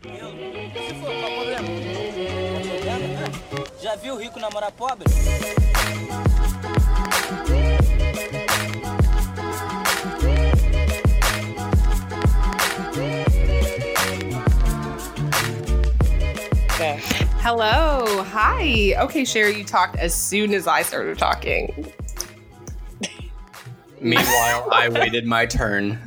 cabelo. 0.00 0.30
Se 0.72 0.94
for, 0.94 1.10
qual 1.20 1.32
o 1.32 1.34
problema? 1.34 1.68
Já 3.80 3.96
viu 3.96 4.16
rico 4.16 4.38
namorar 4.38 4.72
pobre? 4.72 5.06
Hello. 17.40 18.24
Hi. 18.24 18.94
Okay, 19.04 19.24
Sherry, 19.24 19.56
you 19.56 19.64
talked 19.64 19.96
as 19.96 20.12
soon 20.12 20.52
as 20.52 20.66
I 20.66 20.82
started 20.82 21.16
talking. 21.16 21.92
Meanwhile, 24.00 24.68
I 24.72 24.88
waited 24.88 25.26
my 25.26 25.46
turn, 25.46 25.98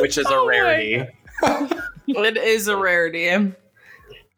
which 0.00 0.16
is 0.16 0.26
a 0.26 0.34
Oh 0.34 0.46
my 0.46 0.50
rarity. 0.50 1.06
it 2.06 2.36
is 2.36 2.68
a 2.68 2.76
rarity. 2.76 3.28
Um, 3.28 3.54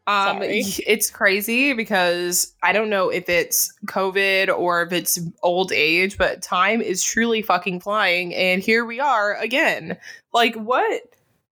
Sorry. 0.07 0.63
it's 0.87 1.11
crazy 1.11 1.73
because 1.73 2.55
I 2.63 2.73
don't 2.73 2.89
know 2.89 3.09
if 3.09 3.29
it's 3.29 3.71
COVID 3.85 4.49
or 4.57 4.81
if 4.81 4.91
it's 4.91 5.19
old 5.43 5.71
age, 5.71 6.17
but 6.17 6.41
time 6.41 6.81
is 6.81 7.03
truly 7.03 7.43
fucking 7.43 7.81
flying, 7.81 8.33
and 8.33 8.61
here 8.61 8.85
we 8.85 8.99
are 8.99 9.35
again. 9.35 9.97
Like, 10.33 10.55
what 10.55 11.03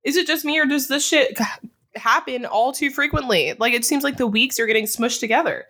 is 0.04 0.18
it? 0.18 0.26
Just 0.26 0.44
me, 0.44 0.60
or 0.60 0.66
does 0.66 0.88
this 0.88 1.06
shit 1.08 1.38
happen 1.96 2.46
all 2.46 2.72
too 2.74 2.90
frequently? 2.90 3.54
Like, 3.60 3.74
it 3.74 3.86
seems 3.86 4.04
like 4.04 4.18
the 4.18 4.26
weeks 4.26 4.60
are 4.60 4.66
getting 4.66 4.86
smushed 4.86 5.20
together. 5.20 5.66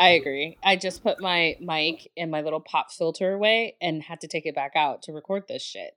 I 0.00 0.10
agree. 0.10 0.56
I 0.64 0.76
just 0.76 1.02
put 1.02 1.20
my 1.20 1.56
mic 1.60 2.10
in 2.16 2.30
my 2.30 2.40
little 2.40 2.60
pop 2.60 2.90
filter 2.90 3.34
away 3.34 3.76
and 3.80 4.02
had 4.02 4.22
to 4.22 4.26
take 4.26 4.46
it 4.46 4.54
back 4.54 4.72
out 4.74 5.02
to 5.02 5.12
record 5.12 5.44
this 5.48 5.62
shit. 5.62 5.96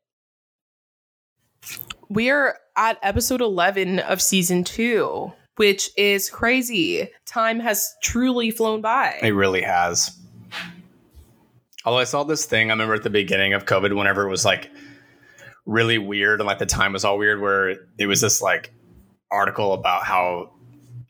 We 2.10 2.30
are 2.30 2.58
at 2.76 3.00
episode 3.02 3.42
11 3.42 4.00
of 4.00 4.22
season 4.22 4.64
two, 4.64 5.32
which 5.56 5.90
is 5.98 6.30
crazy. 6.30 7.10
Time 7.26 7.60
has 7.60 7.96
truly 8.04 8.52
flown 8.52 8.82
by. 8.82 9.18
It 9.22 9.32
really 9.32 9.62
has. 9.62 10.18
Although 11.86 12.00
I 12.00 12.04
saw 12.06 12.24
this 12.24 12.46
thing, 12.46 12.70
I 12.70 12.74
remember 12.74 12.96
at 12.96 13.04
the 13.04 13.10
beginning 13.10 13.54
of 13.54 13.66
COVID, 13.66 13.96
whenever 13.96 14.28
it 14.28 14.30
was 14.30 14.46
like 14.46 14.70
really 15.66 15.98
weird 15.98 16.40
and 16.40 16.48
like 16.48 16.60
the 16.60 16.66
time 16.66 16.94
was 16.94 17.06
all 17.06 17.18
weird, 17.18 17.42
where 17.42 17.76
it 17.98 18.08
was 18.08 18.22
this 18.22 18.42
like 18.42 18.74
article 19.32 19.74
about 19.74 20.04
how 20.04 20.52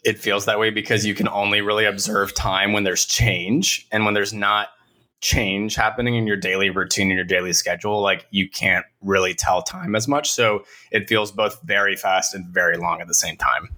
it 0.04 0.20
feels 0.20 0.46
that 0.46 0.60
way 0.60 0.70
because 0.70 1.06
you 1.06 1.16
can 1.16 1.28
only 1.28 1.62
really 1.62 1.86
observe 1.86 2.34
time 2.34 2.74
when 2.74 2.84
there's 2.84 3.06
change 3.06 3.88
and 3.92 4.06
when 4.06 4.14
there's 4.14 4.34
not 4.34 4.70
change 5.26 5.74
happening 5.74 6.14
in 6.14 6.28
your 6.28 6.38
daily 6.38 6.70
routine 6.70 7.10
and 7.10 7.16
your 7.16 7.26
daily 7.26 7.52
schedule 7.52 8.00
like 8.00 8.28
you 8.30 8.48
can't 8.48 8.86
really 9.02 9.34
tell 9.34 9.64
time 9.64 9.96
as 9.96 10.08
much. 10.08 10.30
So 10.30 10.64
it 10.92 11.10
feels 11.10 11.32
both 11.32 11.60
very 11.64 11.96
fast 11.96 12.36
and 12.36 12.46
very 12.46 12.78
long 12.78 13.02
at 13.02 13.08
the 13.08 13.16
same 13.16 13.36
time. 13.36 13.70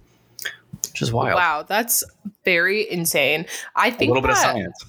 Which 0.90 1.00
is 1.00 1.10
wild. 1.10 1.36
Wow, 1.36 1.64
that's 1.66 2.04
very 2.44 2.90
insane. 2.90 3.46
I 3.74 3.90
think 3.90 4.10
a 4.10 4.12
little 4.12 4.20
bit 4.20 4.32
of 4.32 4.36
science 4.36 4.84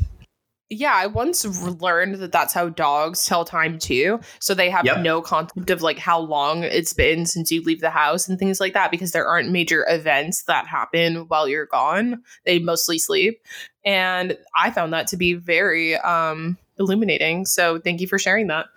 Yeah, 0.71 0.93
I 0.93 1.07
once 1.07 1.43
learned 1.81 2.15
that 2.15 2.31
that's 2.31 2.53
how 2.53 2.69
dogs 2.69 3.25
tell 3.25 3.43
time 3.43 3.79
too. 3.79 4.19
So 4.39 4.53
they 4.53 4.69
have 4.69 4.85
Yep. 4.85 4.97
no 4.99 5.21
concept 5.21 5.71
of 5.71 5.81
like 5.81 5.97
how 5.97 6.19
long 6.19 6.63
it's 6.63 6.93
been 6.93 7.25
since 7.25 7.51
you 7.51 7.63
leave 7.63 7.81
the 7.81 7.89
house 7.89 8.27
and 8.29 8.37
things 8.37 8.59
like 8.59 8.73
that 8.73 8.91
because 8.91 9.11
there 9.11 9.27
aren't 9.27 9.49
major 9.49 9.83
events 9.89 10.43
that 10.43 10.67
happen 10.67 11.27
while 11.27 11.47
you're 11.47 11.65
gone. 11.65 12.21
They 12.45 12.59
mostly 12.59 12.99
sleep. 12.99 13.41
And 13.83 14.37
I 14.55 14.69
found 14.69 14.93
that 14.93 15.07
to 15.07 15.17
be 15.17 15.33
very 15.33 15.95
um 15.97 16.57
illuminating. 16.77 17.45
So 17.47 17.79
thank 17.79 17.99
you 17.99 18.07
for 18.07 18.19
sharing 18.19 18.47
that. 18.47 18.67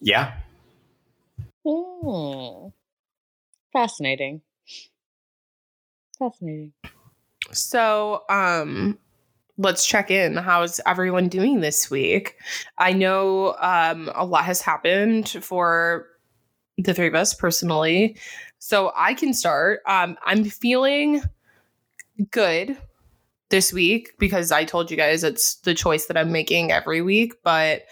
yeah 0.00 0.32
Hmm. 1.64 2.70
Fascinating. 3.72 4.42
Fascinating. 6.18 6.72
So, 7.52 8.24
um, 8.28 8.98
let's 9.58 9.84
check 9.84 10.10
in. 10.10 10.36
How's 10.36 10.80
everyone 10.86 11.28
doing 11.28 11.60
this 11.60 11.90
week? 11.90 12.36
I 12.78 12.92
know 12.92 13.56
um, 13.60 14.10
a 14.14 14.24
lot 14.24 14.44
has 14.44 14.62
happened 14.62 15.28
for 15.42 16.06
the 16.78 16.94
three 16.94 17.08
of 17.08 17.14
us 17.14 17.34
personally. 17.34 18.16
So 18.60 18.92
I 18.96 19.14
can 19.14 19.34
start. 19.34 19.80
Um, 19.86 20.16
I'm 20.24 20.44
feeling 20.44 21.22
good 22.30 22.76
this 23.50 23.72
week 23.72 24.12
because 24.18 24.52
I 24.52 24.64
told 24.64 24.90
you 24.90 24.96
guys 24.96 25.24
it's 25.24 25.56
the 25.56 25.74
choice 25.74 26.06
that 26.06 26.16
I'm 26.16 26.32
making 26.32 26.70
every 26.70 27.02
week, 27.02 27.34
but 27.42 27.82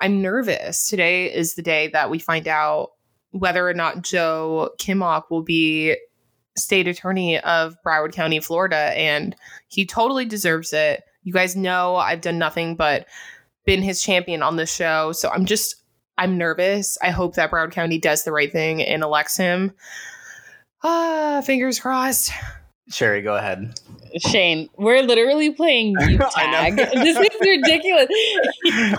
I'm 0.00 0.22
nervous. 0.22 0.88
Today 0.88 1.32
is 1.32 1.54
the 1.54 1.62
day 1.62 1.88
that 1.88 2.10
we 2.10 2.18
find 2.18 2.46
out 2.46 2.92
whether 3.30 3.68
or 3.68 3.74
not 3.74 4.02
Joe 4.02 4.70
Kimok 4.78 5.24
will 5.30 5.42
be 5.42 5.96
state 6.56 6.88
attorney 6.88 7.38
of 7.40 7.76
Broward 7.84 8.12
County, 8.12 8.40
Florida, 8.40 8.92
and 8.96 9.34
he 9.68 9.86
totally 9.86 10.24
deserves 10.24 10.72
it. 10.72 11.02
You 11.28 11.34
guys 11.34 11.54
know 11.54 11.96
I've 11.96 12.22
done 12.22 12.38
nothing 12.38 12.74
but 12.74 13.06
been 13.66 13.82
his 13.82 14.00
champion 14.00 14.42
on 14.42 14.56
this 14.56 14.74
show, 14.74 15.12
so 15.12 15.28
I'm 15.28 15.44
just 15.44 15.74
I'm 16.16 16.38
nervous. 16.38 16.96
I 17.02 17.10
hope 17.10 17.34
that 17.34 17.50
Broward 17.50 17.70
County 17.72 17.98
does 17.98 18.24
the 18.24 18.32
right 18.32 18.50
thing 18.50 18.80
and 18.82 19.02
elects 19.02 19.36
him. 19.36 19.74
Ah, 20.82 21.42
fingers 21.44 21.78
crossed. 21.80 22.30
sherry 22.88 23.20
go 23.20 23.36
ahead 23.36 23.78
Shane, 24.26 24.70
we're 24.78 25.02
literally 25.02 25.50
playing 25.50 25.92
mute 26.06 26.22
I 26.34 26.70
tag. 26.70 26.76
this 26.76 27.18
is 27.18 27.40
ridiculous. 27.42 28.06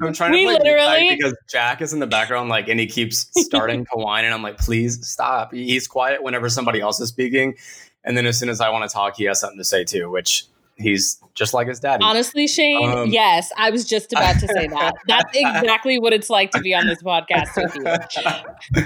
I'm 0.00 0.14
trying 0.14 0.30
We 0.32 0.44
to 0.46 0.46
play 0.46 0.58
mute 0.62 0.62
tag 0.62 0.64
literally- 0.64 1.16
because 1.16 1.36
Jack 1.50 1.82
is 1.82 1.92
in 1.92 1.98
the 2.00 2.06
background, 2.06 2.48
like, 2.48 2.68
and 2.68 2.80
he 2.80 2.86
keeps 2.86 3.28
starting 3.36 3.84
to 3.84 3.98
whine, 3.98 4.24
and 4.24 4.32
I'm 4.32 4.42
like, 4.42 4.56
please 4.56 5.06
stop. 5.06 5.52
He's 5.52 5.86
quiet 5.86 6.22
whenever 6.22 6.48
somebody 6.48 6.80
else 6.80 6.98
is 7.00 7.10
speaking, 7.10 7.54
and 8.02 8.16
then 8.16 8.24
as 8.24 8.38
soon 8.38 8.48
as 8.48 8.62
I 8.62 8.70
want 8.70 8.88
to 8.88 8.94
talk, 8.94 9.16
he 9.18 9.24
has 9.24 9.40
something 9.40 9.58
to 9.58 9.64
say 9.64 9.84
too, 9.84 10.08
which 10.10 10.46
he's 10.76 11.20
just 11.34 11.54
like 11.54 11.68
his 11.68 11.80
daddy. 11.80 12.02
Honestly, 12.04 12.46
Shane, 12.46 12.88
Um, 12.88 13.10
yes, 13.10 13.50
I 13.56 13.70
was 13.70 13.84
just 13.84 14.12
about 14.12 14.38
to 14.40 14.48
say 14.48 14.66
that. 14.68 14.92
That's 15.08 15.30
exactly 15.34 15.98
what 15.98 16.12
it's 16.12 16.30
like 16.30 16.50
to 16.52 16.60
be 16.60 16.74
on 16.74 16.86
this 16.86 17.02
podcast 17.02 17.56
with 17.56 17.74
you. 17.76 18.82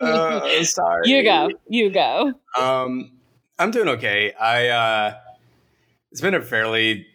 uh, 0.06 0.64
sorry. 0.64 1.08
You 1.08 1.22
go. 1.22 1.50
You 1.68 1.90
go. 1.90 2.32
Um, 2.58 3.12
I'm 3.58 3.70
doing 3.70 3.88
okay. 3.88 4.32
I 4.32 4.68
uh, 4.68 5.14
it's 6.12 6.20
been 6.20 6.34
a 6.34 6.42
fairly 6.42 7.06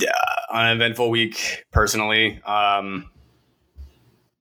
uh, 0.00 0.52
uneventful 0.52 1.10
week 1.10 1.64
personally. 1.72 2.42
Um, 2.44 3.10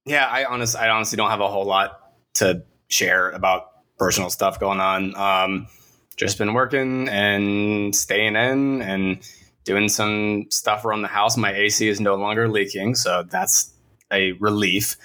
yeah, 0.06 0.28
I 0.28 0.46
honest, 0.46 0.76
I 0.76 0.90
honestly 0.90 1.16
don't 1.18 1.30
have 1.30 1.42
a 1.42 1.48
whole 1.48 1.66
lot 1.66 2.00
to 2.36 2.64
share 2.88 3.32
about 3.32 3.72
personal 3.98 4.30
stuff 4.30 4.60
going 4.60 4.80
on. 4.80 5.16
Um, 5.16 5.68
just 6.16 6.38
been 6.38 6.54
working 6.54 7.08
and 7.10 7.96
staying 7.96 8.36
in 8.36 8.82
and 8.82 9.20
doing 9.64 9.90
some 9.90 10.46
stuff 10.50 10.86
around 10.86 11.02
the 11.02 11.08
house. 11.08 11.36
My 11.38 11.54
AC 11.54 11.88
is 11.88 12.00
no 12.00 12.16
longer 12.16 12.48
leaking, 12.48 12.96
so 12.96 13.24
that's 13.24 13.74
a 14.12 14.34
relief. 14.34 14.96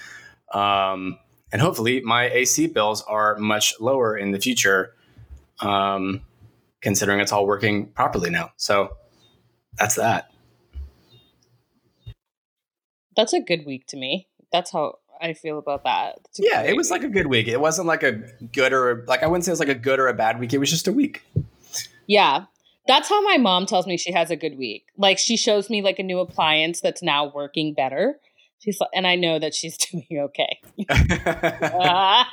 Um, 0.52 1.18
and 1.52 1.60
hopefully, 1.60 2.00
my 2.00 2.30
AC 2.30 2.68
bills 2.68 3.02
are 3.02 3.36
much 3.38 3.74
lower 3.80 4.16
in 4.16 4.30
the 4.30 4.38
future, 4.38 4.94
um, 5.60 6.22
considering 6.80 7.20
it's 7.20 7.32
all 7.32 7.46
working 7.46 7.88
properly 7.88 8.30
now. 8.30 8.52
So 8.56 8.90
that's 9.76 9.96
that. 9.96 10.30
That's 13.16 13.32
a 13.32 13.40
good 13.40 13.66
week 13.66 13.86
to 13.88 13.96
me. 13.96 14.28
That's 14.52 14.72
how 14.72 14.99
I 15.20 15.34
feel 15.34 15.58
about 15.58 15.84
that. 15.84 16.18
Yeah, 16.38 16.62
it 16.62 16.76
was 16.76 16.90
like 16.90 17.02
a 17.04 17.08
good 17.08 17.26
week. 17.26 17.46
It 17.48 17.60
wasn't 17.60 17.86
like 17.86 18.02
a 18.02 18.12
good 18.52 18.72
or 18.72 19.04
like 19.06 19.22
I 19.22 19.26
wouldn't 19.26 19.44
say 19.44 19.50
it 19.50 19.52
was 19.54 19.60
like 19.60 19.68
a 19.68 19.74
good 19.74 19.98
or 20.00 20.08
a 20.08 20.14
bad 20.14 20.40
week. 20.40 20.52
It 20.54 20.58
was 20.58 20.70
just 20.70 20.88
a 20.88 20.92
week. 20.92 21.22
Yeah. 22.06 22.44
That's 22.88 23.08
how 23.08 23.20
my 23.22 23.36
mom 23.36 23.66
tells 23.66 23.86
me 23.86 23.96
she 23.96 24.12
has 24.12 24.30
a 24.30 24.36
good 24.36 24.56
week. 24.58 24.86
Like 24.96 25.18
she 25.18 25.36
shows 25.36 25.68
me 25.70 25.82
like 25.82 25.98
a 25.98 26.02
new 26.02 26.18
appliance 26.18 26.80
that's 26.80 27.02
now 27.02 27.30
working 27.32 27.74
better. 27.74 28.18
She's 28.58 28.78
like, 28.80 28.90
and 28.94 29.06
I 29.06 29.14
know 29.16 29.38
that 29.38 29.54
she's 29.54 29.76
doing 29.90 30.06
okay. 30.12 30.60
Ah. 30.90 32.28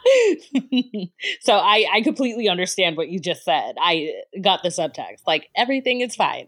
so 1.42 1.54
I 1.58 1.86
I 1.92 2.02
completely 2.02 2.50
understand 2.50 2.98
what 2.98 3.10
you 3.10 3.20
just 3.20 3.44
said. 3.44 3.76
I 3.80 4.14
got 4.42 4.64
the 4.64 4.70
subtext. 4.70 5.22
Like 5.28 5.50
everything 5.56 6.02
is 6.02 6.16
fine. 6.16 6.48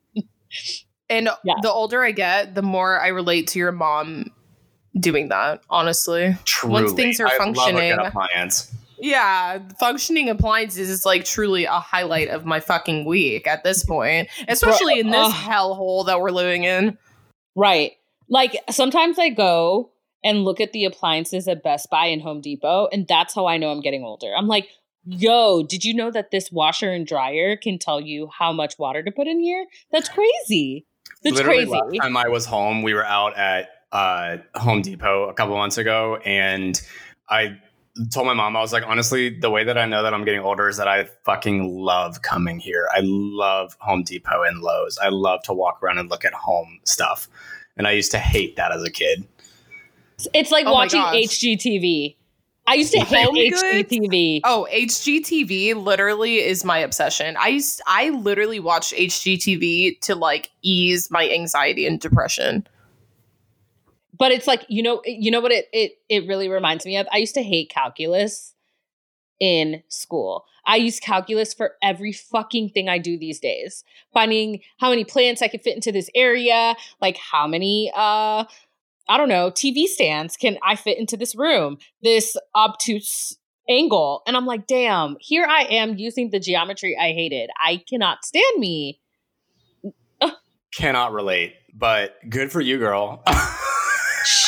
And 1.09 1.29
Yeah. 1.43 1.55
the 1.61 1.71
older 1.71 2.03
I 2.03 2.11
get, 2.11 2.55
the 2.55 2.61
more 2.61 2.99
I 2.99 3.07
relate 3.09 3.47
to 3.49 3.59
your 3.59 3.71
mom 3.71 4.31
doing 4.97 5.29
that, 5.29 5.61
honestly. 5.69 6.37
Truly, 6.45 6.93
things 6.93 7.19
are 7.19 7.27
I 7.27 7.37
love 7.37 7.41
a 7.41 7.45
good 7.45 7.55
functioning. 7.57 7.91
appliance. 7.99 8.73
Yeah, 9.01 9.59
functioning 9.79 10.29
appliances 10.29 10.89
is 10.89 11.05
like 11.05 11.23
truly 11.23 11.65
a 11.65 11.79
highlight 11.79 12.27
of 12.27 12.45
my 12.45 12.59
fucking 12.59 13.05
week 13.05 13.47
at 13.47 13.63
this 13.63 13.83
point, 13.85 14.27
especially 14.47 14.99
in 14.99 15.09
this 15.09 15.27
Ugh. 15.27 15.33
hellhole 15.33 16.05
that 16.07 16.19
we're 16.19 16.31
living 16.31 16.65
in. 16.65 16.97
Right. 17.55 17.93
Like 18.27 18.57
sometimes 18.69 19.17
I 19.17 19.29
go 19.29 19.91
and 20.23 20.43
look 20.43 20.59
at 20.59 20.73
the 20.73 20.83
appliances 20.83 21.47
at 21.47 21.63
Best 21.63 21.89
Buy 21.89 22.07
and 22.07 22.21
Home 22.21 22.41
Depot, 22.41 22.89
and 22.91 23.07
that's 23.07 23.33
how 23.33 23.47
I 23.47 23.57
know 23.57 23.71
I'm 23.71 23.79
getting 23.81 24.03
older. 24.03 24.33
I'm 24.37 24.47
like, 24.47 24.67
yo, 25.05 25.63
did 25.63 25.85
you 25.85 25.93
know 25.93 26.11
that 26.11 26.31
this 26.31 26.51
washer 26.51 26.91
and 26.91 27.07
dryer 27.07 27.55
can 27.55 27.79
tell 27.79 28.01
you 28.01 28.29
how 28.37 28.51
much 28.51 28.77
water 28.77 29.01
to 29.01 29.11
put 29.11 29.27
in 29.27 29.39
here? 29.39 29.65
That's 29.93 30.09
crazy. 30.09 30.85
That's 31.23 31.37
Literally, 31.37 31.65
crazy. 31.65 31.71
last 31.71 32.01
time 32.01 32.17
I 32.17 32.27
was 32.27 32.45
home, 32.45 32.81
we 32.81 32.93
were 32.93 33.05
out 33.05 33.37
at 33.37 33.69
uh, 33.91 34.37
Home 34.55 34.81
Depot 34.81 35.29
a 35.29 35.33
couple 35.33 35.55
months 35.55 35.77
ago, 35.77 36.17
and 36.25 36.81
I 37.29 37.57
told 38.11 38.27
my 38.27 38.33
mom, 38.33 38.55
I 38.55 38.61
was 38.61 38.71
like, 38.71 38.83
honestly, 38.85 39.29
the 39.29 39.49
way 39.49 39.63
that 39.63 39.77
I 39.77 39.85
know 39.85 40.03
that 40.03 40.13
I'm 40.13 40.23
getting 40.23 40.41
older 40.41 40.69
is 40.69 40.77
that 40.77 40.87
I 40.87 41.05
fucking 41.25 41.75
love 41.77 42.21
coming 42.21 42.59
here. 42.59 42.87
I 42.93 43.01
love 43.03 43.75
Home 43.79 44.03
Depot 44.03 44.43
and 44.43 44.61
Lowe's. 44.61 44.97
I 44.99 45.09
love 45.09 45.41
to 45.43 45.53
walk 45.53 45.81
around 45.83 45.97
and 45.97 46.09
look 46.09 46.23
at 46.23 46.33
home 46.33 46.79
stuff. 46.85 47.27
And 47.77 47.87
I 47.87 47.91
used 47.91 48.11
to 48.11 48.19
hate 48.19 48.55
that 48.55 48.71
as 48.71 48.83
a 48.83 48.91
kid. 48.91 49.27
It's 50.33 50.51
like 50.51 50.65
Oh 50.65 50.73
watching. 50.73 51.01
HGTV. 51.01 52.15
I 52.67 52.75
used 52.75 52.91
to 52.93 52.99
hate 52.99 53.25
Home 53.25 53.35
HGTV. 53.35 54.41
Oh, 54.43 54.67
HGTV 54.71 55.75
literally 55.81 56.37
is 56.37 56.63
my 56.63 56.77
obsession. 56.77 57.35
I 57.37 57.47
used 57.49 57.81
I 57.87 58.09
literally 58.09 58.59
watched 58.59 58.93
HGTV 58.93 59.99
to 60.01 60.15
like 60.15 60.51
ease 60.61 61.09
my 61.09 61.29
anxiety 61.29 61.85
and 61.85 61.99
depression. 61.99 62.67
But 64.19 64.33
it's 64.33 64.47
like, 64.47 64.65
you 64.67 64.83
know, 64.83 65.01
you 65.05 65.31
know 65.31 65.39
what 65.39 65.51
it 65.51 65.67
it 65.73 65.93
it 66.09 66.27
really 66.27 66.49
reminds 66.49 66.85
me 66.85 66.97
of? 66.97 67.07
I 67.11 67.17
used 67.17 67.35
to 67.35 67.41
hate 67.41 67.71
calculus 67.71 68.53
in 69.39 69.81
school. 69.87 70.45
I 70.65 70.75
use 70.75 70.99
calculus 70.99 71.53
for 71.53 71.71
every 71.81 72.11
fucking 72.11 72.69
thing 72.69 72.89
I 72.89 72.97
do 72.97 73.17
these 73.17 73.39
days. 73.39 73.83
Finding 74.13 74.59
how 74.79 74.89
many 74.89 75.05
plants 75.05 75.41
I 75.41 75.47
can 75.47 75.61
fit 75.61 75.75
into 75.75 75.93
this 75.93 76.09
area, 76.13 76.75
like 77.01 77.17
how 77.17 77.47
many 77.47 77.91
uh 77.95 78.43
I 79.11 79.17
don't 79.17 79.29
know, 79.29 79.49
TV 79.49 79.85
stands 79.85 80.37
can 80.37 80.57
I 80.61 80.75
fit 80.75 80.99
into 80.99 81.17
this 81.17 81.33
room? 81.33 81.77
This 82.03 82.37
obtuse 82.53 83.37
angle. 83.69 84.21
And 84.27 84.35
I'm 84.35 84.45
like, 84.45 84.67
damn, 84.67 85.15
here 85.21 85.45
I 85.49 85.63
am 85.63 85.97
using 85.97 86.31
the 86.31 86.39
geometry 86.39 86.97
I 86.99 87.13
hated. 87.13 87.49
I 87.59 87.83
cannot 87.89 88.25
stand 88.25 88.59
me. 88.59 88.99
Cannot 90.71 91.13
relate, 91.13 91.55
but 91.73 92.15
good 92.29 92.51
for 92.51 92.61
you, 92.61 92.77
girl. 92.77 93.23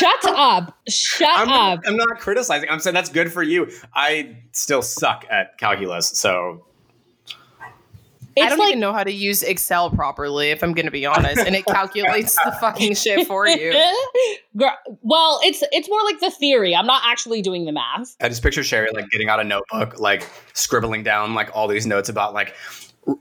Shut 0.02 0.26
up. 0.26 0.78
Shut 0.88 1.30
I'm, 1.38 1.50
up. 1.50 1.80
I'm 1.86 1.96
not 1.96 2.20
criticizing. 2.20 2.70
I'm 2.70 2.80
saying 2.80 2.94
that's 2.96 3.10
good 3.10 3.32
for 3.32 3.44
you. 3.44 3.72
I 3.94 4.38
still 4.52 4.82
suck 4.82 5.26
at 5.30 5.58
calculus. 5.58 6.10
So 6.10 6.66
I 8.40 8.50
don't 8.50 8.60
like 8.60 8.70
even 8.70 8.80
know 8.80 8.94
how 8.94 9.04
to 9.04 9.12
use 9.12 9.44
Excel 9.44 9.90
properly, 9.90 10.52
if 10.52 10.64
I'm 10.64 10.74
going 10.74 10.86
to 10.86 10.92
be 10.92 11.06
honest, 11.06 11.40
and 11.46 11.56
it 11.56 11.66
calculates 11.68 12.36
the 12.44 12.52
fucking 12.60 12.96
shit 12.96 13.28
for 13.28 13.48
you. 13.48 13.72
Girl, 14.58 14.76
well, 15.02 15.40
it's 15.44 15.64
it's 15.72 15.90
more 15.90 16.04
like 16.04 16.20
the 16.20 16.32
theory. 16.32 16.76
I'm 16.76 16.86
not 16.86 17.04
actually 17.06 17.42
doing 17.42 17.66
the 17.66 17.72
math. 17.72 18.16
I 18.22 18.30
just 18.30 18.42
picture 18.42 18.64
Sherry 18.64 18.90
like 18.94 19.10
getting 19.10 19.30
out 19.30 19.40
a 19.40 19.44
notebook, 19.44 20.00
like 20.00 20.28
scribbling 20.54 21.04
down 21.04 21.34
like 21.34 21.50
all 21.54 21.68
these 21.68 21.86
notes 21.86 22.10
about 22.10 22.34
like 22.34 22.56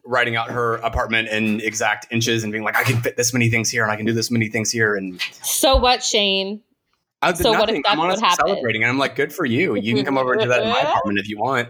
writing 0.05 0.37
out 0.37 0.51
her 0.51 0.77
apartment 0.77 1.29
in 1.29 1.61
exact 1.61 2.07
inches 2.11 2.43
and 2.45 2.53
being 2.53 2.65
like, 2.65 2.77
I 2.77 2.85
can 2.85 3.01
fit 3.01 3.17
this 3.17 3.33
many 3.33 3.51
things 3.51 3.71
here 3.71 3.83
and 3.83 3.91
I 3.91 3.97
can 3.97 4.07
do 4.07 4.13
this 4.13 4.31
many 4.31 4.49
things 4.49 4.71
here. 4.71 4.95
And 4.95 5.21
So 5.43 5.77
what, 5.77 6.03
Shane? 6.03 6.63
I 7.23 7.33
did 7.33 7.43
So 7.43 7.51
what 7.53 7.61
if 7.63 7.67
nothing. 7.67 7.83
that's 7.85 7.93
I'm 7.93 7.99
what 7.99 8.21
happened? 8.21 8.49
celebrating. 8.49 8.83
And 8.83 8.91
I'm 8.91 8.99
like, 8.99 9.15
good 9.17 9.33
for 9.33 9.45
you. 9.45 9.75
You 9.83 9.95
can 9.95 10.05
come 10.05 10.19
over 10.19 10.33
and 10.33 10.43
do 10.43 10.49
that 10.49 10.63
in 10.63 10.69
my 10.69 10.81
uh-uh. 10.81 10.89
apartment 10.91 11.19
if 11.19 11.29
you 11.29 11.39
want. 11.39 11.69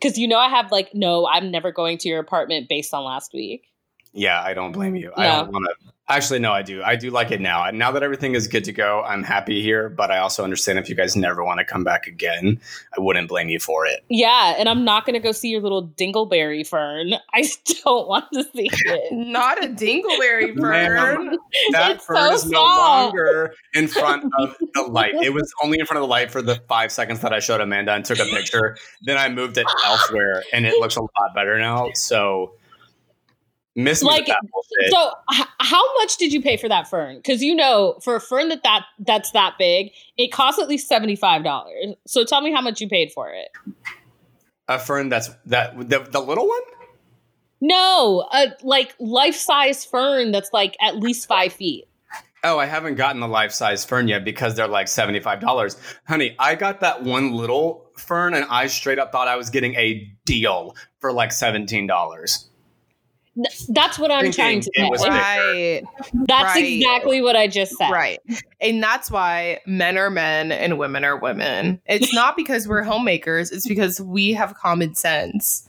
Because 0.00 0.18
you 0.18 0.26
know 0.26 0.38
I 0.38 0.48
have 0.48 0.70
like 0.72 0.94
no, 0.94 1.28
I'm 1.28 1.50
never 1.50 1.70
going 1.72 1.98
to 1.98 2.08
your 2.08 2.20
apartment 2.20 2.68
based 2.68 2.92
on 2.92 3.04
last 3.04 3.32
week. 3.32 3.72
Yeah, 4.12 4.42
I 4.42 4.52
don't 4.52 4.72
blame 4.72 4.94
you. 4.94 5.12
I 5.16 5.26
don't 5.26 5.52
want 5.52 5.66
to. 5.66 5.92
Actually, 6.12 6.40
no, 6.40 6.52
I 6.52 6.60
do. 6.60 6.82
I 6.82 6.94
do 6.94 7.10
like 7.10 7.30
it 7.30 7.40
now. 7.40 7.64
And 7.64 7.78
now 7.78 7.90
that 7.90 8.02
everything 8.02 8.34
is 8.34 8.46
good 8.46 8.64
to 8.64 8.72
go, 8.72 9.02
I'm 9.02 9.22
happy 9.22 9.62
here. 9.62 9.88
But 9.88 10.10
I 10.10 10.18
also 10.18 10.44
understand 10.44 10.78
if 10.78 10.90
you 10.90 10.94
guys 10.94 11.16
never 11.16 11.42
want 11.42 11.58
to 11.60 11.64
come 11.64 11.84
back 11.84 12.06
again, 12.06 12.60
I 12.94 13.00
wouldn't 13.00 13.30
blame 13.30 13.48
you 13.48 13.58
for 13.58 13.86
it. 13.86 14.04
Yeah, 14.10 14.54
and 14.58 14.68
I'm 14.68 14.84
not 14.84 15.06
going 15.06 15.14
to 15.14 15.20
go 15.20 15.32
see 15.32 15.48
your 15.48 15.62
little 15.62 15.88
dingleberry 15.88 16.66
fern. 16.66 17.14
I 17.32 17.48
don't 17.84 18.06
want 18.06 18.26
to 18.34 18.44
see 18.44 18.68
it. 18.70 19.10
Not 19.10 19.64
a 19.64 19.68
dingleberry 19.68 20.54
Man, 20.54 20.86
fern. 20.86 21.38
That 21.70 21.92
It's 21.92 22.04
fern 22.04 22.16
so 22.16 22.34
is 22.34 22.50
no 22.50 22.62
longer 22.62 23.54
in 23.72 23.88
front 23.88 24.30
of 24.38 24.54
the 24.74 24.82
light. 24.90 25.14
It 25.14 25.32
was 25.32 25.50
only 25.64 25.80
in 25.80 25.86
front 25.86 25.96
of 25.96 26.02
the 26.02 26.10
light 26.10 26.30
for 26.30 26.42
the 26.42 26.56
five 26.68 26.92
seconds 26.92 27.20
that 27.20 27.32
I 27.32 27.38
showed 27.38 27.62
Amanda 27.62 27.94
and 27.94 28.04
took 28.04 28.18
a 28.18 28.26
picture. 28.26 28.76
Then 29.00 29.16
I 29.16 29.30
moved 29.30 29.56
it 29.56 29.66
elsewhere, 29.82 30.42
and 30.52 30.66
it 30.66 30.78
looks 30.78 30.96
a 30.96 31.00
lot 31.00 31.34
better 31.34 31.58
now. 31.58 31.88
So 31.94 32.52
miss 33.74 34.02
Like. 34.02 34.26
So, 34.90 35.12
h- 35.32 35.46
how 35.60 35.94
much 35.98 36.16
did 36.16 36.32
you 36.32 36.40
pay 36.42 36.56
for 36.56 36.68
that 36.68 36.88
fern? 36.88 37.16
Because 37.16 37.42
you 37.42 37.54
know, 37.54 37.98
for 38.02 38.16
a 38.16 38.20
fern 38.20 38.48
that, 38.48 38.62
that 38.62 38.84
that's 38.98 39.30
that 39.32 39.54
big, 39.58 39.92
it 40.16 40.32
costs 40.32 40.60
at 40.60 40.68
least 40.68 40.88
seventy 40.88 41.16
five 41.16 41.44
dollars. 41.44 41.94
So 42.06 42.24
tell 42.24 42.40
me 42.40 42.52
how 42.52 42.60
much 42.60 42.80
you 42.80 42.88
paid 42.88 43.12
for 43.12 43.30
it. 43.30 43.48
a 44.68 44.78
fern 44.78 45.08
that's 45.08 45.30
that 45.46 45.76
the, 45.88 46.00
the 46.10 46.20
little 46.20 46.48
one. 46.48 46.60
No, 47.60 48.28
a 48.32 48.48
like 48.62 48.94
life 48.98 49.36
size 49.36 49.84
fern 49.84 50.32
that's 50.32 50.52
like 50.52 50.76
at 50.80 50.96
least 50.96 51.28
five 51.28 51.52
feet. 51.52 51.86
Oh, 52.44 52.58
I 52.58 52.66
haven't 52.66 52.96
gotten 52.96 53.20
the 53.20 53.28
life 53.28 53.52
size 53.52 53.84
fern 53.84 54.08
yet 54.08 54.24
because 54.24 54.56
they're 54.56 54.66
like 54.66 54.88
seventy 54.88 55.20
five 55.20 55.40
dollars, 55.40 55.76
honey. 56.08 56.34
I 56.40 56.56
got 56.56 56.80
that 56.80 57.04
one 57.04 57.32
little 57.32 57.86
fern, 57.96 58.34
and 58.34 58.44
I 58.50 58.66
straight 58.66 58.98
up 58.98 59.12
thought 59.12 59.28
I 59.28 59.36
was 59.36 59.48
getting 59.48 59.74
a 59.76 60.10
deal 60.24 60.74
for 61.00 61.12
like 61.12 61.30
seventeen 61.30 61.86
dollars. 61.86 62.48
N- 63.36 63.44
That's 63.68 63.98
what 63.98 64.10
I'm 64.10 64.22
Thinking 64.30 64.32
trying 64.32 64.60
to 64.60 64.70
it 64.74 65.00
say. 65.00 65.08
Right. 65.08 65.82
That's 66.26 66.54
right. 66.54 66.64
exactly 66.64 67.22
what 67.22 67.36
I 67.36 67.46
just 67.48 67.76
said. 67.76 67.90
Right. 67.90 68.18
And 68.60 68.82
that's 68.82 69.10
why 69.10 69.60
men 69.66 69.96
are 69.96 70.10
men 70.10 70.52
and 70.52 70.78
women 70.78 71.04
are 71.04 71.16
women. 71.16 71.80
It's 71.86 72.12
not 72.14 72.36
because 72.36 72.68
we're 72.68 72.82
homemakers, 72.82 73.50
it's 73.50 73.66
because 73.66 74.00
we 74.00 74.32
have 74.34 74.54
common 74.54 74.94
sense. 74.94 75.68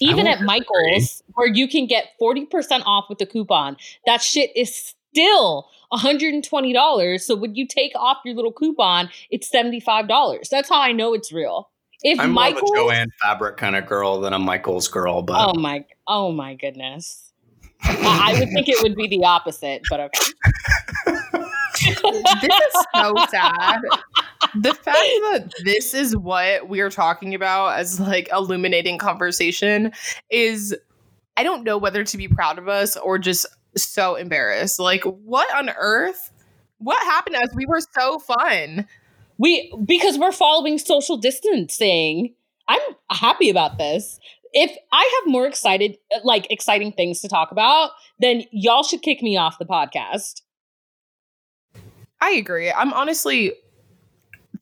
Even 0.00 0.26
at 0.26 0.38
won't 0.38 0.46
Michael's, 0.46 1.22
where 1.34 1.46
you 1.46 1.68
can 1.68 1.86
get 1.86 2.08
40% 2.20 2.82
off 2.84 3.06
with 3.08 3.18
the 3.18 3.26
coupon, 3.26 3.76
that 4.06 4.20
shit 4.20 4.50
is 4.56 4.94
still 5.12 5.68
$120. 5.92 7.20
So 7.20 7.36
when 7.36 7.54
you 7.54 7.66
take 7.66 7.92
off 7.94 8.18
your 8.24 8.34
little 8.34 8.52
coupon, 8.52 9.08
it's 9.30 9.50
$75. 9.50 10.48
That's 10.48 10.68
how 10.68 10.80
I 10.80 10.92
know 10.92 11.14
it's 11.14 11.32
real. 11.32 11.70
If 12.04 12.20
I'm 12.20 12.32
more 12.32 12.46
of 12.46 12.56
a 12.56 12.60
Jo-Ann 12.60 13.08
Fabric 13.22 13.56
kind 13.56 13.74
of 13.74 13.86
girl 13.86 14.20
than 14.20 14.32
a 14.34 14.38
Michael's 14.38 14.88
girl, 14.88 15.22
but 15.22 15.48
oh 15.48 15.58
my, 15.58 15.84
oh 16.06 16.32
my 16.32 16.54
goodness. 16.54 17.32
I, 17.82 18.32
I 18.34 18.38
would 18.38 18.50
think 18.50 18.68
it 18.68 18.82
would 18.82 18.94
be 18.94 19.08
the 19.08 19.24
opposite, 19.24 19.82
but 19.90 20.00
okay. 20.00 20.24
this 22.42 22.52
is 22.52 22.84
so 22.94 23.14
sad. 23.30 23.80
The 24.54 24.74
fact 24.74 24.96
that 24.96 25.52
this 25.64 25.94
is 25.94 26.16
what 26.16 26.68
we're 26.68 26.90
talking 26.90 27.34
about 27.34 27.78
as 27.78 27.98
like 28.00 28.28
illuminating 28.32 28.98
conversation 28.98 29.92
is 30.30 30.76
I 31.36 31.42
don't 31.42 31.64
know 31.64 31.78
whether 31.78 32.04
to 32.04 32.16
be 32.16 32.28
proud 32.28 32.58
of 32.58 32.68
us 32.68 32.96
or 32.96 33.18
just 33.18 33.46
so 33.76 34.14
embarrassed. 34.14 34.78
Like 34.78 35.02
what 35.02 35.52
on 35.54 35.70
earth? 35.70 36.30
What 36.78 37.02
happened 37.04 37.36
to 37.36 37.42
us? 37.42 37.54
We 37.54 37.66
were 37.66 37.80
so 37.80 38.18
fun. 38.18 38.86
We 39.38 39.72
because 39.84 40.18
we're 40.18 40.32
following 40.32 40.78
social 40.78 41.16
distancing. 41.16 42.34
I'm 42.68 42.80
happy 43.10 43.50
about 43.50 43.78
this. 43.78 44.18
If 44.52 44.76
I 44.92 45.20
have 45.20 45.30
more 45.30 45.46
excited 45.46 45.96
like 46.22 46.46
exciting 46.50 46.92
things 46.92 47.20
to 47.20 47.28
talk 47.28 47.50
about, 47.50 47.90
then 48.20 48.44
y'all 48.52 48.84
should 48.84 49.02
kick 49.02 49.22
me 49.22 49.36
off 49.36 49.58
the 49.58 49.64
podcast. 49.64 50.42
I 52.20 52.30
agree. 52.30 52.70
I'm 52.70 52.92
honestly 52.92 53.52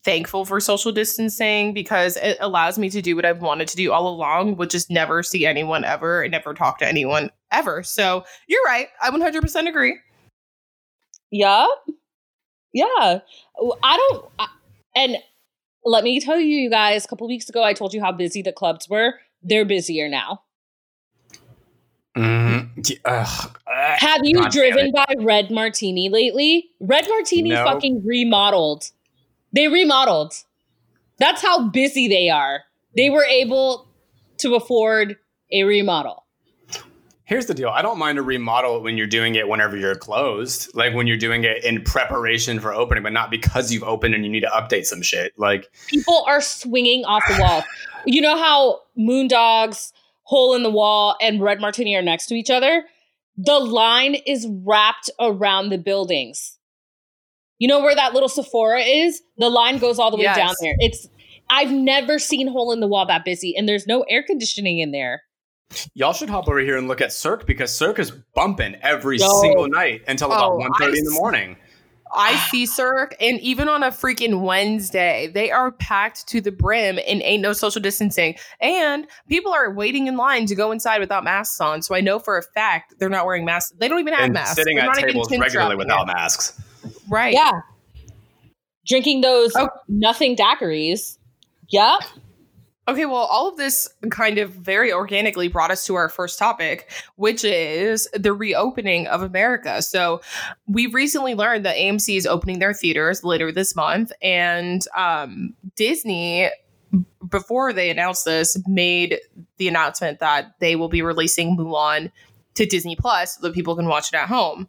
thankful 0.03 0.45
for 0.45 0.59
social 0.59 0.91
distancing 0.91 1.73
because 1.73 2.17
it 2.17 2.37
allows 2.41 2.77
me 2.77 2.89
to 2.89 3.01
do 3.01 3.15
what 3.15 3.25
I've 3.25 3.41
wanted 3.41 3.67
to 3.69 3.75
do 3.75 3.91
all 3.91 4.07
along, 4.07 4.57
which 4.57 4.75
is 4.75 4.89
never 4.89 5.23
see 5.23 5.45
anyone 5.45 5.85
ever 5.85 6.21
and 6.23 6.31
never 6.31 6.53
talk 6.53 6.79
to 6.79 6.87
anyone 6.87 7.29
ever. 7.51 7.83
So 7.83 8.25
you're 8.47 8.63
right. 8.65 8.87
I 9.01 9.09
100% 9.11 9.69
agree. 9.69 9.97
Yeah. 11.31 11.67
Yeah. 12.73 13.19
I 13.83 13.97
don't 13.97 14.25
I, 14.39 14.47
and 14.95 15.17
let 15.85 16.03
me 16.03 16.19
tell 16.19 16.39
you 16.39 16.45
you 16.45 16.69
guys, 16.69 17.05
a 17.05 17.07
couple 17.07 17.27
weeks 17.27 17.49
ago 17.49 17.63
I 17.63 17.73
told 17.73 17.93
you 17.93 18.01
how 18.01 18.11
busy 18.11 18.41
the 18.41 18.53
clubs 18.53 18.87
were. 18.89 19.15
They're 19.41 19.65
busier 19.65 20.07
now. 20.07 20.43
Yeah, 22.15 22.65
ugh. 23.05 23.57
Ugh. 23.67 23.99
Have 23.99 24.21
you 24.23 24.35
God 24.41 24.51
driven 24.51 24.91
by 24.91 25.05
Red 25.19 25.49
Martini 25.51 26.09
lately? 26.09 26.69
Red 26.79 27.07
Martini 27.09 27.49
No. 27.49 27.63
fucking 27.65 28.03
remodeled. 28.05 28.91
They 29.51 29.67
remodeled. 29.67 30.33
That's 31.17 31.41
how 31.41 31.69
busy 31.69 32.07
they 32.07 32.29
are. 32.29 32.61
They 32.95 33.09
were 33.09 33.25
able 33.25 33.87
to 34.39 34.55
afford 34.55 35.17
a 35.51 35.63
remodel. 35.63 36.22
Here's 37.25 37.45
the 37.45 37.53
deal. 37.53 37.69
I 37.69 37.81
don't 37.81 37.97
mind 37.97 38.17
a 38.17 38.21
remodel 38.21 38.81
when 38.81 38.97
you're 38.97 39.07
doing 39.07 39.35
it 39.35 39.47
whenever 39.47 39.77
you're 39.77 39.95
closed, 39.95 40.75
like 40.75 40.93
when 40.93 41.07
you're 41.07 41.15
doing 41.17 41.45
it 41.45 41.63
in 41.63 41.81
preparation 41.81 42.59
for 42.59 42.73
opening, 42.73 43.01
but 43.01 43.13
not 43.13 43.31
because 43.31 43.71
you've 43.71 43.83
opened 43.83 44.13
and 44.13 44.25
you 44.25 44.29
need 44.31 44.41
to 44.41 44.49
update 44.49 44.85
some 44.85 45.01
shit. 45.01 45.31
Like, 45.37 45.71
People 45.87 46.25
are 46.27 46.41
swinging 46.41 47.05
off 47.05 47.23
the 47.27 47.37
wall. 47.39 47.63
You 48.05 48.19
know 48.19 48.37
how 48.37 48.81
Moondogs, 48.99 49.93
Hole 50.23 50.55
in 50.55 50.63
the 50.63 50.69
Wall, 50.69 51.15
and 51.21 51.41
Red 51.41 51.61
Martini 51.61 51.95
are 51.95 52.01
next 52.01 52.25
to 52.25 52.35
each 52.35 52.49
other? 52.49 52.83
The 53.37 53.59
line 53.59 54.15
is 54.27 54.45
wrapped 54.65 55.09
around 55.21 55.69
the 55.69 55.77
buildings. 55.77 56.57
You 57.59 57.69
know 57.69 57.79
where 57.81 57.95
that 57.95 58.13
little 58.13 58.27
Sephora 58.27 58.81
is? 58.81 59.21
The 59.37 59.47
line 59.49 59.77
goes 59.77 59.99
all 59.99 60.11
the 60.11 60.17
way 60.17 60.23
Yes. 60.23 60.35
down 60.35 60.53
there. 60.59 60.75
It's 60.79 61.07
I've 61.49 61.71
never 61.71 62.19
seen 62.19 62.49
Hole 62.49 62.73
in 62.73 62.81
the 62.81 62.87
Wall 62.87 63.05
that 63.05 63.23
busy, 63.23 63.55
and 63.55 63.69
there's 63.69 63.87
no 63.87 64.01
air 64.09 64.21
conditioning 64.21 64.79
in 64.79 64.91
there. 64.91 65.21
Y'all 65.93 66.13
should 66.13 66.29
hop 66.29 66.47
over 66.47 66.59
here 66.59 66.77
and 66.77 66.87
look 66.87 67.01
at 67.01 67.11
Cirque 67.13 67.45
because 67.45 67.73
Cirque 67.73 67.99
is 67.99 68.11
bumping 68.11 68.75
every 68.81 69.17
Yo. 69.17 69.27
single 69.41 69.67
night 69.67 70.01
until 70.07 70.27
about 70.31 70.53
Oh, 70.53 70.57
1.30 70.59 70.97
in 70.97 71.03
the 71.05 71.11
morning. 71.11 71.57
I 72.15 72.35
see 72.51 72.67
Cirque, 72.67 73.15
and 73.19 73.39
even 73.39 73.67
on 73.67 73.81
a 73.81 73.89
freaking 73.89 74.41
Wednesday, 74.41 75.31
they 75.33 75.49
are 75.49 75.71
packed 75.71 76.27
to 76.27 76.41
the 76.41 76.51
brim 76.51 76.99
and 77.07 77.23
ain't 77.23 77.41
no 77.41 77.53
social 77.53 77.81
distancing. 77.81 78.35
And 78.61 79.07
people 79.27 79.51
are 79.51 79.71
waiting 79.73 80.05
in 80.05 80.15
line 80.15 80.45
to 80.45 80.53
go 80.53 80.71
inside 80.71 80.99
without 80.99 81.23
masks 81.23 81.59
on. 81.59 81.81
So 81.81 81.95
I 81.95 82.01
know 82.01 82.19
for 82.19 82.37
a 82.37 82.43
fact 82.43 82.93
they're 82.99 83.09
not 83.09 83.25
wearing 83.25 83.45
masks. 83.45 83.73
They 83.79 83.87
don't 83.87 83.99
even 83.99 84.13
have 84.13 84.25
and 84.25 84.33
masks. 84.33 84.55
sitting 84.57 84.75
They're 84.75 84.85
at 84.85 84.89
not 84.89 84.99
even 84.99 85.09
tables 85.13 85.29
chin 85.29 85.41
regularly 85.41 85.75
without 85.75 86.03
it. 86.07 86.13
masks. 86.13 86.61
Right. 87.09 87.33
Yeah. 87.33 87.61
Drinking 88.87 89.21
those 89.21 89.51
Oh. 89.55 89.69
nothing 89.87 90.35
daiquiris. 90.35 91.17
Yep. 91.69 92.01
Okay, 92.85 93.05
well, 93.05 93.15
all 93.15 93.47
of 93.47 93.55
this 93.55 93.87
kind 94.11 94.37
of 94.37 94.51
very 94.51 94.91
organically 94.91 95.47
brought 95.47 95.71
us 95.71 95.85
to 95.85 95.95
our 95.95 96.09
first 96.09 96.37
topic, 96.37 96.91
which 97.15 97.45
is 97.45 98.09
the 98.13 98.33
reopening 98.33 99.07
of 99.07 99.21
America. 99.21 99.81
So, 99.81 100.21
we 100.67 100.87
recently 100.87 101.33
learned 101.33 101.65
that 101.65 101.77
AMC 101.77 102.17
is 102.17 102.27
opening 102.27 102.59
their 102.59 102.73
theaters 102.73 103.23
later 103.23 103.53
this 103.53 103.73
month, 103.73 104.11
and 104.21 104.85
um, 104.97 105.53
Disney, 105.77 106.49
before 107.29 107.71
they 107.71 107.89
announced 107.89 108.25
this, 108.25 108.61
made 108.67 109.17
the 109.57 109.69
announcement 109.69 110.19
that 110.19 110.55
they 110.59 110.75
will 110.75 110.89
be 110.89 111.01
releasing 111.01 111.55
Mulan 111.55 112.11
to 112.55 112.65
Disney 112.65 112.97
Plus 112.97 113.35
so 113.35 113.47
that 113.47 113.55
people 113.55 113.77
can 113.77 113.87
watch 113.87 114.09
it 114.09 114.15
at 114.17 114.27
home. 114.27 114.67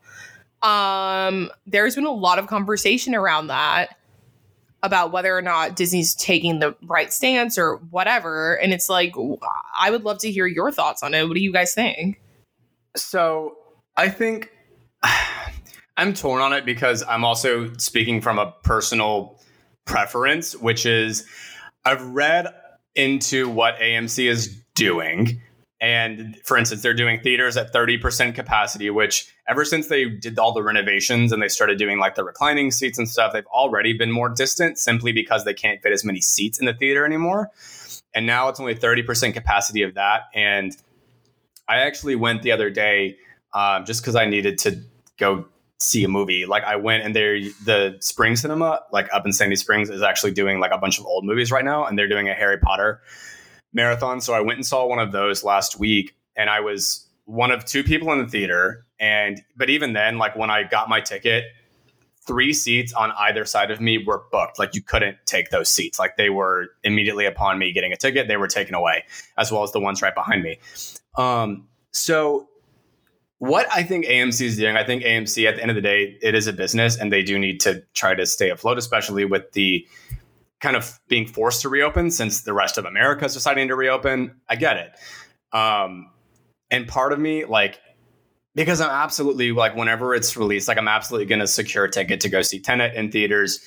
Um, 0.62 1.50
there's 1.66 1.96
been 1.96 2.06
a 2.06 2.12
lot 2.12 2.38
of 2.38 2.46
conversation 2.46 3.14
around 3.14 3.48
that 3.48 3.96
about 4.84 5.12
whether 5.12 5.36
or 5.36 5.40
not 5.40 5.76
Disney's 5.76 6.14
taking 6.14 6.58
the 6.58 6.76
right 6.84 7.10
stance 7.10 7.56
or 7.56 7.76
whatever. 7.90 8.54
And 8.56 8.74
it's 8.74 8.90
like, 8.90 9.14
I 9.80 9.90
would 9.90 10.04
love 10.04 10.18
to 10.18 10.30
hear 10.30 10.46
your 10.46 10.70
thoughts 10.70 11.02
on 11.02 11.14
it. 11.14 11.26
What 11.26 11.34
do 11.34 11.40
you 11.40 11.52
guys 11.52 11.72
think? 11.72 12.20
So 12.94 13.56
I 13.96 14.10
think 14.10 14.52
I'm 15.96 16.12
torn 16.12 16.42
on 16.42 16.52
it 16.52 16.66
because 16.66 17.02
I'm 17.08 17.24
also 17.24 17.72
speaking 17.78 18.20
from 18.20 18.38
a 18.38 18.52
personal 18.62 19.40
preference, 19.86 20.54
which 20.54 20.84
is 20.84 21.26
I've 21.86 22.02
read 22.02 22.46
into 22.94 23.48
what 23.48 23.78
AMC 23.78 24.28
is 24.28 24.48
doing. 24.74 25.40
And 25.80 26.36
for 26.44 26.56
instance, 26.56 26.82
they're 26.82 26.94
doing 26.94 27.20
theaters 27.20 27.56
at 27.56 27.72
30% 27.72 28.34
capacity, 28.34 28.90
which 28.90 29.32
ever 29.48 29.64
since 29.64 29.88
they 29.88 30.06
did 30.08 30.38
all 30.38 30.52
the 30.52 30.62
renovations 30.62 31.32
and 31.32 31.42
they 31.42 31.48
started 31.48 31.78
doing 31.78 31.98
like 31.98 32.14
the 32.14 32.24
reclining 32.24 32.70
seats 32.70 32.98
and 32.98 33.08
stuff, 33.08 33.32
they've 33.32 33.46
already 33.46 33.92
been 33.92 34.10
more 34.10 34.28
distant 34.28 34.78
simply 34.78 35.12
because 35.12 35.44
they 35.44 35.54
can't 35.54 35.82
fit 35.82 35.92
as 35.92 36.04
many 36.04 36.20
seats 36.20 36.58
in 36.58 36.66
the 36.66 36.74
theater 36.74 37.04
anymore. 37.04 37.50
And 38.14 38.26
now 38.26 38.48
it's 38.48 38.60
only 38.60 38.74
30% 38.74 39.34
capacity 39.34 39.82
of 39.82 39.94
that. 39.94 40.22
And 40.34 40.76
I 41.68 41.78
actually 41.78 42.14
went 42.14 42.42
the 42.42 42.52
other 42.52 42.70
day 42.70 43.16
um, 43.52 43.84
just 43.84 44.00
because 44.02 44.16
I 44.16 44.26
needed 44.26 44.58
to 44.58 44.80
go 45.18 45.46
see 45.78 46.04
a 46.04 46.08
movie. 46.08 46.46
Like 46.46 46.64
I 46.64 46.76
went 46.76 47.04
and 47.04 47.14
they're 47.14 47.40
the 47.64 47.96
Spring 48.00 48.36
Cinema, 48.36 48.80
like 48.92 49.08
up 49.12 49.26
in 49.26 49.32
Sandy 49.32 49.56
Springs, 49.56 49.90
is 49.90 50.02
actually 50.02 50.32
doing 50.32 50.60
like 50.60 50.72
a 50.72 50.78
bunch 50.78 50.98
of 50.98 51.06
old 51.06 51.24
movies 51.24 51.50
right 51.50 51.64
now, 51.64 51.84
and 51.84 51.98
they're 51.98 52.08
doing 52.08 52.28
a 52.28 52.34
Harry 52.34 52.58
Potter 52.58 53.00
marathon. 53.74 54.20
So 54.20 54.32
I 54.32 54.40
went 54.40 54.58
and 54.58 54.66
saw 54.66 54.86
one 54.86 54.98
of 54.98 55.12
those 55.12 55.44
last 55.44 55.78
week, 55.78 56.14
and 56.36 56.48
I 56.48 56.60
was 56.60 57.06
one 57.26 57.50
of 57.50 57.64
two 57.64 57.84
people 57.84 58.12
in 58.12 58.18
the 58.18 58.26
theater. 58.26 58.86
And 58.98 59.42
but 59.56 59.68
even 59.68 59.92
then, 59.92 60.16
like 60.18 60.36
when 60.36 60.50
I 60.50 60.62
got 60.62 60.88
my 60.88 61.00
ticket, 61.00 61.44
three 62.26 62.52
seats 62.52 62.92
on 62.92 63.12
either 63.12 63.44
side 63.44 63.70
of 63.70 63.80
me 63.80 63.98
were 63.98 64.22
booked. 64.30 64.58
Like 64.58 64.74
you 64.74 64.82
couldn't 64.82 65.18
take 65.26 65.50
those 65.50 65.68
seats. 65.68 65.98
Like 65.98 66.16
they 66.16 66.30
were 66.30 66.68
immediately 66.82 67.26
upon 67.26 67.58
me 67.58 67.72
getting 67.72 67.92
a 67.92 67.96
ticket, 67.96 68.28
they 68.28 68.36
were 68.36 68.48
taken 68.48 68.74
away, 68.74 69.04
as 69.36 69.52
well 69.52 69.62
as 69.62 69.72
the 69.72 69.80
ones 69.80 70.00
right 70.00 70.14
behind 70.14 70.42
me. 70.42 70.58
Um, 71.16 71.68
so 71.92 72.48
what 73.38 73.66
I 73.70 73.82
think 73.82 74.06
AMC 74.06 74.40
is 74.40 74.56
doing, 74.56 74.76
I 74.76 74.84
think 74.84 75.02
AMC 75.02 75.46
at 75.46 75.56
the 75.56 75.62
end 75.62 75.70
of 75.70 75.74
the 75.74 75.82
day, 75.82 76.16
it 76.22 76.34
is 76.34 76.46
a 76.46 76.52
business 76.52 76.96
and 76.96 77.12
they 77.12 77.22
do 77.22 77.38
need 77.38 77.60
to 77.60 77.82
try 77.92 78.14
to 78.14 78.24
stay 78.26 78.50
afloat, 78.50 78.78
especially 78.78 79.24
with 79.24 79.52
the 79.52 79.86
kind 80.64 80.76
of 80.76 80.98
being 81.08 81.26
forced 81.26 81.60
to 81.60 81.68
reopen 81.68 82.10
since 82.10 82.42
the 82.42 82.54
rest 82.54 82.78
of 82.78 82.86
America 82.86 83.26
is 83.26 83.34
deciding 83.34 83.68
to 83.68 83.76
reopen. 83.76 84.34
I 84.48 84.56
get 84.56 84.78
it. 84.78 84.92
Um, 85.52 86.10
and 86.70 86.88
part 86.88 87.12
of 87.12 87.18
me, 87.18 87.44
like, 87.44 87.78
because 88.54 88.80
I'm 88.80 88.88
absolutely 88.88 89.52
like, 89.52 89.76
whenever 89.76 90.14
it's 90.14 90.38
released, 90.38 90.66
like, 90.66 90.78
I'm 90.78 90.88
absolutely 90.88 91.26
going 91.26 91.40
to 91.40 91.46
secure 91.46 91.84
a 91.84 91.90
ticket 91.90 92.18
to 92.22 92.30
go 92.30 92.40
see 92.40 92.60
Tenet 92.60 92.94
in 92.94 93.12
theaters, 93.12 93.60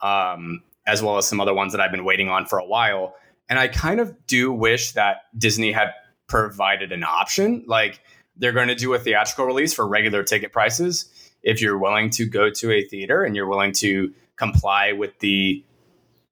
um, 0.00 0.62
as 0.86 1.02
well 1.02 1.18
as 1.18 1.26
some 1.26 1.40
other 1.40 1.52
ones 1.52 1.72
that 1.72 1.80
I've 1.80 1.90
been 1.90 2.04
waiting 2.04 2.28
on 2.28 2.46
for 2.46 2.60
a 2.60 2.64
while. 2.64 3.16
And 3.48 3.58
I 3.58 3.66
kind 3.66 3.98
of 3.98 4.14
do 4.28 4.52
wish 4.52 4.92
that 4.92 5.22
Disney 5.36 5.72
had 5.72 5.88
provided 6.28 6.92
an 6.92 7.02
option. 7.02 7.64
Like, 7.66 8.00
they're 8.36 8.52
going 8.52 8.68
to 8.68 8.76
do 8.76 8.94
a 8.94 8.98
theatrical 9.00 9.44
release 9.44 9.74
for 9.74 9.88
regular 9.88 10.22
ticket 10.22 10.52
prices. 10.52 11.10
If 11.42 11.60
you're 11.60 11.78
willing 11.78 12.10
to 12.10 12.26
go 12.26 12.48
to 12.48 12.70
a 12.70 12.84
theater 12.84 13.24
and 13.24 13.34
you're 13.34 13.48
willing 13.48 13.72
to 13.72 14.12
comply 14.36 14.92
with 14.92 15.18
the 15.18 15.64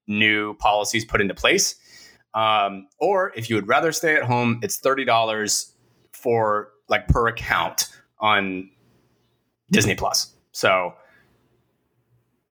new 0.07 0.53
policies 0.55 1.05
put 1.05 1.21
into 1.21 1.33
place, 1.33 1.75
um, 2.33 2.87
or 2.99 3.31
if 3.35 3.49
you 3.49 3.55
would 3.55 3.67
rather 3.67 3.91
stay 3.91 4.15
at 4.15 4.23
home, 4.23 4.59
it's 4.63 4.77
thirty 4.77 5.05
dollars 5.05 5.73
for 6.11 6.69
like 6.89 7.07
per 7.07 7.27
account 7.27 7.89
on 8.19 8.69
Disney 9.71 9.95
Plus. 9.95 10.33
So, 10.51 10.93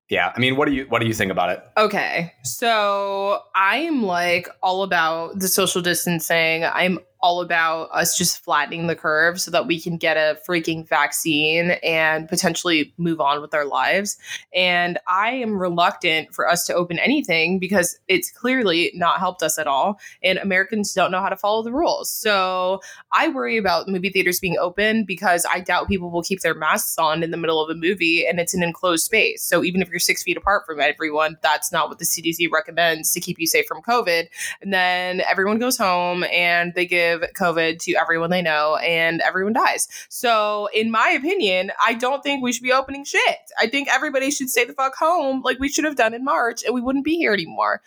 yeah, 0.09 0.33
I 0.35 0.39
mean, 0.41 0.57
what 0.57 0.69
do 0.69 0.75
you 0.75 0.87
what 0.89 1.01
do 1.01 1.07
you 1.07 1.15
think 1.15 1.33
about 1.33 1.51
it? 1.51 1.63
Okay. 1.77 2.33
So 2.45 3.41
I'm 3.55 4.03
like 4.03 4.49
all 4.63 4.83
about 4.83 5.39
the 5.39 5.49
social 5.49 5.81
distancing. 5.81 6.65
I'm 6.65 6.99
all 7.23 7.41
about 7.41 7.89
us 7.93 8.19
just 8.19 8.43
flattening 8.43 8.89
the 8.89 8.97
curve 8.97 9.41
so 9.41 9.51
that 9.53 9.67
we 9.67 9.81
can 9.81 9.97
get 9.97 10.17
a 10.17 10.37
freaking 10.47 10.87
vaccine 10.87 11.73
and 11.83 12.29
potentially 12.29 12.93
move 12.99 13.21
on 13.21 13.41
with 13.41 13.55
our 13.55 13.65
lives. 13.65 14.19
And 14.53 14.99
I 15.07 15.31
am 15.31 15.59
reluctant 15.59 16.35
for 16.35 16.49
us 16.49 16.67
to 16.67 16.75
open 16.75 16.99
anything 16.99 17.61
because 17.61 17.97
it's 18.09 18.31
clearly 18.31 18.91
not 18.95 19.21
helped 19.21 19.43
us 19.43 19.57
at 19.57 19.69
all. 19.69 20.01
And 20.23 20.39
Americans 20.39 20.93
don't 20.93 21.13
know 21.13 21.21
how 21.21 21.29
to 21.29 21.37
follow 21.37 21.63
the 21.63 21.73
rules. 21.73 22.11
So 22.11 22.81
I 23.13 23.29
worry 23.29 23.57
about 23.57 23.89
movie 23.89 24.11
theaters 24.11 24.41
being 24.41 24.59
open 24.59 25.05
because 25.05 25.47
I 25.51 25.61
doubt 25.61 25.89
people 25.89 26.11
will 26.11 26.23
keep 26.23 26.41
their 26.41 26.55
masks 26.55 26.99
on 26.99 27.23
in 27.23 27.31
the 27.31 27.37
middle 27.37 27.63
of 27.63 27.71
a 27.71 27.79
movie 27.79 28.27
and 28.27 28.41
it's 28.41 28.55
an 28.55 28.65
enclosed 28.65 29.05
space. 29.05 29.45
So 29.45 29.63
even 29.63 29.81
if 29.81 29.89
you're 29.89 30.01
six 30.01 30.25
feet 30.25 30.37
apart 30.37 30.67
from 30.67 30.81
everyone, 30.81 31.39
that's 31.41 31.71
not 31.71 31.89
what 31.89 32.01
the 32.01 32.05
CDC 32.05 32.51
recommends 32.51 33.13
to 33.13 33.21
keep 33.21 33.39
you 33.39 33.47
safe 33.47 33.67
from 33.67 33.81
COVID. 33.83 34.27
And 34.61 34.73
then 34.73 35.21
everyone 35.21 35.59
goes 35.59 35.79
home 35.79 36.25
and 36.25 36.75
they 36.75 36.85
give 36.85 37.12
COVID 37.21 37.79
to 37.81 37.95
everyone 37.95 38.31
they 38.31 38.43
know 38.43 38.77
and 38.77 39.21
everyone 39.21 39.53
dies. 39.53 39.89
So, 40.09 40.69
in 40.75 40.91
my 40.91 41.11
opinion, 41.11 41.73
I 41.85 41.95
don't 41.95 42.23
think 42.23 42.43
we 42.43 42.53
should 42.53 42.63
be 42.63 42.73
opening 42.73 43.05
shit. 43.05 43.39
I 43.59 43.67
think 43.67 43.89
everybody 43.91 44.31
should 44.31 44.51
stay 44.51 44.65
the 44.65 44.73
fuck 44.73 44.95
home 44.95 45.43
like 45.43 45.59
we 45.59 45.69
should 45.69 45.85
have 45.85 45.97
done 45.97 46.15
in 46.15 46.25
March 46.25 46.65
and 46.65 46.75
we 46.75 46.81
wouldn't 46.81 47.05
be 47.05 47.17
here 47.17 47.33
anymore. 47.33 47.83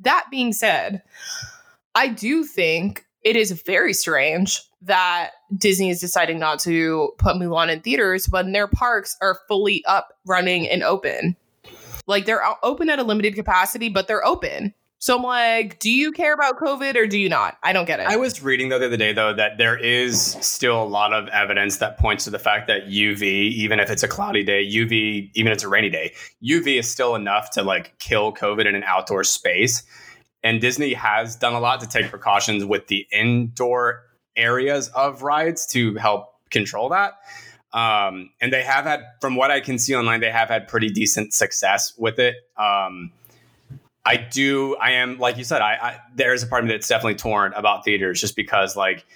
That 0.00 0.26
being 0.30 0.52
said, 0.52 1.02
I 1.94 2.08
do 2.08 2.44
think 2.44 3.04
it 3.22 3.36
is 3.36 3.52
very 3.52 3.92
strange 3.92 4.62
that 4.82 5.32
Disney 5.54 5.90
is 5.90 6.00
deciding 6.00 6.38
not 6.38 6.58
to 6.60 7.12
put 7.18 7.36
Mulan 7.36 7.70
in 7.70 7.80
theaters 7.80 8.28
when 8.30 8.52
their 8.52 8.66
parks 8.66 9.16
are 9.20 9.38
fully 9.46 9.84
up, 9.84 10.14
running, 10.24 10.68
and 10.68 10.82
open. 10.82 11.36
Like 12.06 12.24
they're 12.24 12.42
open 12.62 12.88
at 12.88 12.98
a 12.98 13.04
limited 13.04 13.34
capacity, 13.34 13.88
but 13.88 14.08
they're 14.08 14.24
open. 14.24 14.74
So 15.00 15.16
I'm 15.16 15.22
like, 15.22 15.78
do 15.78 15.90
you 15.90 16.12
care 16.12 16.34
about 16.34 16.58
COVID 16.58 16.94
or 16.94 17.06
do 17.06 17.18
you 17.18 17.30
not? 17.30 17.56
I 17.62 17.72
don't 17.72 17.86
get 17.86 18.00
it. 18.00 18.06
I 18.06 18.16
was 18.16 18.42
reading 18.42 18.68
though 18.68 18.78
the 18.78 18.84
other 18.84 18.98
day 18.98 19.14
though 19.14 19.32
that 19.32 19.56
there 19.56 19.78
is 19.78 20.36
still 20.42 20.82
a 20.82 20.84
lot 20.84 21.14
of 21.14 21.26
evidence 21.28 21.78
that 21.78 21.96
points 21.96 22.24
to 22.24 22.30
the 22.30 22.38
fact 22.38 22.66
that 22.66 22.88
UV, 22.88 23.22
even 23.22 23.80
if 23.80 23.88
it's 23.88 24.02
a 24.02 24.08
cloudy 24.08 24.44
day, 24.44 24.62
UV, 24.62 25.30
even 25.32 25.52
if 25.52 25.56
it's 25.56 25.64
a 25.64 25.68
rainy 25.68 25.88
day, 25.88 26.12
UV 26.44 26.78
is 26.78 26.90
still 26.90 27.14
enough 27.14 27.50
to 27.52 27.62
like 27.62 27.98
kill 27.98 28.34
COVID 28.34 28.66
in 28.66 28.74
an 28.74 28.82
outdoor 28.84 29.24
space. 29.24 29.84
And 30.42 30.60
Disney 30.60 30.92
has 30.92 31.34
done 31.34 31.54
a 31.54 31.60
lot 31.60 31.80
to 31.80 31.88
take 31.88 32.10
precautions 32.10 32.66
with 32.66 32.88
the 32.88 33.06
indoor 33.10 34.02
areas 34.36 34.88
of 34.88 35.22
rides 35.22 35.66
to 35.68 35.94
help 35.94 36.26
control 36.50 36.90
that. 36.90 37.14
Um, 37.72 38.30
and 38.40 38.52
they 38.52 38.62
have 38.62 38.84
had, 38.84 39.00
from 39.20 39.36
what 39.36 39.50
I 39.50 39.60
can 39.60 39.78
see 39.78 39.94
online, 39.94 40.20
they 40.20 40.30
have 40.30 40.48
had 40.48 40.68
pretty 40.68 40.88
decent 40.88 41.32
success 41.32 41.94
with 41.96 42.18
it. 42.18 42.34
Um, 42.58 43.12
I 44.10 44.16
do. 44.16 44.74
I 44.74 44.92
am 44.92 45.18
like 45.18 45.36
you 45.36 45.44
said. 45.44 45.62
I, 45.62 45.74
I 45.74 45.98
there's 46.16 46.42
a 46.42 46.48
part 46.48 46.64
of 46.64 46.68
me 46.68 46.74
that's 46.74 46.88
definitely 46.88 47.14
torn 47.14 47.52
about 47.54 47.84
theaters, 47.84 48.20
just 48.20 48.34
because 48.34 48.74
like 48.74 49.06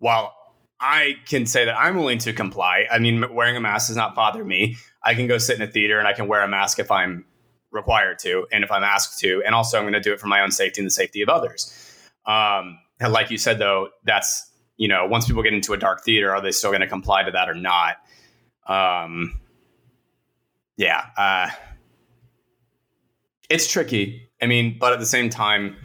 while 0.00 0.34
I 0.80 1.14
can 1.26 1.46
say 1.46 1.64
that 1.66 1.78
I'm 1.78 1.96
willing 1.96 2.18
to 2.18 2.32
comply. 2.32 2.86
I 2.90 2.98
mean, 2.98 3.32
wearing 3.32 3.56
a 3.56 3.60
mask 3.60 3.86
does 3.86 3.96
not 3.96 4.16
bother 4.16 4.44
me. 4.44 4.78
I 5.04 5.14
can 5.14 5.28
go 5.28 5.38
sit 5.38 5.54
in 5.54 5.62
a 5.62 5.70
theater 5.70 6.00
and 6.00 6.08
I 6.08 6.12
can 6.12 6.26
wear 6.26 6.42
a 6.42 6.48
mask 6.48 6.80
if 6.80 6.90
I'm 6.90 7.24
required 7.70 8.18
to, 8.20 8.48
and 8.50 8.64
if 8.64 8.72
I'm 8.72 8.82
asked 8.82 9.20
to, 9.20 9.44
and 9.46 9.54
also 9.54 9.78
I'm 9.78 9.84
going 9.84 9.92
to 9.92 10.00
do 10.00 10.12
it 10.12 10.18
for 10.18 10.26
my 10.26 10.40
own 10.40 10.50
safety 10.50 10.80
and 10.80 10.86
the 10.86 10.90
safety 10.90 11.22
of 11.22 11.28
others. 11.28 11.72
Um, 12.26 12.80
and 12.98 13.12
like 13.12 13.30
you 13.30 13.38
said, 13.38 13.60
though, 13.60 13.90
that's 14.02 14.50
you 14.76 14.88
know, 14.88 15.06
once 15.06 15.26
people 15.26 15.44
get 15.44 15.54
into 15.54 15.72
a 15.72 15.76
dark 15.76 16.02
theater, 16.02 16.34
are 16.34 16.42
they 16.42 16.50
still 16.50 16.70
going 16.70 16.80
to 16.80 16.88
comply 16.88 17.22
to 17.22 17.30
that 17.30 17.48
or 17.48 17.54
not? 17.54 17.98
Um, 18.66 19.40
yeah. 20.76 21.04
Uh, 21.16 21.50
it's 23.50 23.70
tricky. 23.70 24.30
I 24.40 24.46
mean, 24.46 24.78
but 24.78 24.92
at 24.92 25.00
the 25.00 25.06
same 25.06 25.28
time, 25.28 25.76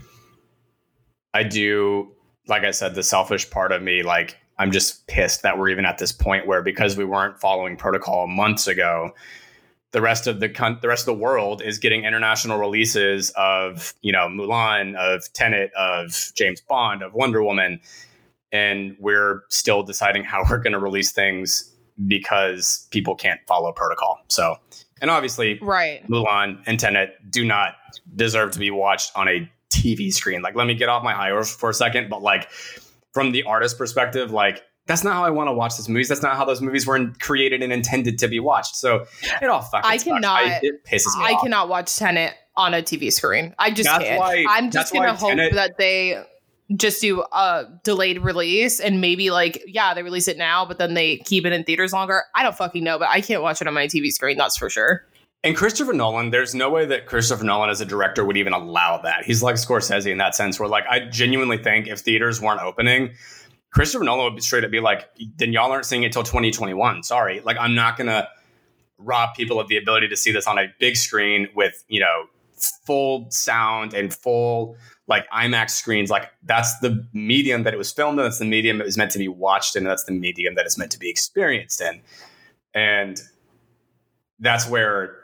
I 1.33 1.43
do, 1.43 2.13
like 2.47 2.63
I 2.63 2.71
said, 2.71 2.95
the 2.95 3.03
selfish 3.03 3.49
part 3.49 3.73
of 3.73 3.81
me, 3.81 4.03
like, 4.03 4.37
I'm 4.57 4.71
just 4.71 5.07
pissed 5.07 5.41
that 5.41 5.57
we're 5.57 5.69
even 5.69 5.85
at 5.85 5.97
this 5.97 6.13
point 6.13 6.47
where 6.47 6.61
because 6.61 6.95
we 6.95 7.03
weren't 7.03 7.41
following 7.41 7.75
protocol 7.75 8.27
months 8.27 8.67
ago, 8.67 9.11
the 9.91 10.01
rest 10.01 10.27
of 10.27 10.39
the 10.39 10.47
con- 10.47 10.79
the 10.81 10.87
rest 10.87 11.07
of 11.07 11.17
the 11.17 11.21
world 11.21 11.61
is 11.61 11.77
getting 11.77 12.05
international 12.05 12.57
releases 12.57 13.31
of 13.35 13.93
you 14.01 14.11
know 14.11 14.27
Mulan, 14.27 14.95
of 14.95 15.31
Tenet, 15.33 15.71
of 15.73 16.31
James 16.35 16.61
Bond, 16.61 17.01
of 17.01 17.13
Wonder 17.13 17.43
Woman, 17.43 17.81
and 18.51 18.95
we're 18.99 19.43
still 19.49 19.83
deciding 19.83 20.23
how 20.23 20.43
we're 20.49 20.59
going 20.59 20.73
to 20.73 20.79
release 20.79 21.11
things 21.11 21.73
because 22.07 22.87
people 22.91 23.15
can't 23.15 23.39
follow 23.47 23.71
protocol. 23.71 24.19
So, 24.27 24.55
and 25.01 25.09
obviously, 25.11 25.59
Right. 25.61 26.07
Mulan 26.07 26.61
and 26.65 26.79
Tenet 26.79 27.15
do 27.31 27.45
not 27.45 27.75
deserve 28.15 28.51
to 28.51 28.59
be 28.59 28.71
watched 28.71 29.11
on 29.15 29.27
a 29.27 29.49
TV 29.69 30.11
screen. 30.13 30.41
Like, 30.41 30.55
let 30.55 30.67
me 30.67 30.73
get 30.75 30.89
off 30.89 31.03
my 31.03 31.13
high 31.13 31.29
horse 31.29 31.53
for 31.55 31.69
a 31.69 31.73
second, 31.73 32.09
but 32.09 32.21
like 32.21 32.49
from 33.13 33.31
the 33.31 33.43
artist 33.43 33.77
perspective, 33.77 34.31
like 34.31 34.63
that's 34.87 35.03
not 35.03 35.13
how 35.13 35.25
I 35.25 35.31
want 35.31 35.47
to 35.47 35.53
watch 35.53 35.77
those 35.77 35.89
movies. 35.89 36.09
That's 36.09 36.21
not 36.21 36.37
how 36.37 36.45
those 36.45 36.61
movies 36.61 36.85
were 36.85 36.95
in- 36.95 37.15
created 37.19 37.63
and 37.63 37.73
intended 37.73 38.19
to 38.19 38.27
be 38.27 38.39
watched. 38.39 38.75
So 38.75 39.05
it 39.41 39.45
all 39.49 39.61
fucking 39.61 39.89
I 39.89 39.97
cannot- 39.97 40.25
I, 40.45 40.59
it 40.61 40.85
pisses 40.85 41.17
me 41.17 41.25
I 41.25 41.33
off. 41.33 41.41
cannot 41.41 41.69
watch 41.69 41.95
Tenet 41.97 42.33
on 42.55 42.73
a 42.75 42.81
TV 42.83 43.11
screen. 43.11 43.55
I 43.57 43.71
just 43.71 43.89
That's 43.89 44.03
can't. 44.03 44.19
why- 44.19 44.45
I'm 44.47 44.69
just 44.69 44.93
gonna 44.93 45.15
hope 45.15 45.29
Tenet- 45.31 45.53
that 45.55 45.77
they 45.77 46.23
just 46.75 46.99
do 47.01 47.23
a 47.31 47.65
delayed 47.83 48.23
release 48.23 48.79
and 48.79 48.99
maybe 48.99 49.29
like 49.29 49.63
yeah 49.67 49.93
they 49.93 50.01
release 50.01 50.27
it 50.27 50.37
now 50.37 50.65
but 50.65 50.79
then 50.79 50.95
they 50.95 51.17
keep 51.17 51.45
it 51.45 51.53
in 51.53 51.63
theaters 51.63 51.93
longer 51.93 52.23
i 52.33 52.41
don't 52.41 52.55
fucking 52.55 52.83
know 52.83 52.97
but 52.97 53.07
i 53.09 53.21
can't 53.21 53.43
watch 53.43 53.61
it 53.61 53.67
on 53.67 53.73
my 53.73 53.85
tv 53.85 54.09
screen 54.11 54.35
that's 54.37 54.57
for 54.57 54.69
sure 54.69 55.05
And 55.43 55.55
Christopher 55.55 55.93
Nolan, 55.93 56.31
there's 56.31 56.55
no 56.55 56.71
way 56.71 56.87
that 56.87 57.05
Christopher 57.05 57.43
Nolan 57.43 57.69
as 57.69 57.79
a 57.81 57.85
director 57.85 58.25
would 58.25 58.35
even 58.35 58.51
allow 58.51 58.99
that. 59.03 59.25
He's 59.25 59.43
like 59.43 59.57
Scorsese 59.57 60.11
in 60.11 60.17
that 60.17 60.33
sense, 60.33 60.59
where 60.59 60.67
like 60.67 60.85
I 60.89 61.01
genuinely 61.01 61.59
think 61.59 61.87
if 61.87 61.99
theaters 61.99 62.41
weren't 62.41 62.61
opening, 62.61 63.13
Christopher 63.69 64.05
Nolan 64.05 64.33
would 64.33 64.41
straight 64.41 64.63
up 64.63 64.71
be 64.71 64.79
like, 64.79 65.07
then 65.37 65.53
y'all 65.53 65.71
aren't 65.71 65.85
seeing 65.85 66.01
it 66.01 66.11
till 66.11 66.23
2021. 66.23 67.03
Sorry. 67.03 67.41
Like 67.41 67.57
I'm 67.59 67.75
not 67.75 67.95
gonna 67.95 68.27
rob 68.97 69.35
people 69.35 69.59
of 69.59 69.67
the 69.67 69.77
ability 69.77 70.07
to 70.07 70.15
see 70.15 70.31
this 70.31 70.47
on 70.47 70.57
a 70.57 70.65
big 70.79 70.95
screen 70.97 71.47
with, 71.53 71.83
you 71.89 71.99
know, 71.99 72.25
full 72.87 73.29
sound 73.29 73.93
and 73.93 74.11
full 74.15 74.75
like 75.07 75.29
IMAX 75.29 75.71
screens. 75.71 76.09
Like 76.09 76.31
that's 76.43 76.79
the 76.79 77.05
medium 77.13 77.63
that 77.63 77.73
it 77.73 77.77
was 77.77 77.91
filmed 77.91 78.19
in, 78.19 78.25
that's 78.25 78.39
the 78.39 78.45
medium 78.45 78.81
it 78.81 78.85
was 78.85 78.97
meant 78.97 79.11
to 79.11 79.19
be 79.19 79.27
watched 79.27 79.75
in, 79.75 79.83
that's 79.83 80.03
the 80.03 80.11
medium 80.11 80.55
that 80.55 80.65
it's 80.65 80.77
meant 80.77 80.91
to 80.91 80.99
be 80.99 81.09
experienced 81.09 81.81
in. 81.81 82.01
And 82.73 83.21
that's 84.39 84.67
where 84.67 85.17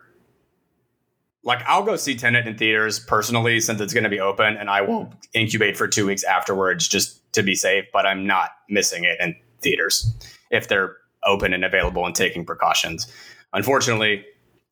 like 1.43 1.61
I'll 1.67 1.83
go 1.83 1.95
see 1.95 2.15
Tenet 2.15 2.47
in 2.47 2.57
theaters 2.57 2.99
personally 2.99 3.59
since 3.59 3.81
it's 3.81 3.93
going 3.93 4.03
to 4.03 4.09
be 4.09 4.19
open, 4.19 4.57
and 4.57 4.69
I 4.69 4.81
will 4.81 5.11
incubate 5.33 5.75
for 5.75 5.87
two 5.87 6.05
weeks 6.05 6.23
afterwards 6.23 6.87
just 6.87 7.19
to 7.33 7.41
be 7.41 7.55
safe. 7.55 7.85
But 7.91 8.05
I'm 8.05 8.25
not 8.27 8.51
missing 8.69 9.03
it 9.03 9.17
in 9.19 9.35
theaters 9.61 10.13
if 10.51 10.67
they're 10.67 10.97
open 11.25 11.53
and 11.53 11.65
available 11.65 12.05
and 12.05 12.15
taking 12.15 12.45
precautions. 12.45 13.11
Unfortunately, 13.53 14.23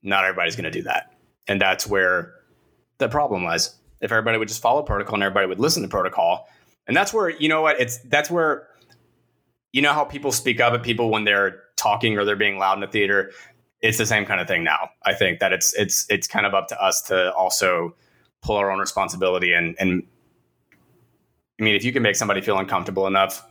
not 0.04 0.26
everybody's 0.26 0.56
going 0.56 0.66
to 0.66 0.72
do 0.72 0.84
that, 0.84 1.14
and 1.48 1.60
that's 1.60 1.88
where 1.88 2.34
the 3.00 3.10
problem 3.10 3.44
lies. 3.44 3.74
If 4.02 4.12
everybody 4.12 4.38
would 4.38 4.48
just 4.48 4.62
follow 4.62 4.82
protocol 4.82 5.16
and 5.16 5.24
everybody 5.24 5.48
would 5.48 5.60
listen 5.60 5.84
to 5.84 5.90
protocol, 5.90 6.48
and 6.88 6.96
that's 6.96 7.14
where 7.14 7.30
you 7.30 7.50
know 7.50 7.62
what 7.62 7.80
it's 7.80 7.98
that's 8.06 8.32
where 8.32 8.68
you 9.72 9.82
know 9.82 9.94
how 9.94 10.04
people 10.04 10.32
speak 10.32 10.60
up 10.60 10.74
at 10.74 10.84
people 10.84 11.10
when 11.10 11.26
they're 11.26 11.64
talking 11.76 12.18
or 12.18 12.26
they're 12.26 12.36
being 12.36 12.58
loud 12.58 12.74
in 12.74 12.82
the 12.82 12.88
theater 12.88 13.32
it's 13.82 13.98
the 13.98 14.06
same 14.06 14.26
kind 14.26 14.42
of 14.42 14.48
thing 14.48 14.64
now. 14.64 14.92
I 15.06 15.14
think 15.14 15.40
that 15.40 15.54
it's 15.54 15.74
it's 15.74 16.06
it's 16.10 16.28
kind 16.28 16.46
of 16.46 16.54
up 16.54 16.68
to 16.70 16.82
us 16.82 17.02
to 17.04 17.34
also 17.34 17.96
pull 18.42 18.58
our 18.58 18.72
own 18.72 18.80
responsibility 18.80 19.54
and 19.54 19.76
and 19.80 20.04
I 21.60 21.64
mean 21.64 21.76
if 21.76 21.84
you 21.84 21.92
can 21.92 22.04
make 22.04 22.16
somebody 22.16 22.42
feel 22.42 22.58
uncomfortable 22.58 23.08
enough 23.08 23.46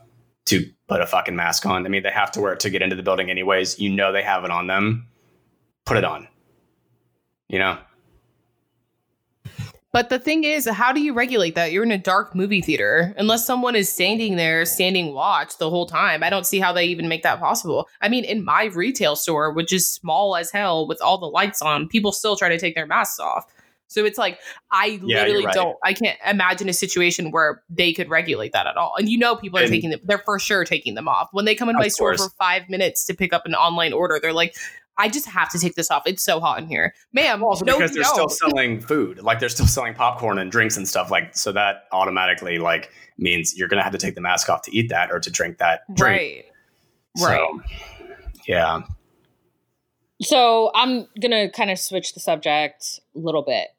to 0.45 0.65
put 0.87 1.01
a 1.01 1.05
fucking 1.05 1.35
mask 1.35 1.65
on, 1.65 1.85
I 1.85 1.89
mean 1.89 2.03
they 2.03 2.11
have 2.11 2.31
to 2.31 2.41
wear 2.41 2.53
it 2.53 2.59
to 2.61 2.69
get 2.69 2.81
into 2.81 2.95
the 2.95 3.03
building 3.03 3.29
anyways. 3.29 3.79
You 3.79 3.89
know 3.89 4.11
they 4.11 4.23
have 4.23 4.43
it 4.43 4.51
on 4.51 4.67
them. 4.67 5.07
Put 5.85 5.97
it 5.97 6.03
on. 6.03 6.27
You 7.47 7.59
know? 7.59 7.77
But 9.91 10.09
the 10.09 10.19
thing 10.19 10.43
is, 10.43 10.67
how 10.67 10.93
do 10.93 11.01
you 11.01 11.13
regulate 11.13 11.55
that? 11.55 11.71
You're 11.71 11.83
in 11.83 11.91
a 11.91 11.97
dark 11.97 12.35
movie 12.35 12.61
theater. 12.61 13.13
Unless 13.17 13.47
someone 13.47 13.75
is 13.75 13.91
standing 13.91 14.35
there, 14.35 14.63
standing 14.65 15.13
watch 15.13 15.57
the 15.57 15.69
whole 15.69 15.87
time, 15.87 16.21
I 16.23 16.29
don't 16.29 16.45
see 16.45 16.59
how 16.59 16.71
they 16.71 16.85
even 16.85 17.07
make 17.07 17.23
that 17.23 17.39
possible. 17.39 17.87
I 17.99 18.07
mean, 18.07 18.23
in 18.23 18.45
my 18.45 18.65
retail 18.65 19.15
store, 19.15 19.51
which 19.51 19.73
is 19.73 19.89
small 19.91 20.35
as 20.35 20.51
hell 20.51 20.87
with 20.87 21.01
all 21.01 21.17
the 21.17 21.25
lights 21.25 21.61
on, 21.63 21.87
people 21.87 22.11
still 22.11 22.35
try 22.35 22.49
to 22.49 22.59
take 22.59 22.75
their 22.75 22.85
masks 22.85 23.19
off. 23.19 23.45
So 23.87 24.05
it's 24.05 24.19
like, 24.19 24.37
I 24.71 24.99
Yeah, 25.03 25.23
literally 25.23 25.45
right. 25.45 25.55
don't, 25.55 25.75
I 25.83 25.93
can't 25.93 26.19
imagine 26.23 26.69
a 26.69 26.73
situation 26.73 27.31
where 27.31 27.63
they 27.71 27.91
could 27.91 28.07
regulate 28.09 28.51
that 28.53 28.67
at 28.67 28.77
all. 28.77 28.93
And 28.99 29.09
you 29.09 29.17
know, 29.17 29.35
people 29.35 29.57
are 29.57 29.63
And- 29.63 29.71
taking 29.71 29.89
them, 29.89 30.01
they're 30.03 30.19
for 30.19 30.37
sure 30.37 30.63
taking 30.65 30.93
them 30.93 31.07
off. 31.07 31.29
When 31.31 31.45
they 31.45 31.55
come 31.55 31.69
in 31.69 31.75
my 31.75 31.87
store 31.87 32.15
for 32.15 32.29
five 32.37 32.69
minutes 32.69 33.05
to 33.07 33.15
pick 33.15 33.33
up 33.33 33.47
an 33.47 33.55
online 33.55 33.93
order, 33.93 34.19
they're 34.21 34.33
like, 34.33 34.55
I 34.99 35.07
just 35.07 35.25
have 35.27 35.49
to 35.51 35.59
take 35.59 35.75
this 35.75 35.89
off. 35.89 36.03
It's 36.05 36.21
so 36.21 36.39
hot 36.39 36.59
in 36.59 36.67
here. 36.67 36.93
Ma'am, 37.13 37.41
Also 37.41 37.63
no, 37.63 37.77
because 37.77 37.93
they're 37.93 38.03
still 38.03 38.27
selling 38.29 38.81
food. 38.81 39.23
Like 39.23 39.39
they're 39.39 39.49
still 39.49 39.65
selling 39.65 39.93
popcorn 39.93 40.37
and 40.37 40.51
drinks 40.51 40.75
and 40.75 40.87
stuff 40.87 41.09
like 41.09 41.35
so 41.35 41.51
that 41.53 41.85
automatically 41.91 42.59
like 42.59 42.91
means 43.17 43.57
you're 43.57 43.69
gonna 43.69 43.83
have 43.83 43.93
to 43.93 43.97
take 43.97 44.15
the 44.15 44.21
mask 44.21 44.49
off 44.49 44.61
to 44.63 44.75
eat 44.75 44.89
that 44.89 45.09
or 45.11 45.19
to 45.19 45.31
drink 45.31 45.57
that 45.57 45.81
drink. 45.95 46.45
Right. 47.17 47.27
Right. 47.27 47.39
So, 47.39 47.61
yeah. 48.47 48.81
So 50.21 50.71
I'm 50.75 51.07
gonna 51.21 51.49
kind 51.49 51.71
of 51.71 51.79
switch 51.79 52.13
the 52.13 52.19
subject 52.19 52.99
a 53.15 53.19
little 53.19 53.43
bit. 53.43 53.69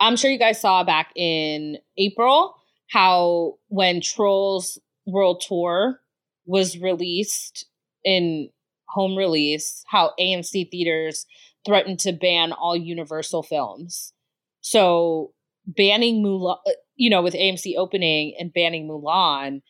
I'm 0.00 0.16
sure 0.16 0.30
you 0.30 0.38
guys 0.38 0.60
saw 0.60 0.82
back 0.82 1.12
in 1.14 1.78
April 1.96 2.56
how 2.90 3.54
when 3.68 4.00
Trolls 4.00 4.78
World 5.06 5.42
Tour 5.46 6.00
was 6.46 6.78
released 6.78 7.66
in 8.04 8.50
home 8.88 9.16
release, 9.16 9.84
how 9.86 10.12
AMC 10.18 10.70
theaters 10.70 11.26
threatened 11.66 11.98
to 12.00 12.12
ban 12.12 12.52
all 12.52 12.76
Universal 12.76 13.44
films. 13.44 14.12
So 14.60 15.32
banning 15.66 16.22
Mulan, 16.22 16.58
uh, 16.66 16.72
you 16.96 17.10
know, 17.10 17.22
with 17.22 17.34
AMC 17.34 17.76
opening 17.76 18.34
and 18.38 18.52
banning 18.52 18.88
Mulan, 18.88 19.62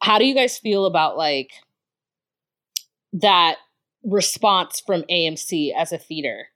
how 0.00 0.18
do 0.18 0.24
you 0.24 0.34
guys 0.34 0.58
feel 0.58 0.86
about 0.86 1.16
like 1.16 1.50
that 3.12 3.56
response 4.04 4.80
from 4.80 5.02
AMC 5.10 5.74
as 5.74 5.92
a 5.92 5.98
theater? 5.98 6.48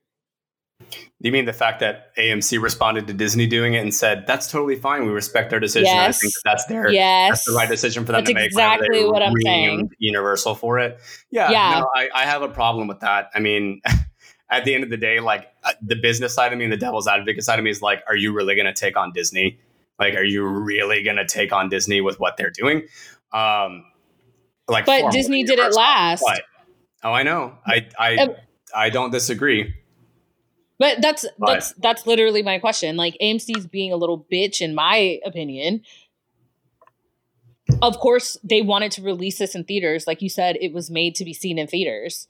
You 1.21 1.33
mean 1.33 1.45
the 1.47 1.53
fact 1.53 1.81
that 1.81 2.15
AMC 2.17 2.63
responded 2.63 3.09
to 3.09 3.13
Disney 3.13 3.47
doing 3.49 3.75
it 3.75 3.79
and 3.79 3.93
said, 3.93 4.25
that's 4.27 4.51
totally 4.51 4.77
fine. 4.77 5.05
We 5.05 5.11
respect 5.11 5.51
their 5.51 5.59
decision. 5.59 5.89
I 5.89 6.05
Yes. 6.07 6.21
think 6.21 6.33
that 6.35 6.41
that's 6.45 6.65
their 6.67 6.91
Yes. 6.91 7.31
that's 7.31 7.45
the 7.47 7.53
right 7.55 7.69
decision 7.69 8.05
for 8.07 8.13
them 8.13 8.21
That's 8.21 8.31
to 8.31 8.35
make. 8.35 8.47
exactly 8.47 9.05
what 9.05 9.23
I'm 9.23 9.33
saying. 9.45 9.91
Universal 9.99 10.55
for 10.55 10.79
it. 10.79 11.01
Yeah. 11.31 11.51
Yeah. 11.51 11.81
No, 11.81 11.91
I, 11.97 12.09
I 12.15 12.25
have 12.25 12.43
a 12.43 12.49
problem 12.49 12.87
with 12.87 13.01
that. 13.01 13.31
I 13.35 13.41
mean, 13.41 13.83
at 14.51 14.65
the 14.65 14.75
end 14.75 14.85
of 14.85 14.91
the 14.91 14.97
day, 14.97 15.19
like 15.19 15.49
uh, 15.65 15.73
the 15.83 15.97
business 15.97 16.33
side 16.35 16.53
of 16.53 16.59
me 16.59 16.65
and 16.65 16.73
the 16.73 16.77
devil's 16.79 17.09
advocate 17.09 17.43
side 17.43 17.59
of 17.59 17.65
me 17.65 17.71
is 17.71 17.83
like, 17.83 18.03
are 18.07 18.17
you 18.17 18.33
really 18.33 18.55
going 18.55 18.67
to 18.67 18.73
take 18.73 18.97
on 18.97 19.13
Disney? 19.13 19.59
Like, 19.99 20.15
are 20.15 20.25
you 20.25 20.47
really 20.47 21.03
going 21.03 21.17
to 21.17 21.27
take 21.27 21.53
on 21.53 21.69
Disney 21.69 22.01
with 22.01 22.21
what 22.21 22.37
they're 22.37 22.53
doing? 22.53 22.85
Um, 23.33 23.85
like, 24.69 24.87
But 24.87 25.11
Disney 25.11 25.43
did 25.43 25.59
it 25.59 25.75
last. 25.75 26.23
But- 26.25 26.43
oh, 27.03 27.13
I 27.13 27.25
know. 27.25 27.59
I 27.67 27.89
I 27.99 28.29
I 28.75 28.91
don't 28.91 29.11
disagree. 29.11 29.75
But 30.79 31.01
that's 31.03 31.27
But- 31.39 31.49
that's 31.49 31.73
that's 31.75 32.07
literally 32.07 32.43
my 32.43 32.59
question. 32.59 32.97
Like 32.97 33.17
AMC's 33.21 33.67
being 33.67 33.93
a 33.93 33.97
little 33.97 34.25
bitch 34.31 34.61
in 34.61 34.75
my 34.75 35.19
opinion. 35.25 35.83
Of 37.83 37.99
course, 37.99 38.39
they 38.43 38.63
wanted 38.63 38.93
to 38.93 39.03
release 39.03 39.39
this 39.39 39.55
in 39.55 39.65
theaters. 39.65 40.07
Like 40.07 40.23
you 40.23 40.29
said, 40.31 40.57
it 40.61 40.73
was 40.73 40.91
made 40.91 41.15
to 41.17 41.25
be 41.25 41.35
seen 41.35 41.59
in 41.59 41.67
theaters. 41.67 42.29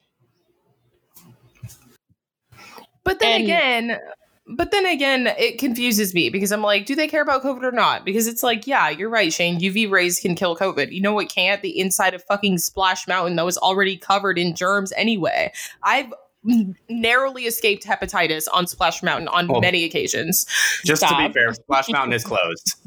But 3.04 3.20
then 3.20 3.32
And- 3.32 3.44
again, 3.44 3.98
but 4.46 4.70
then 4.70 4.86
again, 4.86 5.26
it 5.38 5.58
confuses 5.58 6.14
me 6.14 6.30
because 6.30 6.52
I'm 6.52 6.62
like, 6.62 6.86
do 6.86 6.94
they 6.94 7.06
care 7.06 7.22
about 7.22 7.42
COVID 7.42 7.62
or 7.62 7.72
not? 7.72 8.04
Because 8.04 8.26
it's 8.26 8.42
like, 8.42 8.66
yeah, 8.66 8.88
you're 8.88 9.10
right, 9.10 9.32
Shane. 9.32 9.60
UV 9.60 9.90
rays 9.90 10.18
can 10.20 10.34
kill 10.34 10.56
COVID. 10.56 10.90
You 10.92 11.00
know 11.02 11.12
what 11.12 11.28
can't? 11.28 11.62
The 11.62 11.78
inside 11.78 12.14
of 12.14 12.22
fucking 12.24 12.58
Splash 12.58 13.06
Mountain 13.06 13.36
that 13.36 13.44
was 13.44 13.58
already 13.58 13.96
covered 13.96 14.38
in 14.38 14.54
germs 14.54 14.92
anyway. 14.96 15.52
I've 15.82 16.06
n- 16.06 16.12
narrowly 16.88 17.44
escaped 17.44 17.84
hepatitis 17.84 18.46
on 18.52 18.66
Splash 18.66 19.02
Mountain 19.02 19.28
on 19.28 19.50
Oh. 19.50 19.60
many 19.60 19.84
occasions. 19.84 20.46
Just 20.84 21.02
to 21.02 21.14
be 21.16 21.32
fair, 21.32 21.54
Splash 21.54 21.88
Mountain 21.88 22.12
is 22.14 22.24
closed. 22.24 22.74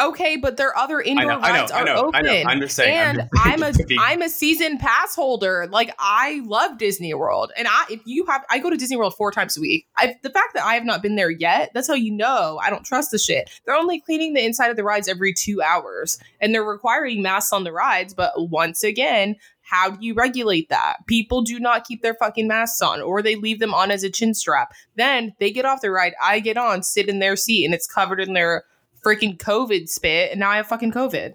Okay, 0.00 0.36
but 0.36 0.56
their 0.56 0.76
other 0.76 1.00
indoor 1.00 1.26
know, 1.26 1.38
I 1.40 1.52
know, 1.52 1.58
rides 1.60 1.70
are 1.70 1.84
know, 1.84 1.94
open. 2.06 2.26
I. 2.26 2.42
I'm 2.48 2.60
just 2.60 2.74
saying, 2.74 2.98
I'm 2.98 3.08
And 3.08 3.18
just- 3.18 3.30
I'm 3.46 3.62
a 3.98 4.00
I'm 4.00 4.22
a 4.22 4.28
season 4.28 4.78
pass 4.78 5.14
holder. 5.14 5.68
Like 5.70 5.94
I 5.98 6.40
love 6.46 6.78
Disney 6.78 7.12
World, 7.14 7.52
and 7.56 7.68
I 7.68 7.84
if 7.90 8.00
you 8.06 8.24
have 8.26 8.42
I 8.50 8.58
go 8.58 8.70
to 8.70 8.76
Disney 8.76 8.96
World 8.96 9.14
four 9.14 9.30
times 9.30 9.56
a 9.56 9.60
week. 9.60 9.86
I 9.96 10.14
the 10.22 10.30
fact 10.30 10.54
that 10.54 10.64
I 10.64 10.74
have 10.74 10.84
not 10.84 11.02
been 11.02 11.14
there 11.14 11.30
yet, 11.30 11.70
that's 11.74 11.86
how 11.86 11.94
you 11.94 12.10
know 12.10 12.58
I 12.60 12.70
don't 12.70 12.84
trust 12.84 13.10
the 13.12 13.18
shit. 13.18 13.50
They're 13.64 13.76
only 13.76 14.00
cleaning 14.00 14.32
the 14.32 14.44
inside 14.44 14.70
of 14.70 14.76
the 14.76 14.82
rides 14.82 15.08
every 15.08 15.34
two 15.34 15.60
hours, 15.62 16.18
and 16.40 16.52
they're 16.54 16.64
requiring 16.64 17.20
masks 17.22 17.52
on 17.52 17.62
the 17.62 17.70
rides. 17.72 18.14
But 18.14 18.32
once 18.48 18.82
again. 18.82 19.36
How 19.62 19.90
do 19.90 20.04
you 20.04 20.14
regulate 20.14 20.68
that? 20.68 20.96
People 21.06 21.42
do 21.42 21.58
not 21.58 21.84
keep 21.84 22.02
their 22.02 22.14
fucking 22.14 22.46
masks 22.48 22.82
on, 22.82 23.00
or 23.00 23.22
they 23.22 23.36
leave 23.36 23.58
them 23.60 23.72
on 23.72 23.90
as 23.90 24.02
a 24.02 24.10
chin 24.10 24.34
strap. 24.34 24.72
Then 24.96 25.34
they 25.38 25.50
get 25.50 25.64
off 25.64 25.80
the 25.80 25.90
ride. 25.90 26.14
I 26.22 26.40
get 26.40 26.56
on, 26.56 26.82
sit 26.82 27.08
in 27.08 27.20
their 27.20 27.36
seat, 27.36 27.64
and 27.64 27.72
it's 27.74 27.86
covered 27.86 28.20
in 28.20 28.32
their 28.34 28.64
freaking 29.04 29.38
COVID 29.38 29.88
spit, 29.88 30.30
and 30.32 30.40
now 30.40 30.50
I 30.50 30.56
have 30.56 30.66
fucking 30.66 30.92
COVID. 30.92 31.34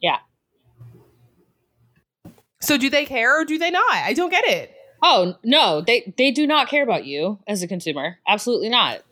Yeah. 0.00 0.18
So 2.60 2.78
do 2.78 2.88
they 2.88 3.04
care 3.04 3.40
or 3.40 3.44
do 3.44 3.58
they 3.58 3.70
not? 3.70 3.92
I 3.94 4.12
don't 4.14 4.30
get 4.30 4.44
it. 4.46 4.74
Oh 5.02 5.36
no, 5.44 5.82
they 5.82 6.14
they 6.16 6.30
do 6.30 6.46
not 6.46 6.68
care 6.68 6.82
about 6.82 7.04
you 7.04 7.38
as 7.46 7.62
a 7.62 7.68
consumer. 7.68 8.18
Absolutely 8.26 8.70
not. 8.70 9.02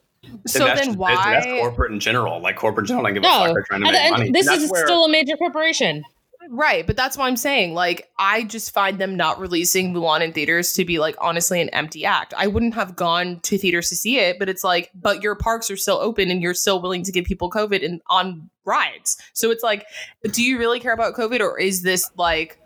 So 0.46 0.64
then 0.64 0.76
just 0.78 0.96
why? 0.98 1.14
That's 1.16 1.44
corporate 1.46 1.92
in 1.92 2.00
general. 2.00 2.40
Like 2.40 2.56
corporate 2.56 2.84
in 2.84 2.88
general, 2.88 3.04
don't 3.04 3.14
give 3.14 3.22
a 3.24 3.26
No, 3.26 3.44
fuck. 3.44 3.54
They're 3.54 3.62
trying 3.64 3.80
to 3.82 3.86
and, 3.88 3.92
make 3.94 4.02
and 4.04 4.10
money. 4.12 4.30
this 4.30 4.46
And 4.46 4.62
is 4.62 4.70
where- 4.70 4.86
still 4.86 5.04
a 5.04 5.08
major 5.10 5.36
corporation. 5.36 6.02
Right, 6.50 6.86
but 6.86 6.96
that's 6.96 7.16
why 7.16 7.28
I'm 7.28 7.36
saying. 7.36 7.74
Like, 7.74 8.10
I 8.18 8.42
just 8.44 8.74
find 8.74 8.98
them 8.98 9.16
not 9.16 9.38
releasing 9.38 9.94
Mulan 9.94 10.22
in 10.22 10.32
theaters 10.32 10.72
to 10.74 10.84
be 10.84 10.98
like 10.98 11.14
honestly 11.20 11.60
an 11.60 11.68
empty 11.70 12.04
act. 12.04 12.34
I 12.36 12.46
wouldn't 12.48 12.74
have 12.74 12.96
gone 12.96 13.40
to 13.40 13.56
theaters 13.58 13.88
to 13.90 13.96
see 13.96 14.18
it, 14.18 14.38
but 14.38 14.48
it's 14.48 14.64
like, 14.64 14.90
but 14.94 15.22
your 15.22 15.34
parks 15.34 15.70
are 15.70 15.76
still 15.76 15.98
open 15.98 16.30
and 16.30 16.42
you're 16.42 16.54
still 16.54 16.82
willing 16.82 17.04
to 17.04 17.12
give 17.12 17.24
people 17.24 17.48
COVID 17.50 17.84
and 17.84 18.00
on 18.08 18.50
rides. 18.64 19.16
So 19.34 19.50
it's 19.50 19.62
like, 19.62 19.86
do 20.32 20.42
you 20.42 20.58
really 20.58 20.80
care 20.80 20.92
about 20.92 21.14
COVID 21.14 21.40
or 21.40 21.58
is 21.58 21.82
this 21.82 22.10
like 22.16 22.58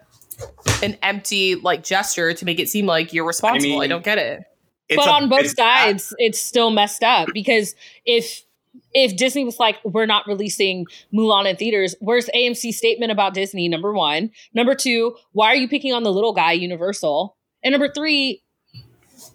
an 0.82 0.96
empty 1.02 1.54
like 1.54 1.84
gesture 1.84 2.32
to 2.34 2.44
make 2.44 2.58
it 2.58 2.68
seem 2.68 2.86
like 2.86 3.12
you're 3.12 3.26
responsible? 3.26 3.76
I, 3.76 3.80
mean, 3.80 3.90
don't 3.90 4.04
get 4.04 4.18
it. 4.18 4.40
it's 4.88 4.96
but 5.04 5.08
a- 5.08 5.12
on 5.12 5.28
both 5.28 5.40
it's- 5.40 5.54
sides, 5.56 6.14
it's 6.18 6.40
still 6.40 6.70
messed 6.70 7.02
up 7.04 7.28
because 7.34 7.74
if 8.06 8.45
if 8.92 9.16
Disney 9.16 9.44
was 9.44 9.58
like, 9.58 9.76
we're 9.84 10.06
not 10.06 10.26
releasing 10.26 10.86
Mulan 11.12 11.48
in 11.48 11.56
theaters, 11.56 11.94
where's 12.00 12.28
AMC's 12.34 12.76
statement 12.76 13.12
about 13.12 13.34
Disney? 13.34 13.68
Number 13.68 13.92
one. 13.92 14.30
Number 14.54 14.74
two, 14.74 15.16
why 15.32 15.48
are 15.48 15.56
you 15.56 15.68
picking 15.68 15.92
on 15.92 16.02
the 16.02 16.12
little 16.12 16.32
guy, 16.32 16.52
Universal? 16.52 17.36
And 17.62 17.72
number 17.72 17.88
three, 17.92 18.42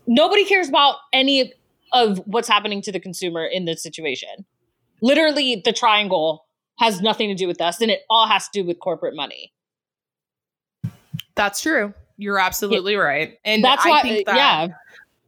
nobody 0.08 0.46
cares 0.46 0.70
about 0.70 0.96
any 1.14 1.54
of 1.94 2.20
what's 2.26 2.48
happening 2.48 2.82
to 2.84 2.92
the 2.92 3.00
consumer 3.00 3.46
in 3.46 3.66
this 3.66 3.84
situation. 3.84 4.46
Literally, 5.02 5.62
the 5.64 5.74
triangle 5.74 6.46
has 6.80 7.02
nothing 7.02 7.30
to 7.30 7.36
do 7.36 7.48
with 7.48 7.62
us, 7.62 7.82
and 7.82 7.92
it 7.92 8.02
all 8.10 8.28
has 8.28 8.48
to 8.50 8.62
do 8.62 8.66
with 8.66 8.80
corporate 8.80 9.16
money. 9.16 9.52
That's 11.36 11.62
true. 11.62 11.94
You're 12.18 12.40
absolutely 12.40 12.96
right. 12.96 13.38
And 13.44 13.64
That's 13.64 13.86
I 13.86 13.90
why, 13.90 14.02
think 14.04 14.26
that 14.28 14.36
yeah. 14.36 14.68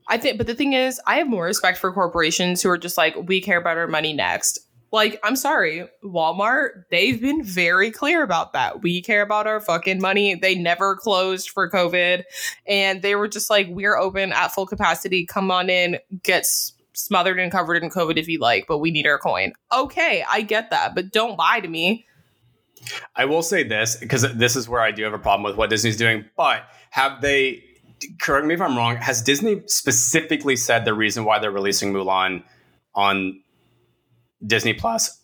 I 0.07 0.17
think, 0.17 0.37
but 0.37 0.47
the 0.47 0.55
thing 0.55 0.73
is, 0.73 0.99
I 1.07 1.15
have 1.17 1.27
more 1.27 1.45
respect 1.45 1.77
for 1.77 1.91
corporations 1.91 2.61
who 2.61 2.69
are 2.69 2.77
just 2.77 2.97
like, 2.97 3.15
we 3.15 3.41
care 3.41 3.57
about 3.57 3.77
our 3.77 3.87
money 3.87 4.13
next. 4.13 4.59
Like, 4.91 5.19
I'm 5.23 5.35
sorry, 5.35 5.87
Walmart, 6.03 6.83
they've 6.91 7.19
been 7.19 7.43
very 7.43 7.89
clear 7.89 8.21
about 8.21 8.53
that. 8.53 8.83
We 8.83 9.01
care 9.01 9.23
about 9.23 9.47
our 9.47 9.59
fucking 9.59 9.99
money. 9.99 10.35
They 10.35 10.53
never 10.53 10.95
closed 10.95 11.49
for 11.49 11.67
COVID. 11.69 12.23
And 12.67 13.01
they 13.01 13.15
were 13.15 13.27
just 13.27 13.49
like, 13.49 13.67
we're 13.71 13.97
open 13.97 14.31
at 14.31 14.49
full 14.49 14.67
capacity. 14.67 15.25
Come 15.25 15.49
on 15.49 15.69
in, 15.69 15.97
get 16.21 16.45
smothered 16.93 17.39
and 17.39 17.51
covered 17.51 17.81
in 17.81 17.89
COVID 17.89 18.17
if 18.17 18.27
you 18.27 18.37
like, 18.39 18.67
but 18.67 18.77
we 18.77 18.91
need 18.91 19.07
our 19.07 19.17
coin. 19.17 19.53
Okay, 19.75 20.23
I 20.29 20.41
get 20.41 20.69
that, 20.69 20.93
but 20.93 21.11
don't 21.11 21.37
lie 21.37 21.59
to 21.59 21.67
me. 21.67 22.05
I 23.15 23.25
will 23.25 23.41
say 23.41 23.63
this 23.63 23.95
because 23.95 24.21
this 24.35 24.55
is 24.55 24.69
where 24.69 24.81
I 24.81 24.91
do 24.91 25.03
have 25.03 25.13
a 25.13 25.19
problem 25.19 25.43
with 25.43 25.55
what 25.55 25.71
Disney's 25.71 25.97
doing. 25.97 26.25
But 26.37 26.67
have 26.91 27.21
they? 27.21 27.63
Correct 28.21 28.45
me 28.45 28.53
if 28.53 28.61
I'm 28.61 28.77
wrong. 28.77 28.95
Has 28.97 29.21
Disney 29.21 29.61
specifically 29.67 30.55
said 30.55 30.85
the 30.85 30.93
reason 30.93 31.25
why 31.25 31.39
they're 31.39 31.51
releasing 31.51 31.93
Mulan 31.93 32.43
on 32.95 33.41
Disney 34.45 34.73
Plus 34.73 35.19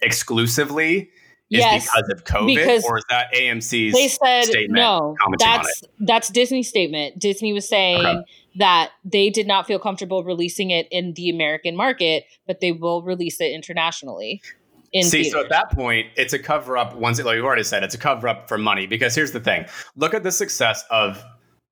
exclusively 0.00 1.10
is 1.50 1.60
Yes, 1.60 1.86
because 1.86 2.08
of 2.10 2.24
COVID, 2.24 2.46
because 2.46 2.84
or 2.84 2.98
is 2.98 3.04
that 3.10 3.32
AMC's? 3.34 3.92
they 3.92 4.08
said 4.08 4.44
statement 4.44 4.78
no 4.78 5.14
that's 5.38 5.82
that's 6.00 6.28
disney's 6.30 6.66
statement 6.66 7.18
disney 7.18 7.52
was 7.52 7.68
saying 7.68 7.98
Okay. 8.06 8.24
that 8.56 8.90
they 9.04 9.28
did 9.28 9.46
not 9.46 9.66
feel 9.66 9.78
comfortable 9.78 10.24
releasing 10.24 10.70
it 10.70 10.88
in 10.90 11.12
the 11.12 11.28
american 11.28 11.76
market 11.76 12.24
but 12.46 12.60
they 12.60 12.72
will 12.72 13.02
release 13.02 13.38
it 13.38 13.52
internationally 13.52 14.40
in 14.92 15.04
See, 15.04 15.24
so 15.24 15.40
at 15.40 15.48
that 15.48 15.70
point, 15.70 16.08
it's 16.16 16.34
a 16.34 16.38
cover 16.38 16.76
up. 16.76 16.94
Once, 16.94 17.18
like 17.22 17.36
you've 17.36 17.46
already 17.46 17.62
said, 17.62 17.82
it's 17.82 17.94
a 17.94 17.98
cover 17.98 18.28
up 18.28 18.46
for 18.46 18.58
money. 18.58 18.86
Because 18.86 19.14
here's 19.14 19.32
the 19.32 19.40
thing: 19.40 19.64
look 19.96 20.12
at 20.12 20.22
the 20.22 20.30
success 20.30 20.84
of 20.90 21.24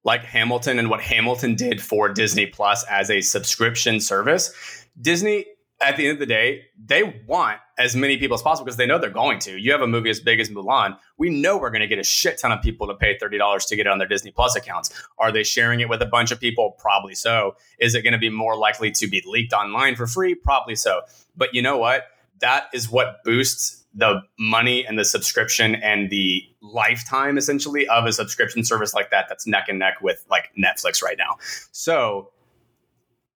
like 0.05 0.25
Hamilton 0.25 0.79
and 0.79 0.89
what 0.89 1.01
Hamilton 1.01 1.55
did 1.55 1.81
for 1.81 2.09
Disney 2.09 2.47
Plus 2.47 2.85
as 2.89 3.11
a 3.11 3.21
subscription 3.21 4.01
service. 4.01 4.53
Disney, 5.01 5.47
at 5.83 5.97
the 5.97 6.07
end 6.07 6.15
of 6.15 6.19
the 6.19 6.27
day, 6.27 6.63
they 6.83 7.23
want 7.27 7.59
as 7.79 7.97
many 7.97 8.19
people 8.19 8.35
as 8.35 8.43
possible 8.43 8.65
because 8.65 8.77
they 8.77 8.87
know 8.87 8.99
they're 8.99 9.11
going 9.11 9.39
to. 9.41 9.59
You 9.59 9.73
have 9.73 9.81
a 9.81 9.87
movie 9.87 10.11
as 10.11 10.21
big 10.21 10.41
as 10.41 10.51
Mulan, 10.51 10.99
we 11.17 11.31
know 11.31 11.57
we're 11.57 11.71
going 11.71 11.81
to 11.81 11.87
get 11.87 11.99
a 11.99 12.05
shit 12.05 12.39
ton 12.39 12.53
of 12.53 12.61
people 12.63 12.87
to 12.87 12.95
pay 12.95 13.17
thirty 13.19 13.39
dollars 13.39 13.65
to 13.67 13.77
get 13.77 13.87
it 13.87 13.91
on 13.91 13.99
their 13.99 14.09
Disney 14.09 14.31
Plus 14.31 14.57
accounts. 14.57 14.91
Are 15.19 15.33
they 15.33 15.43
sharing 15.43 15.81
it 15.81 15.89
with 15.89 16.03
a 16.03 16.07
bunch 16.07 16.31
of 16.31 16.41
people? 16.41 16.77
Probably 16.79 17.15
so. 17.15 17.57
Is 17.79 17.95
it 17.95 18.03
going 18.03 18.13
to 18.13 18.19
be 18.19 18.31
more 18.31 18.57
likely 18.57 18.91
to 18.93 19.07
be 19.07 19.23
leaked 19.27 19.53
online 19.53 19.97
for 19.97 20.07
free? 20.07 20.35
Probably 20.35 20.77
so. 20.77 21.03
But 21.37 21.55
you 21.55 21.63
know 21.63 21.79
what? 21.79 22.07
that 22.41 22.67
is 22.73 22.91
what 22.91 23.23
boosts 23.25 23.80
the 23.95 24.21
money 24.39 24.87
and 24.87 24.99
the 24.99 25.05
subscription 25.05 25.75
and 25.77 26.11
the 26.11 26.43
lifetime 26.63 27.37
essentially 27.37 27.89
of 27.89 28.07
a 28.07 28.13
subscription 28.13 28.65
service 28.65 28.95
like 28.95 29.11
that 29.11 29.27
that's 29.29 29.47
neck 29.47 29.67
and 29.69 29.79
neck 29.79 29.95
with 30.01 30.25
like 30.31 30.51
Netflix 30.57 31.03
right 31.03 31.19
now. 31.19 31.37
So 31.73 32.31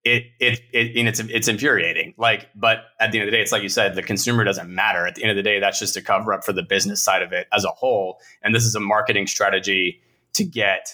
it 0.04 0.26
it 0.38 0.60
it 0.72 0.96
and 0.96 1.08
it's 1.08 1.18
it's 1.18 1.48
infuriating. 1.48 2.14
Like, 2.18 2.48
but 2.54 2.84
at 3.00 3.10
the 3.10 3.18
end 3.18 3.28
of 3.28 3.32
the 3.32 3.36
day, 3.36 3.42
it's 3.42 3.52
like 3.52 3.62
you 3.62 3.68
said, 3.68 3.94
the 3.94 4.02
consumer 4.02 4.44
doesn't 4.44 4.68
matter. 4.68 5.06
At 5.06 5.14
the 5.14 5.22
end 5.22 5.30
of 5.30 5.36
the 5.36 5.42
day, 5.42 5.58
that's 5.58 5.78
just 5.78 5.96
a 5.96 6.02
cover 6.02 6.32
up 6.32 6.44
for 6.44 6.52
the 6.52 6.62
business 6.62 7.02
side 7.02 7.22
of 7.22 7.32
it 7.32 7.48
as 7.52 7.64
a 7.64 7.70
whole. 7.70 8.20
And 8.42 8.54
this 8.54 8.64
is 8.64 8.74
a 8.74 8.80
marketing 8.80 9.26
strategy 9.26 10.00
to 10.34 10.44
get 10.44 10.92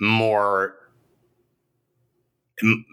more 0.00 0.76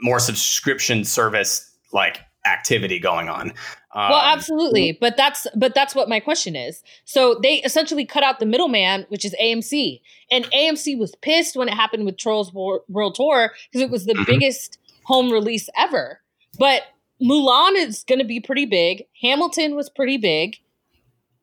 more 0.01 0.19
subscription 0.19 1.03
service 1.03 1.71
like 1.93 2.21
activity 2.45 2.99
going 2.99 3.29
on. 3.29 3.53
Well 3.95 4.13
Um, 4.13 4.33
absolutely 4.37 4.97
but 4.99 5.17
that's 5.17 5.47
but 5.55 5.73
that's 5.75 5.93
what 5.95 6.07
my 6.09 6.19
question 6.19 6.55
is 6.55 6.81
so 7.05 7.39
they 7.43 7.55
essentially 7.63 8.05
cut 8.05 8.23
out 8.23 8.39
the 8.39 8.45
middleman 8.45 9.05
which 9.09 9.25
is 9.25 9.35
amc 9.41 9.99
and 10.31 10.45
amc 10.51 10.97
was 10.97 11.13
pissed 11.21 11.55
when 11.55 11.67
it 11.67 11.73
happened 11.73 12.05
with 12.05 12.17
trolls 12.17 12.53
world 12.53 13.15
tour 13.15 13.51
because 13.69 13.81
it 13.81 13.89
was 13.89 14.05
the 14.05 14.13
Mhm. 14.13 14.25
biggest 14.25 14.77
home 15.03 15.31
release 15.31 15.67
ever 15.77 16.21
but 16.59 16.83
mulan 17.21 17.75
is 17.75 18.03
going 18.05 18.19
to 18.19 18.25
be 18.25 18.39
pretty 18.39 18.65
big 18.65 19.03
hamilton 19.21 19.75
was 19.75 19.89
pretty 19.89 20.17
big 20.17 20.55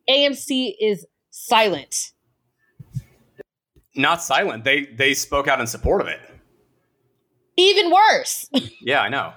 amc 0.09 0.75
is 0.81 1.07
silent 1.31 2.13
not 3.95 4.23
silent. 4.23 4.63
They 4.65 4.85
they 4.87 5.13
spoke 5.13 5.49
out 5.49 5.61
in 5.61 5.67
support 5.67 6.01
of 6.01 6.07
it. 6.07 6.21
even 7.57 7.91
worse 7.91 8.49
Yeah, 8.81 9.01
I 9.01 9.09
know. 9.09 9.33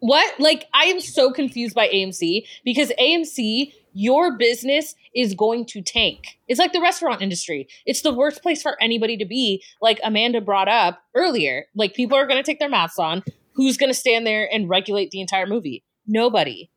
What? 0.00 0.38
Like, 0.38 0.66
I 0.72 0.84
am 0.84 1.00
so 1.00 1.32
confused 1.32 1.74
by 1.74 1.88
AMC 1.88 2.46
because 2.64 2.92
AMC, 3.00 3.72
your 3.92 4.36
business 4.36 4.94
is 5.14 5.34
going 5.34 5.66
to 5.66 5.82
tank. 5.82 6.38
It's 6.46 6.60
like 6.60 6.72
the 6.72 6.80
restaurant 6.80 7.20
industry. 7.20 7.68
It's 7.84 8.02
the 8.02 8.14
worst 8.14 8.42
place 8.42 8.62
for 8.62 8.80
anybody 8.80 9.16
to 9.16 9.24
be, 9.24 9.62
like 9.80 9.98
Amanda 10.04 10.40
brought 10.40 10.68
up 10.68 11.02
earlier. 11.14 11.66
Like, 11.74 11.94
people 11.94 12.16
are 12.16 12.26
going 12.26 12.38
to 12.38 12.44
take 12.44 12.60
their 12.60 12.68
masks 12.68 12.98
on. 12.98 13.24
Who's 13.54 13.76
going 13.76 13.90
to 13.90 13.98
stand 13.98 14.24
there 14.24 14.48
and 14.52 14.68
regulate 14.68 15.10
the 15.10 15.20
entire 15.20 15.46
movie? 15.46 15.82
Nobody. 16.06 16.70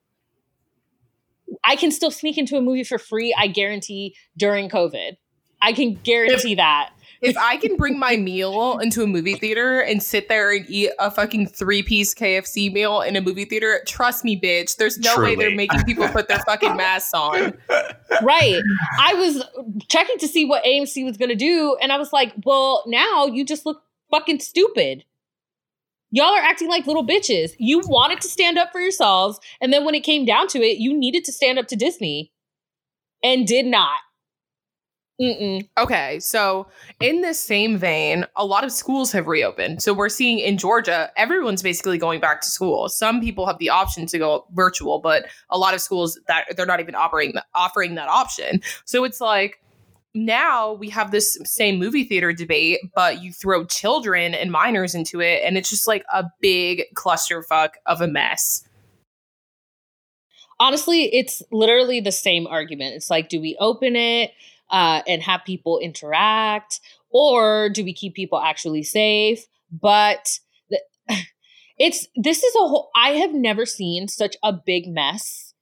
I 1.64 1.76
can 1.76 1.92
still 1.92 2.12
sneak 2.12 2.38
into 2.38 2.58
a 2.58 2.62
movie 2.62 2.84
for 2.84 2.98
free, 2.98 3.36
I 3.38 3.48
guarantee, 3.48 4.16
during 4.36 4.68
COVID. 4.68 5.18
I 5.62 5.74
can 5.74 5.94
guarantee 5.94 6.56
that. 6.56 6.92
If 7.22 7.38
I 7.38 7.58
can 7.58 7.76
bring 7.76 8.00
my 8.00 8.18
meal 8.18 8.80
into 8.80 9.04
a 9.04 9.08
movie 9.08 9.36
theater 9.36 9.80
and 9.80 10.02
sit 10.02 10.28
there 10.28 10.52
and 10.52 10.66
eat 10.68 10.90
a 10.98 11.12
fucking 11.12 11.48
three 11.48 11.84
piece 11.84 12.16
KFC 12.16 12.74
meal 12.74 13.02
in 13.02 13.16
a 13.16 13.22
movie 13.22 13.46
theater, 13.46 13.82
trust 13.86 14.26
me, 14.26 14.40
bitch, 14.40 14.78
there's 14.78 14.98
no 14.98 15.18
way 15.18 15.36
they're 15.36 15.56
making 15.56 15.84
people 15.84 16.08
put 16.08 16.28
their 16.28 16.40
fucking 16.40 16.76
masks 16.76 17.14
on. 17.14 17.54
right. 18.24 18.62
I 19.00 19.14
was 19.14 19.44
checking 19.88 20.18
to 20.18 20.28
see 20.28 20.46
what 20.46 20.64
AMC 20.64 21.06
was 21.06 21.18
going 21.18 21.30
to 21.30 21.36
do, 21.36 21.78
and 21.80 21.92
I 21.92 21.98
was 21.98 22.12
like, 22.12 22.34
well, 22.44 22.84
now 22.88 23.28
you 23.28 23.46
just 23.46 23.68
look 23.68 23.84
fucking 24.10 24.40
stupid. 24.40 25.06
Y'all 26.10 26.34
are 26.34 26.42
acting 26.42 26.68
like 26.68 26.88
little 26.88 27.06
bitches. 27.06 27.52
You 27.58 27.82
wanted 27.86 28.20
to 28.22 28.28
stand 28.28 28.58
up 28.58 28.72
for 28.72 28.82
yourselves, 28.82 29.40
and 29.62 29.72
then 29.72 29.86
when 29.86 29.94
it 29.94 30.02
came 30.02 30.26
down 30.26 30.48
to 30.48 30.60
it, 30.60 30.80
you 30.80 30.98
needed 30.98 31.24
to 31.26 31.32
stand 31.32 31.60
up 31.60 31.68
to 31.68 31.76
Disney 31.76 32.32
and 33.24 33.46
did 33.46 33.68
not. 33.68 34.00
Mm-mm. 35.20 35.68
Okay, 35.78 36.20
so 36.20 36.68
in 37.00 37.22
this 37.22 37.40
same 37.40 37.78
vein, 37.78 38.26
a 38.36 38.46
lot 38.46 38.64
of 38.64 38.72
schools 38.72 39.12
have 39.12 39.28
reopened. 39.28 39.84
So 39.84 39.94
we're 39.94 40.10
seeing 40.10 40.40
in 40.40 40.58
Georgia, 40.58 41.12
everyone's 41.16 41.62
basically 41.62 42.00
going 42.00 42.20
back 42.20 42.42
to 42.42 42.50
school. 42.50 42.90
Some 42.90 43.22
people 43.22 43.46
have 43.46 43.60
the 43.60 43.70
option 43.70 44.08
to 44.08 44.18
go 44.18 44.46
virtual, 44.54 45.00
but 45.00 45.26
a 45.52 45.60
lot 45.60 45.76
of 45.76 45.82
schools 45.82 46.20
that 46.28 46.46
they're 46.56 46.66
not 46.66 46.80
even 46.80 46.96
operating 46.96 47.40
offering 47.54 47.96
that 47.96 48.10
option. 48.10 48.62
So 48.86 49.04
it's 49.04 49.22
like 49.22 49.62
now 50.16 50.74
we 50.74 50.90
have 50.90 51.12
this 51.12 51.38
same 51.44 51.78
movie 51.78 52.04
theater 52.04 52.34
debate, 52.34 52.80
but 52.96 53.22
you 53.22 53.32
throw 53.32 53.64
children 53.66 54.34
and 54.34 54.52
minors 54.52 54.96
into 54.96 55.22
it, 55.22 55.44
and 55.46 55.56
it's 55.56 55.70
just 55.70 55.88
like 55.88 56.04
a 56.12 56.26
big 56.42 56.84
clusterfuck 56.96 57.72
of 57.86 58.02
a 58.02 58.08
mess. 58.08 58.68
Honestly, 60.60 61.14
it's 61.14 61.44
literally 61.52 62.00
the 62.00 62.12
same 62.12 62.48
argument. 62.48 62.96
It's 62.96 63.10
like, 63.10 63.30
do 63.30 63.40
we 63.40 63.56
open 63.60 63.96
it 63.96 64.32
uh, 64.72 65.02
and 65.08 65.22
have 65.22 65.42
people 65.46 65.80
interact, 65.80 66.80
or 67.10 67.70
do 67.70 67.84
we 67.84 67.94
keep 67.94 68.16
people 68.16 68.40
actually 68.40 68.84
safe? 68.84 69.46
But 69.72 70.40
it's 71.78 72.08
this 72.16 72.44
is 72.44 72.56
a 72.56 72.68
whole. 72.68 72.90
I 72.96 73.12
have 73.12 73.34
never 73.34 73.66
seen 73.66 74.08
such 74.08 74.36
a 74.44 74.54
big 74.54 74.88
mess 74.88 75.54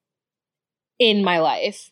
in 0.99 1.23
my 1.23 1.39
life. 1.39 1.91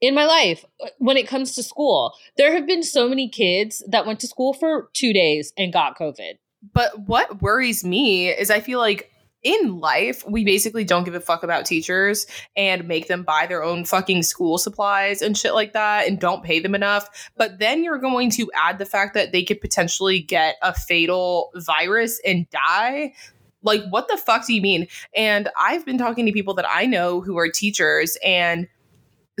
in 0.00 0.14
my 0.14 0.24
life 0.24 0.64
uh, 0.82 0.88
when 0.98 1.16
it 1.16 1.28
comes 1.28 1.54
to 1.54 1.62
school. 1.62 2.14
There 2.36 2.54
have 2.54 2.66
been 2.66 2.82
so 2.82 3.08
many 3.08 3.28
kids 3.28 3.82
that 3.88 4.06
went 4.06 4.20
to 4.20 4.26
school 4.26 4.54
for 4.54 4.88
two 4.94 5.12
days 5.12 5.52
and 5.58 5.72
got 5.72 5.98
COVID. 5.98 6.38
But 6.72 7.00
what 7.06 7.42
worries 7.42 7.84
me 7.84 8.28
is 8.30 8.50
I 8.50 8.60
feel 8.60 8.78
like 8.78 9.10
in 9.42 9.78
life, 9.78 10.24
we 10.28 10.44
basically 10.44 10.84
don't 10.84 11.04
give 11.04 11.14
a 11.14 11.20
fuck 11.20 11.42
about 11.42 11.64
teachers 11.64 12.26
and 12.56 12.86
make 12.86 13.08
them 13.08 13.22
buy 13.22 13.46
their 13.46 13.62
own 13.62 13.84
fucking 13.84 14.22
school 14.22 14.58
supplies 14.58 15.22
and 15.22 15.36
shit 15.36 15.54
like 15.54 15.72
that 15.72 16.06
and 16.06 16.18
don't 16.18 16.44
pay 16.44 16.60
them 16.60 16.74
enough. 16.74 17.30
But 17.36 17.58
then 17.58 17.82
you're 17.82 17.98
going 17.98 18.30
to 18.32 18.50
add 18.54 18.78
the 18.78 18.86
fact 18.86 19.14
that 19.14 19.32
they 19.32 19.42
could 19.42 19.60
potentially 19.60 20.20
get 20.20 20.56
a 20.62 20.74
fatal 20.74 21.50
virus 21.54 22.20
and 22.24 22.48
die. 22.50 23.14
Like, 23.62 23.82
what 23.90 24.08
the 24.08 24.16
fuck 24.16 24.46
do 24.46 24.54
you 24.54 24.62
mean? 24.62 24.88
And 25.14 25.48
I've 25.58 25.84
been 25.84 25.98
talking 25.98 26.26
to 26.26 26.32
people 26.32 26.54
that 26.54 26.66
I 26.68 26.86
know 26.86 27.20
who 27.20 27.38
are 27.38 27.48
teachers 27.48 28.16
and 28.24 28.68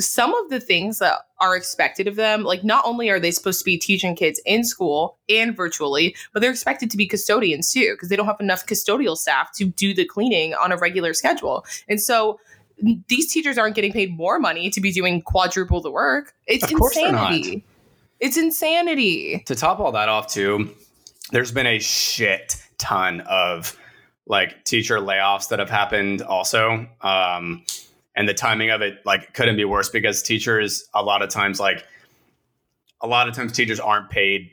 some 0.00 0.34
of 0.34 0.50
the 0.50 0.60
things 0.60 0.98
that 0.98 1.18
are 1.40 1.56
expected 1.56 2.06
of 2.06 2.16
them, 2.16 2.42
like 2.44 2.62
not 2.64 2.84
only 2.84 3.08
are 3.10 3.20
they 3.20 3.30
supposed 3.30 3.58
to 3.60 3.64
be 3.64 3.78
teaching 3.78 4.14
kids 4.14 4.40
in 4.46 4.64
school 4.64 5.18
and 5.28 5.56
virtually, 5.56 6.14
but 6.32 6.40
they're 6.40 6.50
expected 6.50 6.90
to 6.90 6.96
be 6.96 7.06
custodians 7.06 7.72
too, 7.72 7.92
because 7.94 8.08
they 8.08 8.16
don't 8.16 8.26
have 8.26 8.40
enough 8.40 8.66
custodial 8.66 9.16
staff 9.16 9.50
to 9.56 9.64
do 9.66 9.94
the 9.94 10.04
cleaning 10.04 10.54
on 10.54 10.72
a 10.72 10.76
regular 10.76 11.14
schedule. 11.14 11.64
And 11.88 12.00
so 12.00 12.38
these 13.08 13.30
teachers 13.32 13.58
aren't 13.58 13.74
getting 13.74 13.92
paid 13.92 14.16
more 14.16 14.38
money 14.38 14.70
to 14.70 14.80
be 14.80 14.92
doing 14.92 15.22
quadruple 15.22 15.80
the 15.80 15.90
work. 15.90 16.32
It's 16.46 16.64
Of 16.64 16.72
course 16.78 16.94
they're 16.94 17.12
not. 17.12 17.32
insanity. 17.32 17.64
It's 18.20 18.36
insanity. 18.36 19.42
to 19.46 19.54
top 19.54 19.80
all 19.80 19.92
that 19.92 20.08
off 20.08 20.26
too 20.28 20.74
there's 21.32 21.52
been 21.52 21.66
a 21.66 21.78
shit 21.78 22.56
ton 22.78 23.20
of 23.22 23.76
like 24.26 24.64
teacher 24.64 24.98
layoffs 24.98 25.48
that 25.48 25.58
have 25.58 25.70
happened 25.70 26.22
also 26.22 26.86
um 27.02 27.62
and 28.16 28.28
the 28.28 28.34
timing 28.34 28.70
of 28.70 28.82
it 28.82 28.98
like 29.04 29.34
couldn't 29.34 29.56
be 29.56 29.64
worse 29.64 29.88
because 29.88 30.22
teachers 30.22 30.88
a 30.94 31.02
lot 31.02 31.22
of 31.22 31.28
times 31.28 31.60
like 31.60 31.84
a 33.00 33.06
lot 33.06 33.28
of 33.28 33.34
times 33.34 33.52
teachers 33.52 33.80
aren't 33.80 34.10
paid 34.10 34.50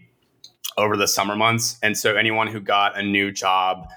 over 0.78 0.96
the 0.96 1.08
summer 1.08 1.36
months. 1.36 1.78
And 1.82 1.98
so 1.98 2.16
anyone 2.16 2.48
who 2.48 2.60
got 2.60 2.98
a 2.98 3.04
new 3.04 3.32
job 3.32 3.88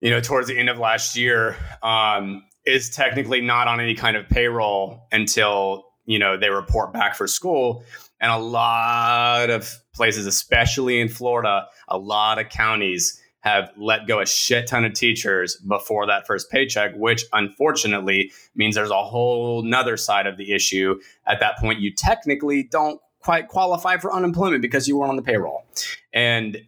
you 0.00 0.10
know 0.10 0.20
towards 0.20 0.48
the 0.48 0.58
end 0.58 0.68
of 0.68 0.78
last 0.78 1.16
year 1.16 1.56
um 1.82 2.44
is 2.66 2.90
technically 2.90 3.40
not 3.40 3.68
on 3.68 3.80
any 3.80 3.94
kind 3.94 4.16
of 4.16 4.28
payroll 4.28 5.02
until 5.12 5.84
you 6.04 6.18
know 6.18 6.36
they 6.36 6.50
report 6.50 6.92
back 6.92 7.14
for 7.14 7.26
school. 7.26 7.84
And 8.20 8.32
a 8.32 8.38
lot 8.38 9.50
of 9.50 9.70
places, 9.94 10.26
especially 10.26 11.00
in 11.00 11.08
Florida, 11.08 11.66
a 11.88 11.98
lot 11.98 12.38
of 12.38 12.48
counties 12.48 13.20
have 13.46 13.70
let 13.76 14.08
go 14.08 14.20
a 14.20 14.26
shit 14.26 14.66
ton 14.66 14.84
of 14.84 14.92
teachers 14.92 15.54
before 15.56 16.04
that 16.04 16.26
first 16.26 16.50
paycheck, 16.50 16.92
which 16.96 17.24
unfortunately 17.32 18.32
means 18.56 18.74
there's 18.74 18.90
a 18.90 19.04
whole 19.04 19.62
nother 19.62 19.96
side 19.96 20.26
of 20.26 20.36
the 20.36 20.52
issue. 20.52 20.98
At 21.28 21.38
that 21.38 21.56
point, 21.58 21.78
you 21.78 21.92
technically 21.94 22.64
don't 22.64 23.00
quite 23.20 23.46
qualify 23.46 23.98
for 23.98 24.12
unemployment 24.12 24.62
because 24.62 24.88
you 24.88 24.98
weren't 24.98 25.10
on 25.10 25.16
the 25.16 25.22
payroll. 25.22 25.64
And 26.12 26.60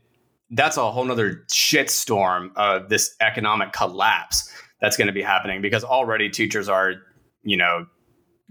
that's 0.51 0.77
a 0.77 0.89
whole 0.89 1.05
nother 1.05 1.45
shitstorm 1.49 2.53
of 2.55 2.89
this 2.89 3.17
economic 3.21 3.73
collapse 3.73 4.49
that's 4.81 4.97
going 4.97 5.09
to 5.09 5.13
be 5.13 5.23
happening 5.23 5.61
because 5.61 5.83
already 5.83 6.31
teachers 6.31 6.69
are, 6.69 6.95
you 7.43 7.57
know, 7.57 7.87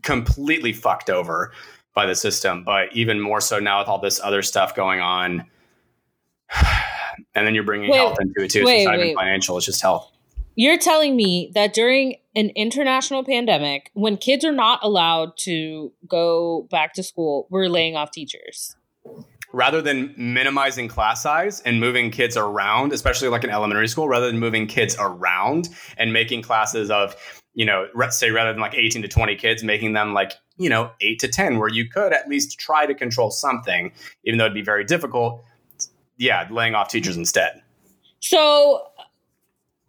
completely 0.04 0.74
fucked 0.74 1.10
over 1.10 1.54
by 1.96 2.06
the 2.06 2.16
system, 2.16 2.66
but 2.66 2.94
even 2.94 3.22
more 3.22 3.40
so 3.40 3.58
now 3.58 3.80
with 3.80 3.88
all 3.88 4.00
this 4.00 4.20
other 4.22 4.42
stuff 4.42 4.76
going 4.76 5.00
on. 5.00 5.46
And 7.36 7.46
then 7.46 7.56
you're 7.56 7.64
bringing 7.64 7.90
Wait, 7.90 7.98
health 7.98 8.18
into 8.20 8.44
it 8.44 8.52
too. 8.52 8.60
So 8.62 8.66
wait, 8.66 8.78
it's 8.78 8.86
not 8.86 9.00
even 9.00 9.16
financial; 9.16 9.58
it's 9.58 9.66
just 9.66 9.82
health. 9.82 10.12
You're 10.60 10.80
telling 10.80 11.16
me 11.16 11.52
that 11.54 11.74
during 11.76 12.16
an 12.36 12.50
international 12.56 13.24
pandemic, 13.24 13.92
when 13.94 14.18
kids 14.18 14.44
are 14.44 14.52
not 14.52 14.80
allowed 14.82 15.38
to 15.42 15.94
go 16.08 16.68
back 16.72 16.94
to 16.94 17.04
school, 17.04 17.46
we're 17.52 17.68
laying 17.68 17.96
off 17.96 18.10
teachers. 18.10 18.76
Rather 19.54 19.84
than 19.84 20.16
minimizing 20.18 20.88
class 20.88 21.22
size 21.22 21.62
and 21.62 21.80
moving 21.80 22.10
kids 22.10 22.36
around, 22.36 22.92
especially 22.92 23.30
like 23.30 23.44
in 23.44 23.52
elementary 23.52 23.88
school, 23.88 24.10
rather 24.10 24.26
than 24.26 24.40
moving 24.40 24.66
kids 24.66 24.98
around 25.00 25.70
and 25.96 26.12
making 26.12 26.42
classes 26.42 26.90
of, 26.90 27.16
you 27.54 27.64
know, 27.64 27.88
say 28.10 28.32
rather 28.32 28.52
than 28.52 28.60
like 28.60 28.74
18 28.74 29.04
to 29.04 29.08
20 29.08 29.36
kids, 29.36 29.64
making 29.64 29.94
them 29.94 30.16
like, 30.16 30.34
you 30.58 30.70
know, 30.70 30.90
eight 31.02 31.20
to 31.20 31.28
10, 31.28 31.60
where 31.60 31.70
you 31.70 31.88
could 31.88 32.14
at 32.14 32.28
least 32.28 32.60
try 32.60 32.88
to 32.88 32.96
control 32.96 33.30
something, 33.30 33.92
even 34.24 34.40
though 34.40 34.46
it'd 34.46 34.56
be 34.56 34.64
very 34.64 34.84
difficult. 34.84 35.46
Yeah, 36.18 36.48
laying 36.50 36.76
off 36.76 36.90
teachers 36.90 37.18
instead. 37.18 37.62
So 38.20 38.88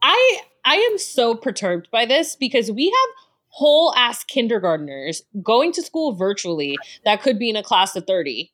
I 0.02 0.40
I 0.64 0.76
am 0.76 0.98
so 0.98 1.34
perturbed 1.34 1.90
by 1.90 2.04
this 2.04 2.36
because 2.36 2.70
we 2.70 2.86
have 2.86 3.24
whole 3.48 3.94
ass 3.96 4.22
kindergartners 4.24 5.22
going 5.42 5.72
to 5.72 5.82
school 5.82 6.12
virtually 6.12 6.76
that 7.04 7.22
could 7.22 7.38
be 7.38 7.50
in 7.50 7.56
a 7.56 7.62
class 7.62 7.96
of 7.96 8.06
30. 8.06 8.52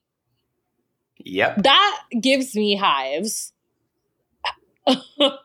Yep. 1.17 1.63
That 1.63 2.01
gives 2.21 2.55
me 2.55 2.75
hives. 2.75 3.53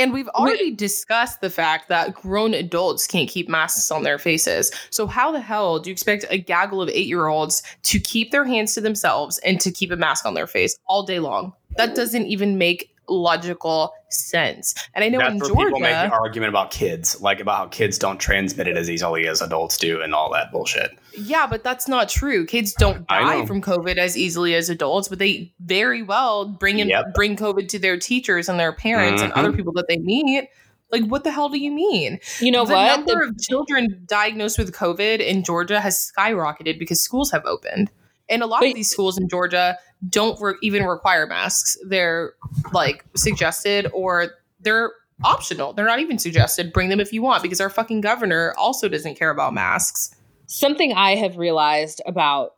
And 0.00 0.14
we've 0.14 0.28
already 0.28 0.70
discussed 0.70 1.42
the 1.42 1.50
fact 1.50 1.88
that 1.90 2.14
grown 2.14 2.54
adults 2.54 3.06
can't 3.06 3.28
keep 3.28 3.50
masks 3.50 3.90
on 3.90 4.02
their 4.02 4.18
faces. 4.18 4.72
So, 4.88 5.06
how 5.06 5.30
the 5.30 5.40
hell 5.40 5.78
do 5.78 5.90
you 5.90 5.92
expect 5.92 6.24
a 6.30 6.38
gaggle 6.38 6.80
of 6.80 6.88
eight 6.88 7.06
year 7.06 7.26
olds 7.26 7.62
to 7.82 8.00
keep 8.00 8.30
their 8.30 8.46
hands 8.46 8.72
to 8.74 8.80
themselves 8.80 9.36
and 9.38 9.60
to 9.60 9.70
keep 9.70 9.90
a 9.90 9.96
mask 9.96 10.24
on 10.24 10.32
their 10.32 10.46
face 10.46 10.78
all 10.86 11.02
day 11.02 11.18
long? 11.18 11.52
That 11.76 11.94
doesn't 11.94 12.26
even 12.26 12.56
make 12.56 12.94
logical 13.10 13.92
sense. 14.08 14.74
And 14.94 15.04
I 15.04 15.08
know 15.08 15.18
That's 15.18 15.32
in 15.34 15.38
where 15.40 15.66
people 15.66 15.80
make 15.80 15.92
the 15.92 16.00
Georgia, 16.08 16.14
argument 16.14 16.48
about 16.48 16.70
kids, 16.70 17.20
like 17.20 17.40
about 17.40 17.56
how 17.58 17.66
kids 17.66 17.98
don't 17.98 18.18
transmit 18.18 18.66
it 18.66 18.76
as 18.76 18.88
easily 18.90 19.26
as 19.28 19.40
adults 19.42 19.76
do, 19.76 20.00
and 20.00 20.14
all 20.14 20.32
that 20.32 20.50
bullshit. 20.52 20.90
yeah, 21.16 21.46
but 21.46 21.62
that's 21.64 21.86
not 21.88 22.08
true. 22.08 22.46
Kids 22.46 22.72
don't 22.74 23.06
die 23.08 23.44
from 23.46 23.60
COVID 23.60 23.96
as 23.96 24.16
easily 24.16 24.54
as 24.54 24.70
adults, 24.70 25.08
but 25.08 25.18
they 25.18 25.52
very 25.60 26.02
well 26.02 26.46
bring 26.46 26.78
in 26.78 26.88
Yep. 26.88 27.14
bring 27.14 27.36
COVID 27.36 27.68
to 27.68 27.78
their 27.78 27.98
teachers 27.98 28.48
and 28.48 28.58
their 28.58 28.72
parents 28.72 29.22
and 29.22 29.32
Mhm. 29.32 29.36
other 29.38 29.52
people 29.52 29.72
that 29.74 29.86
they 29.88 29.98
meet. 29.98 30.48
Like, 30.92 31.04
what 31.04 31.22
the 31.22 31.30
hell 31.30 31.48
do 31.48 31.56
you 31.58 31.70
mean? 31.70 32.18
You 32.40 32.50
know 32.50 32.64
the 32.64 32.74
what? 32.74 32.86
number 32.86 33.14
The- 33.24 33.28
of 33.30 33.38
children 33.40 34.02
diagnosed 34.08 34.58
with 34.58 34.72
COVID 34.74 35.20
in 35.20 35.44
Georgia 35.44 35.80
has 35.80 36.10
skyrocketed 36.18 36.80
because 36.80 37.00
schools 37.00 37.30
have 37.30 37.44
opened. 37.46 37.90
And 38.30 38.42
a 38.42 38.46
lot 38.46 38.60
But- 38.60 38.70
of 38.70 38.74
these 38.74 38.90
schools 38.90 39.18
in 39.18 39.28
Georgia 39.28 39.76
don't 40.08 40.40
re- 40.40 40.54
even 40.62 40.84
require 40.84 41.26
masks. 41.26 41.76
They're 41.86 42.32
like 42.72 43.04
suggested 43.16 43.90
or 43.92 44.28
they're 44.60 44.92
optional. 45.22 45.74
They're 45.74 45.84
not 45.86 45.98
even 46.00 46.18
suggested. 46.18 46.72
Bring 46.72 46.88
them 46.88 47.00
if 47.00 47.12
you 47.12 47.20
want 47.20 47.42
because 47.42 47.60
our 47.60 47.68
fucking 47.68 48.00
governor 48.00 48.54
also 48.56 48.88
doesn't 48.88 49.16
care 49.18 49.30
about 49.30 49.52
masks. 49.52 50.14
something 50.46 50.92
I 50.92 51.14
have 51.14 51.36
realized 51.36 52.02
about 52.06 52.54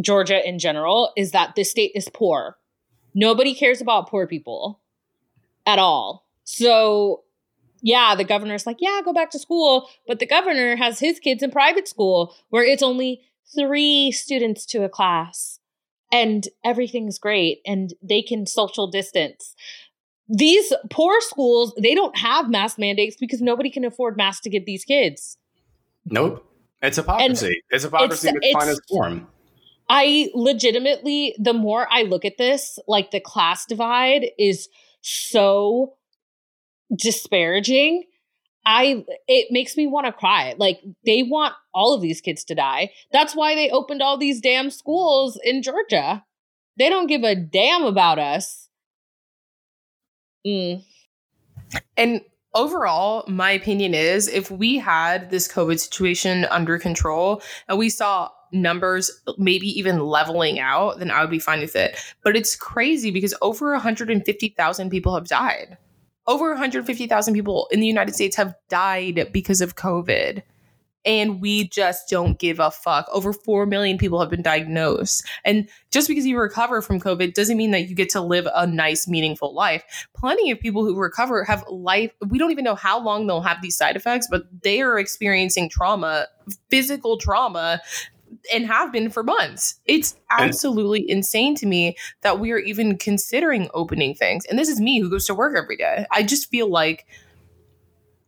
Georgia 0.00 0.46
in 0.48 0.58
general 0.58 1.12
is 1.16 1.32
that 1.32 1.54
the 1.54 1.62
state 1.64 1.92
is 1.94 2.08
poor. 2.12 2.56
Nobody 3.14 3.54
cares 3.54 3.80
about 3.80 4.08
poor 4.08 4.26
people 4.26 4.80
at 5.66 5.78
all. 5.78 6.26
So, 6.44 7.22
yeah, 7.82 8.14
the 8.16 8.24
governor's 8.24 8.66
like, 8.66 8.78
yeah, 8.80 9.00
go 9.04 9.12
back 9.12 9.30
to 9.30 9.38
school. 9.38 9.88
But 10.06 10.18
the 10.18 10.26
governor 10.26 10.74
has 10.76 10.98
his 11.00 11.18
kids 11.20 11.42
in 11.42 11.50
private 11.50 11.86
school 11.86 12.34
where 12.48 12.64
it's 12.64 12.82
only 12.82 13.22
three 13.54 14.12
students 14.12 14.66
to 14.66 14.84
a 14.84 14.88
class 14.88 15.60
and 16.12 16.48
everything's 16.64 17.18
great 17.18 17.60
and 17.66 17.94
they 18.02 18.22
can 18.22 18.46
social 18.46 18.86
distance. 18.90 19.54
These 20.28 20.72
poor 20.90 21.20
schools, 21.20 21.74
they 21.78 21.94
don't 21.94 22.16
have 22.16 22.48
mask 22.48 22.78
mandates 22.78 23.16
because 23.18 23.40
nobody 23.40 23.70
can 23.70 23.84
afford 23.84 24.16
masks 24.16 24.42
to 24.42 24.50
give 24.50 24.64
these 24.64 24.84
kids. 24.84 25.36
Nope. 26.06 26.46
It's 26.82 26.96
hypocrisy. 26.96 27.62
it's 27.68 27.84
hypocrisy 27.84 28.28
in 28.28 28.36
its, 28.36 28.46
it's- 28.46 28.64
finest 28.64 28.82
form. 28.88 29.26
I 29.92 30.30
legitimately, 30.34 31.34
the 31.36 31.52
more 31.52 31.88
I 31.90 32.02
look 32.02 32.24
at 32.24 32.38
this, 32.38 32.78
like 32.86 33.10
the 33.10 33.18
class 33.18 33.66
divide 33.66 34.26
is 34.38 34.68
so 35.00 35.94
disparaging. 36.96 38.04
I 38.64 39.04
it 39.26 39.48
makes 39.50 39.76
me 39.76 39.86
want 39.86 40.06
to 40.06 40.12
cry. 40.12 40.54
Like 40.58 40.80
they 41.04 41.22
want 41.22 41.54
all 41.72 41.94
of 41.94 42.02
these 42.02 42.20
kids 42.20 42.44
to 42.44 42.54
die. 42.54 42.90
That's 43.12 43.34
why 43.34 43.54
they 43.54 43.70
opened 43.70 44.02
all 44.02 44.16
these 44.16 44.40
damn 44.40 44.70
schools 44.70 45.38
in 45.42 45.62
Georgia. 45.62 46.24
They 46.78 46.88
don't 46.88 47.06
give 47.06 47.24
a 47.24 47.34
damn 47.34 47.84
about 47.84 48.18
us. 48.18 48.68
Mm. 50.46 50.82
And 51.96 52.22
overall, 52.54 53.24
my 53.28 53.50
opinion 53.50 53.94
is 53.94 54.28
if 54.28 54.50
we 54.50 54.78
had 54.78 55.30
this 55.30 55.50
COVID 55.52 55.78
situation 55.78 56.46
under 56.46 56.78
control 56.78 57.42
and 57.68 57.78
we 57.78 57.88
saw 57.88 58.30
numbers 58.52 59.10
maybe 59.38 59.68
even 59.68 60.00
leveling 60.00 60.58
out, 60.58 60.98
then 60.98 61.10
I 61.10 61.20
would 61.20 61.30
be 61.30 61.38
fine 61.38 61.60
with 61.60 61.76
it. 61.76 61.98
But 62.24 62.36
it's 62.36 62.56
crazy 62.56 63.10
because 63.10 63.34
over 63.42 63.72
150,000 63.72 64.90
people 64.90 65.14
have 65.14 65.28
died. 65.28 65.78
Over 66.30 66.50
150,000 66.50 67.34
people 67.34 67.66
in 67.72 67.80
the 67.80 67.86
United 67.86 68.14
States 68.14 68.36
have 68.36 68.54
died 68.68 69.28
because 69.32 69.60
of 69.60 69.74
COVID. 69.74 70.42
and 71.04 71.40
we 71.40 71.68
just 71.68 72.08
don't 72.08 72.38
give 72.38 72.60
a 72.60 72.70
fuck. 72.70 73.06
Over 73.12 73.32
4 73.32 73.66
million 73.66 73.96
people 73.96 74.20
have 74.20 74.30
been 74.30 74.42
diagnosed. 74.42 75.26
And 75.44 75.68
just 75.90 76.08
because 76.08 76.26
you 76.26 76.38
recover 76.38 76.82
from 76.82 77.00
COVID 77.00 77.32
doesn't 77.32 77.56
mean 77.56 77.70
that 77.70 77.88
you 77.88 77.94
get 77.94 78.10
to 78.10 78.20
live 78.20 78.46
a 78.54 78.66
nice, 78.66 79.08
meaningful 79.08 79.54
life. 79.54 79.82
Plenty 80.14 80.50
of 80.50 80.60
people 80.60 80.84
who 80.84 80.96
recover 80.96 81.44
have 81.44 81.64
life, 81.70 82.12
we 82.28 82.38
don't 82.38 82.50
even 82.50 82.64
know 82.64 82.74
how 82.74 83.02
long 83.02 83.26
they'll 83.26 83.40
have 83.40 83.62
these 83.62 83.76
side 83.76 83.96
effects, 83.96 84.28
but 84.30 84.42
they 84.62 84.82
are 84.82 84.98
experiencing 84.98 85.70
trauma, 85.70 86.26
physical 86.68 87.16
trauma. 87.16 87.80
And 88.52 88.66
have 88.66 88.92
been 88.92 89.10
for 89.10 89.22
months. 89.22 89.80
It's 89.86 90.16
absolutely 90.30 91.00
and- 91.00 91.10
insane 91.10 91.54
to 91.56 91.66
me 91.66 91.96
that 92.22 92.38
we 92.38 92.52
are 92.52 92.58
even 92.58 92.96
considering 92.96 93.68
opening 93.74 94.14
things. 94.14 94.44
And 94.46 94.58
this 94.58 94.68
is 94.68 94.80
me 94.80 95.00
who 95.00 95.10
goes 95.10 95.26
to 95.26 95.34
work 95.34 95.56
every 95.56 95.76
day. 95.76 96.06
I 96.10 96.22
just 96.22 96.48
feel 96.50 96.68
like 96.68 97.06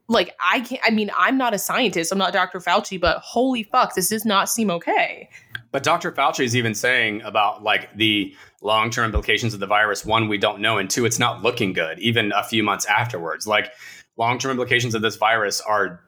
like 0.09 0.35
I 0.45 0.61
can't 0.61 0.83
I 0.85 0.91
mean 0.91 1.11
I'm 1.17 1.39
not 1.39 1.55
a 1.55 1.59
scientist, 1.59 2.13
I'm 2.13 2.19
not 2.19 2.33
Dr. 2.33 2.61
Fauci, 2.61 3.01
but 3.01 3.19
holy 3.19 3.63
fuck, 3.63 3.95
this 3.95 4.09
does 4.09 4.25
not 4.25 4.49
seem 4.49 4.71
okay. 4.71 5.29
But 5.71 5.83
Dr. 5.85 6.13
Fauci 6.13 6.45
is 6.45 6.55
even 6.55 6.75
saying 6.75 7.23
about 7.23 7.63
like 7.63 7.97
the 7.97 8.35
long-term 8.61 9.07
implications 9.07 9.55
of 9.55 9.61
the 9.61 9.67
virus, 9.67 10.05
one 10.05 10.29
we 10.29 10.39
don't 10.39 10.61
know 10.61 10.79
and 10.79 10.91
two 10.91 11.05
it's 11.05 11.19
not 11.19 11.43
looking 11.43 11.73
good 11.73 11.99
even 11.99 12.33
a 12.33 12.43
few 12.43 12.63
months 12.63 12.85
afterwards. 12.87 13.47
Like 13.47 13.73
long-term 14.17 14.51
implications 14.51 14.95
of 14.95 15.03
this 15.03 15.17
virus 15.17 15.61
are 15.61 16.01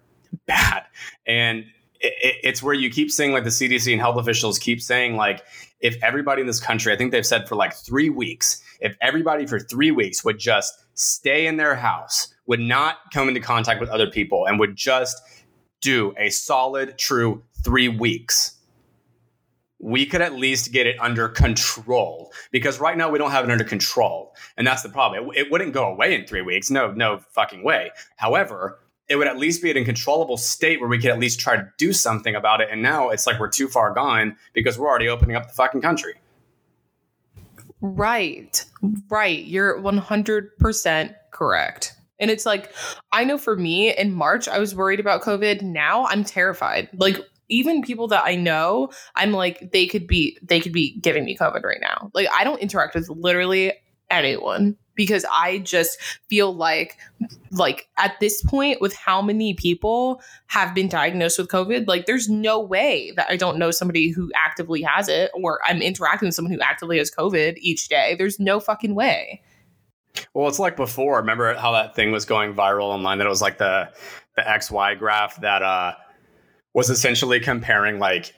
bad. 0.47 0.85
And 1.27 1.65
it, 2.05 2.37
it's 2.43 2.63
where 2.63 2.75
you 2.75 2.91
keep 2.91 3.11
saying 3.11 3.33
like 3.33 3.45
the 3.45 3.51
CDC 3.51 3.93
and 3.93 4.01
health 4.01 4.17
officials 4.17 4.59
keep 4.59 4.81
saying 4.81 5.17
like 5.17 5.43
if 5.81 5.97
everybody 6.03 6.41
in 6.41 6.47
this 6.47 6.61
country, 6.61 6.93
I 6.93 6.97
think 6.97 7.13
they've 7.13 7.27
said 7.27 7.49
for 7.49 7.57
like 7.57 7.75
3 7.75 8.11
weeks, 8.11 8.63
if 8.81 8.97
everybody 9.01 9.47
for 9.47 9.59
3 9.59 9.91
weeks 9.91 10.25
would 10.25 10.39
just 10.39 10.85
stay 10.95 11.47
in 11.47 11.57
their 11.57 11.75
house 11.75 12.29
would 12.47 12.61
not 12.61 12.97
come 13.13 13.29
into 13.29 13.41
contact 13.41 13.81
with 13.81 13.89
other 13.89 14.11
people 14.11 14.47
and 14.47 14.59
would 14.59 14.77
just 14.77 15.21
do 15.81 16.15
a 16.19 16.31
solid, 16.31 16.97
true 16.99 17.43
three 17.63 17.89
weeks, 17.89 18.57
we 19.79 20.07
could 20.07 20.23
at 20.23 20.35
least 20.35 20.73
get 20.73 20.87
it 20.87 20.97
under 21.01 21.29
control 21.29 22.33
because 22.51 22.81
right 22.81 22.97
now 22.97 23.11
we 23.11 23.19
don't 23.19 23.31
have 23.31 23.45
it 23.45 23.51
under 23.51 23.65
control. 23.65 24.35
And 24.57 24.67
that's 24.67 24.83
the 24.83 24.89
problem. 24.89 25.31
It, 25.31 25.39
it 25.39 25.53
wouldn't 25.53 25.75
go 25.75 25.85
away 25.85 26.15
in 26.15 26.27
three 26.27 26.43
weeks. 26.43 26.71
No, 26.71 26.93
no 26.93 27.19
fucking 27.31 27.63
way. 27.63 27.91
However, 28.17 28.79
it 29.09 29.17
would 29.17 29.27
at 29.27 29.39
least 29.39 29.63
be 29.63 29.71
in 29.71 29.77
a 29.77 29.85
controllable 29.85 30.37
state 30.37 30.81
where 30.81 30.89
we 30.89 30.99
could 30.99 31.11
at 31.11 31.19
least 31.19 31.41
try 31.41 31.57
to 31.57 31.69
do 31.77 31.93
something 31.93 32.35
about 32.35 32.61
it. 32.61 32.69
And 32.71 32.83
now 32.83 33.11
it's 33.11 33.27
like 33.27 33.39
we're 33.39 33.51
too 33.51 33.69
far 33.69 33.93
gone 33.93 34.37
because 34.53 34.79
we're 34.79 34.89
already 34.89 35.09
opening 35.09 35.37
up 35.37 35.47
the 35.47 35.55
fucking 35.55 35.83
country. 35.83 36.15
Right. 37.81 38.65
Right. 39.11 39.45
You're 39.45 39.79
100% 39.81 41.15
correct. 41.33 41.95
And 42.19 42.31
it's 42.31 42.47
like, 42.47 42.73
I 43.13 43.25
know 43.25 43.37
for 43.37 43.57
me 43.57 43.95
in 43.95 44.15
March, 44.15 44.49
I 44.49 44.59
was 44.59 44.75
worried 44.75 45.01
about 45.01 45.23
COVID. 45.23 45.61
Now 45.63 46.07
I'm 46.07 46.25
terrified. 46.25 46.89
Like, 46.95 47.19
even 47.51 47.83
people 47.83 48.09
that 48.09 48.23
I 48.25 48.37
know, 48.37 48.91
I'm 49.17 49.33
like, 49.33 49.73
they 49.73 49.87
could 49.87 50.07
be, 50.07 50.39
they 50.43 50.61
could 50.61 50.73
be 50.73 50.99
giving 51.01 51.27
me 51.27 51.37
COVID 51.37 51.63
right 51.63 51.81
now. 51.81 52.11
Like, 52.15 52.29
I 52.33 52.43
don't 52.43 52.61
interact 52.61 52.95
with 52.95 53.11
literally 53.11 53.75
anyone 54.11 54.79
because 54.95 55.25
I 55.31 55.59
just 55.59 56.01
feel 56.29 56.55
like, 56.55 56.99
like 57.51 57.89
at 57.97 58.19
this 58.21 58.43
point, 58.43 58.81
with 58.81 58.95
how 58.95 59.21
many 59.23 59.55
people 59.55 60.21
have 60.47 60.75
been 60.75 60.89
diagnosed 60.89 61.39
with 61.39 61.49
COVID, 61.49 61.87
like 61.87 62.07
there's 62.07 62.29
no 62.29 62.61
way 62.61 63.13
that 63.17 63.27
I 63.29 63.37
don't 63.37 63.59
know 63.59 63.71
somebody 63.71 64.11
who 64.11 64.31
actively 64.35 64.83
has 64.83 65.09
it, 65.09 65.31
or 65.35 65.61
I'm 65.65 65.83
interacting 65.83 66.29
with 66.29 66.35
someone 66.35 66.53
who 66.53 66.61
actively 66.61 66.99
has 66.99 67.11
COVID 67.11 67.57
each 67.59 67.89
day. 67.89 68.15
There's 68.17 68.39
no 68.39 68.61
fucking 68.61 68.95
way. 68.95 69.43
Well, 70.33 70.49
it's 70.49 70.59
like 70.59 70.77
before. 70.77 71.19
Remember 71.19 71.55
how 71.55 71.73
that 71.73 71.95
thing 71.95 72.13
was 72.13 72.25
going 72.25 72.55
viral 72.55 72.85
online? 72.85 73.19
That 73.19 73.27
it 73.27 73.31
was 73.31 73.43
like 73.43 73.59
the 73.59 73.91
the 74.37 74.43
XY 74.43 74.99
graph 74.99 75.41
that 75.41 75.63
uh, 75.63 75.95
was 76.73 76.91
essentially 76.91 77.41
comparing 77.41 77.99
like 77.99 78.35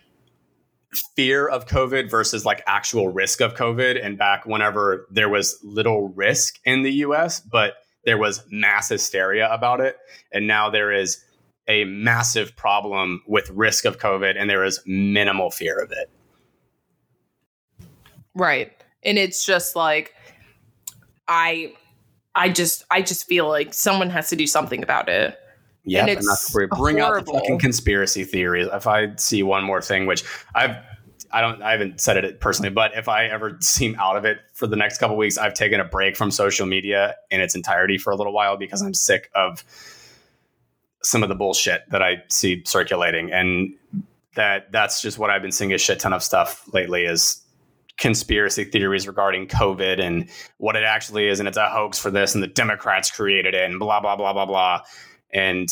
fear 1.14 1.46
of 1.46 1.66
COVID 1.66 2.10
versus 2.10 2.44
like 2.44 2.62
actual 2.66 3.08
risk 3.08 3.40
of 3.40 3.54
COVID. 3.54 4.04
And 4.04 4.16
back 4.16 4.46
whenever 4.46 5.06
there 5.10 5.28
was 5.28 5.58
little 5.62 6.08
risk 6.10 6.58
in 6.64 6.82
the 6.82 6.92
US, 6.92 7.40
but 7.40 7.74
there 8.04 8.18
was 8.18 8.44
mass 8.50 8.88
hysteria 8.88 9.52
about 9.52 9.80
it. 9.80 9.96
And 10.32 10.46
now 10.46 10.70
there 10.70 10.92
is 10.92 11.22
a 11.68 11.84
massive 11.84 12.54
problem 12.56 13.22
with 13.26 13.50
risk 13.50 13.84
of 13.84 13.98
COVID 13.98 14.36
and 14.38 14.48
there 14.48 14.64
is 14.64 14.80
minimal 14.86 15.50
fear 15.50 15.78
of 15.78 15.90
it. 15.90 16.10
Right. 18.34 18.72
And 19.02 19.18
it's 19.18 19.44
just 19.44 19.74
like, 19.74 20.14
I 21.28 21.74
I 22.34 22.50
just 22.50 22.84
I 22.90 23.02
just 23.02 23.26
feel 23.26 23.48
like 23.48 23.74
someone 23.74 24.10
has 24.10 24.28
to 24.28 24.36
do 24.36 24.46
something 24.46 24.82
about 24.82 25.08
it. 25.08 25.38
Yeah, 25.86 26.00
and, 26.00 26.10
and 26.10 26.26
that's 26.26 26.54
where 26.54 26.66
bring 26.66 26.98
horrible. 26.98 27.18
out 27.18 27.26
the 27.26 27.40
fucking 27.40 27.58
conspiracy 27.60 28.24
theories. 28.24 28.68
If 28.72 28.86
I 28.86 29.14
see 29.16 29.42
one 29.42 29.64
more 29.64 29.80
thing, 29.80 30.06
which 30.06 30.24
I've 30.54 30.76
I 31.30 31.40
don't 31.40 31.62
I 31.62 31.70
haven't 31.72 32.00
said 32.00 32.16
it 32.16 32.40
personally, 32.40 32.70
but 32.70 32.92
if 32.96 33.08
I 33.08 33.26
ever 33.26 33.56
seem 33.60 33.96
out 33.98 34.16
of 34.16 34.24
it 34.24 34.38
for 34.52 34.66
the 34.66 34.76
next 34.76 34.98
couple 34.98 35.16
weeks, 35.16 35.38
I've 35.38 35.54
taken 35.54 35.80
a 35.80 35.84
break 35.84 36.16
from 36.16 36.30
social 36.30 36.66
media 36.66 37.14
in 37.30 37.40
its 37.40 37.54
entirety 37.54 37.98
for 37.98 38.12
a 38.12 38.16
little 38.16 38.32
while 38.32 38.56
because 38.56 38.82
I'm 38.82 38.94
sick 38.94 39.30
of 39.34 39.64
some 41.02 41.22
of 41.22 41.28
the 41.28 41.34
bullshit 41.34 41.88
that 41.90 42.02
I 42.02 42.22
see 42.28 42.62
circulating. 42.64 43.32
And 43.32 43.72
that 44.34 44.72
that's 44.72 45.00
just 45.00 45.18
what 45.18 45.30
I've 45.30 45.42
been 45.42 45.52
seeing 45.52 45.72
a 45.72 45.78
shit 45.78 46.00
ton 46.00 46.12
of 46.12 46.22
stuff 46.22 46.62
lately 46.72 47.04
is 47.04 47.42
conspiracy 47.96 48.64
theories 48.64 49.06
regarding 49.06 49.46
COVID 49.48 50.00
and 50.00 50.28
what 50.58 50.76
it 50.76 50.84
actually 50.84 51.28
is, 51.28 51.38
and 51.38 51.48
it's 51.48 51.56
a 51.56 51.68
hoax 51.68 51.98
for 51.98 52.10
this, 52.10 52.34
and 52.34 52.42
the 52.42 52.48
Democrats 52.48 53.10
created 53.10 53.54
it, 53.54 53.64
and 53.64 53.78
blah 53.78 54.00
blah 54.00 54.16
blah 54.16 54.32
blah 54.32 54.46
blah. 54.46 54.82
And 55.32 55.68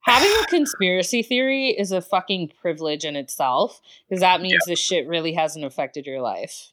having 0.00 0.32
a 0.42 0.46
conspiracy 0.46 1.22
theory 1.22 1.68
is 1.70 1.92
a 1.92 2.00
fucking 2.00 2.52
privilege 2.60 3.04
in 3.04 3.16
itself 3.16 3.80
because 4.08 4.20
that 4.20 4.40
means 4.40 4.62
yeah. 4.66 4.72
this 4.72 4.78
shit 4.78 5.06
really 5.06 5.32
hasn't 5.32 5.64
affected 5.64 6.06
your 6.06 6.20
life. 6.20 6.72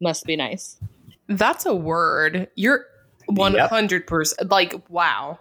Must 0.00 0.24
be 0.24 0.36
nice. 0.36 0.78
That's 1.28 1.66
a 1.66 1.74
word. 1.74 2.48
You're 2.56 2.86
100% 3.28 4.32
yep. 4.38 4.50
like 4.50 4.74
wow. 4.88 5.38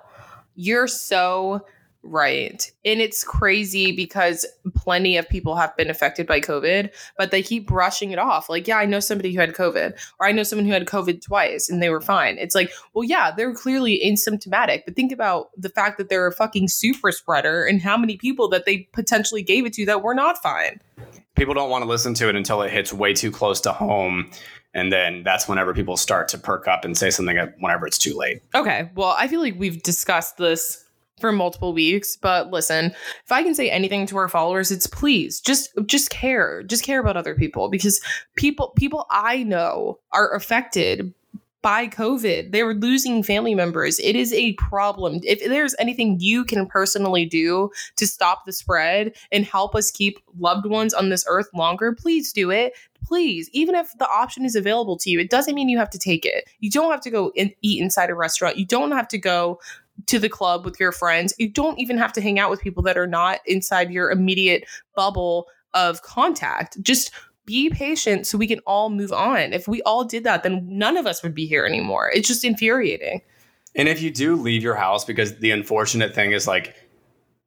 You're 0.56 0.88
so 0.88 1.65
Right. 2.01 2.71
And 2.85 3.01
it's 3.01 3.23
crazy 3.23 3.91
because 3.91 4.45
plenty 4.73 5.17
of 5.17 5.27
people 5.27 5.55
have 5.55 5.75
been 5.75 5.89
affected 5.89 6.25
by 6.25 6.39
COVID, 6.39 6.91
but 7.17 7.31
they 7.31 7.43
keep 7.43 7.67
brushing 7.67 8.12
it 8.12 8.19
off. 8.19 8.49
Like, 8.49 8.67
yeah, 8.67 8.77
I 8.77 8.85
know 8.85 9.01
somebody 9.01 9.33
who 9.33 9.41
had 9.41 9.53
COVID, 9.53 9.99
or 10.19 10.25
I 10.25 10.31
know 10.31 10.43
someone 10.43 10.65
who 10.65 10.71
had 10.71 10.85
COVID 10.85 11.21
twice 11.21 11.69
and 11.69 11.83
they 11.83 11.89
were 11.89 11.99
fine. 11.99 12.38
It's 12.38 12.55
like, 12.55 12.71
well, 12.93 13.03
yeah, 13.03 13.31
they're 13.31 13.53
clearly 13.53 14.01
asymptomatic, 14.05 14.83
but 14.85 14.95
think 14.95 15.12
about 15.12 15.49
the 15.57 15.69
fact 15.69 15.97
that 15.97 16.09
they're 16.09 16.25
a 16.25 16.31
fucking 16.31 16.69
super 16.69 17.12
spreader 17.12 17.65
and 17.65 17.81
how 17.81 17.97
many 17.97 18.15
people 18.15 18.47
that 18.49 18.65
they 18.65 18.88
potentially 18.93 19.43
gave 19.43 19.65
it 19.65 19.73
to 19.73 19.85
that 19.85 20.01
were 20.01 20.15
not 20.15 20.41
fine. 20.41 20.79
People 21.35 21.53
don't 21.53 21.69
want 21.69 21.83
to 21.83 21.89
listen 21.89 22.13
to 22.15 22.29
it 22.29 22.35
until 22.35 22.62
it 22.62 22.71
hits 22.71 22.93
way 22.93 23.13
too 23.13 23.29
close 23.29 23.59
to 23.62 23.73
home. 23.73 24.31
And 24.73 24.91
then 24.91 25.23
that's 25.23 25.47
whenever 25.47 25.73
people 25.73 25.97
start 25.97 26.27
to 26.29 26.38
perk 26.38 26.67
up 26.67 26.85
and 26.85 26.97
say 26.97 27.09
something 27.09 27.38
whenever 27.59 27.88
it's 27.88 27.97
too 27.97 28.15
late. 28.15 28.41
Okay. 28.55 28.89
Well, 28.95 29.15
I 29.17 29.27
feel 29.27 29.41
like 29.41 29.55
we've 29.57 29.81
discussed 29.83 30.38
this 30.38 30.85
for 31.19 31.32
multiple 31.32 31.73
weeks 31.73 32.15
but 32.17 32.49
listen 32.51 32.86
if 33.23 33.32
i 33.32 33.43
can 33.43 33.55
say 33.55 33.69
anything 33.69 34.05
to 34.05 34.17
our 34.17 34.27
followers 34.27 34.71
it's 34.71 34.88
please 34.88 35.39
just 35.39 35.69
just 35.86 36.10
care 36.10 36.63
just 36.63 36.84
care 36.84 36.99
about 36.99 37.17
other 37.17 37.36
people 37.36 37.69
because 37.69 38.01
people 38.36 38.73
people 38.75 39.05
i 39.12 39.43
know 39.43 39.99
are 40.12 40.34
affected 40.34 41.13
by 41.62 41.88
covid. 41.88 42.51
They're 42.51 42.73
losing 42.73 43.23
family 43.23 43.53
members. 43.53 43.99
It 43.99 44.15
is 44.15 44.32
a 44.34 44.53
problem. 44.53 45.19
If 45.23 45.43
there's 45.43 45.75
anything 45.77 46.17
you 46.19 46.45
can 46.45 46.65
personally 46.65 47.25
do 47.25 47.69
to 47.97 48.08
stop 48.08 48.45
the 48.45 48.53
spread 48.53 49.15
and 49.32 49.45
help 49.45 49.75
us 49.75 49.91
keep 49.91 50.19
loved 50.38 50.65
ones 50.65 50.93
on 50.93 51.10
this 51.10 51.25
earth 51.27 51.49
longer 51.53 51.93
please 51.93 52.32
do 52.32 52.49
it. 52.49 52.73
Please 53.03 53.49
even 53.53 53.75
if 53.75 53.91
the 53.97 54.10
option 54.10 54.45
is 54.45 54.55
available 54.55 54.97
to 54.97 55.10
you 55.10 55.19
it 55.19 55.29
doesn't 55.29 55.55
mean 55.55 55.69
you 55.69 55.77
have 55.77 55.89
to 55.89 55.99
take 55.99 56.25
it. 56.25 56.45
You 56.60 56.69
don't 56.69 56.91
have 56.91 57.01
to 57.01 57.10
go 57.10 57.32
and 57.38 57.53
eat 57.62 57.82
inside 57.82 58.10
a 58.10 58.15
restaurant. 58.15 58.58
You 58.58 58.65
don't 58.65 58.91
have 58.91 59.08
to 59.10 59.17
go 59.17 59.60
to 60.07 60.19
the 60.19 60.29
club 60.29 60.65
with 60.65 60.79
your 60.79 60.91
friends. 60.91 61.33
You 61.38 61.49
don't 61.49 61.79
even 61.79 61.97
have 61.97 62.13
to 62.13 62.21
hang 62.21 62.39
out 62.39 62.49
with 62.49 62.62
people 62.62 62.83
that 62.83 62.97
are 62.97 63.07
not 63.07 63.39
inside 63.45 63.91
your 63.91 64.12
immediate 64.12 64.65
bubble 64.95 65.47
of 65.73 66.01
contact. 66.01 66.81
Just 66.81 67.12
be 67.45 67.69
patient 67.69 68.27
so 68.27 68.38
we 68.38 68.47
can 68.47 68.59
all 68.59 68.89
move 68.89 69.12
on. 69.12 69.53
If 69.53 69.67
we 69.67 69.81
all 69.81 70.03
did 70.03 70.23
that, 70.23 70.43
then 70.43 70.65
none 70.69 70.97
of 70.97 71.07
us 71.07 71.23
would 71.23 71.33
be 71.33 71.45
here 71.45 71.65
anymore. 71.65 72.12
It's 72.13 72.27
just 72.27 72.43
infuriating. 72.43 73.21
And 73.75 73.88
if 73.88 74.01
you 74.01 74.12
do 74.12 74.35
leave 74.35 74.63
your 74.63 74.75
house, 74.75 75.05
because 75.05 75.38
the 75.39 75.51
unfortunate 75.51 76.13
thing 76.13 76.31
is 76.31 76.47
like 76.47 76.75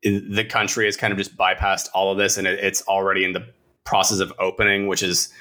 the 0.02 0.44
country 0.44 0.86
has 0.86 0.96
kind 0.96 1.12
of 1.12 1.18
just 1.18 1.36
bypassed 1.36 1.88
all 1.94 2.10
of 2.10 2.18
this 2.18 2.36
and 2.36 2.46
it's 2.46 2.82
already 2.82 3.24
in 3.24 3.32
the 3.32 3.46
process 3.84 4.18
of 4.18 4.32
opening, 4.38 4.88
which 4.88 5.02
is 5.02 5.32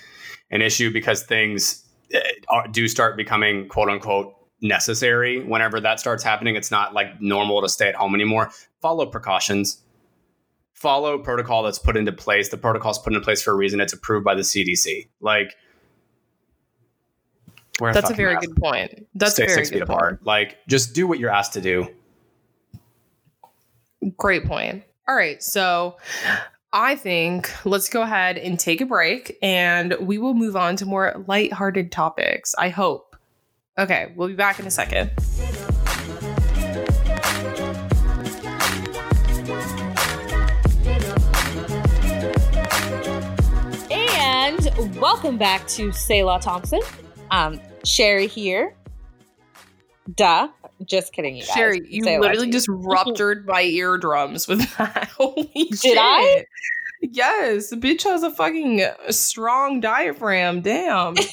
an 0.51 0.61
issue 0.61 0.91
because 0.91 1.23
things 1.23 1.83
eh, 2.13 2.19
do 2.71 2.87
start 2.87 3.17
becoming 3.17 3.67
quote 3.67 3.89
unquote 3.89 4.35
necessary 4.61 5.43
whenever 5.43 5.79
that 5.81 5.99
starts 5.99 6.23
happening. 6.23 6.55
It's 6.55 6.71
not 6.71 6.93
like 6.93 7.19
normal 7.21 7.61
to 7.61 7.69
stay 7.69 7.89
at 7.89 7.95
home 7.95 8.15
anymore. 8.15 8.51
Follow 8.81 9.05
precautions. 9.05 9.81
Follow 10.73 11.19
protocol 11.19 11.63
that's 11.63 11.79
put 11.79 11.97
into 11.97 12.11
place. 12.11 12.49
The 12.49 12.57
protocol 12.57 12.91
is 12.91 12.97
put 12.97 13.13
into 13.13 13.23
place 13.23 13.41
for 13.41 13.51
a 13.51 13.55
reason. 13.55 13.79
It's 13.79 13.93
approved 13.93 14.25
by 14.25 14.35
the 14.35 14.41
CDC. 14.41 15.09
Like, 15.19 15.55
that's 17.79 18.09
a 18.09 18.13
very 18.13 18.35
good 18.37 18.55
point. 18.55 19.07
That's 19.15 19.33
Stay 19.33 19.45
very 19.45 19.57
six 19.57 19.69
feet 19.71 19.81
apart. 19.81 20.19
Like, 20.23 20.57
just 20.67 20.93
do 20.93 21.07
what 21.07 21.19
you're 21.19 21.31
asked 21.31 21.53
to 21.53 21.61
do. 21.61 21.87
Great 24.17 24.45
point. 24.45 24.83
All 25.07 25.15
right, 25.15 25.41
so 25.41 25.97
I 26.73 26.95
think 26.95 27.51
let's 27.65 27.89
go 27.89 28.01
ahead 28.01 28.37
and 28.37 28.59
take 28.59 28.81
a 28.81 28.85
break 28.85 29.37
and 29.41 29.95
we 29.99 30.17
will 30.17 30.33
move 30.33 30.55
on 30.55 30.75
to 30.77 30.85
more 30.85 31.23
lighthearted 31.27 31.91
topics. 31.91 32.55
I 32.57 32.69
hope. 32.69 33.10
Okay, 33.81 34.11
we'll 34.15 34.27
be 34.27 34.35
back 34.35 34.59
in 34.59 34.67
a 34.67 34.71
second. 34.71 35.09
And 43.89 44.99
welcome 45.01 45.39
back 45.39 45.67
to 45.69 45.91
Selah 45.91 46.39
Thompson. 46.39 46.81
Um, 47.31 47.59
Sherry 47.83 48.27
here. 48.27 48.75
Duh. 50.13 50.49
Just 50.85 51.11
kidding, 51.11 51.35
you 51.35 51.41
guys. 51.41 51.55
Sherry, 51.55 51.81
you 51.89 52.03
literally 52.03 52.51
just 52.51 52.67
ruptured 52.69 53.47
my 53.47 53.63
eardrums 53.63 54.47
with 54.47 54.59
that. 54.77 55.09
Holy 55.17 55.49
shit. 55.53 55.81
Did 55.81 55.97
I? 55.99 56.45
Yes, 57.01 57.71
the 57.71 57.77
bitch 57.77 58.03
has 58.03 58.21
a 58.21 58.29
fucking 58.29 58.85
strong 59.09 59.79
diaphragm. 59.79 60.61
Damn. 60.61 61.15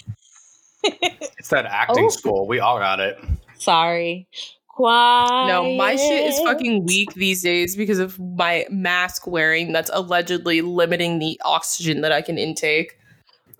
It's 0.85 1.49
that 1.49 1.67
acting 1.67 2.07
Oh. 2.07 2.09
school. 2.09 2.47
We 2.47 2.61
all 2.61 2.79
got 2.79 3.01
it. 3.01 3.19
Sorry. 3.59 4.29
Quiet. 4.69 5.49
No, 5.49 5.75
my 5.77 5.97
shit 5.97 6.27
is 6.27 6.39
fucking 6.41 6.87
weak 6.87 7.13
these 7.15 7.43
days 7.43 7.75
because 7.77 7.99
of 7.99 8.19
my 8.21 8.65
mask 8.71 9.27
wearing 9.27 9.73
that's 9.73 9.91
allegedly 9.93 10.61
limiting 10.63 11.19
the 11.19 11.41
oxygen 11.45 12.01
that 12.03 12.13
I 12.13 12.23
can 12.23 12.39
intake. 12.39 12.97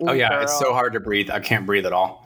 Oh 0.01 0.13
yeah, 0.13 0.41
it's 0.41 0.57
so 0.57 0.71
hard 0.71 0.93
to 0.93 0.99
breathe. 1.01 1.29
I 1.29 1.39
can't 1.41 1.65
breathe 1.65 1.85
at 1.85 1.91
all. 1.91 2.25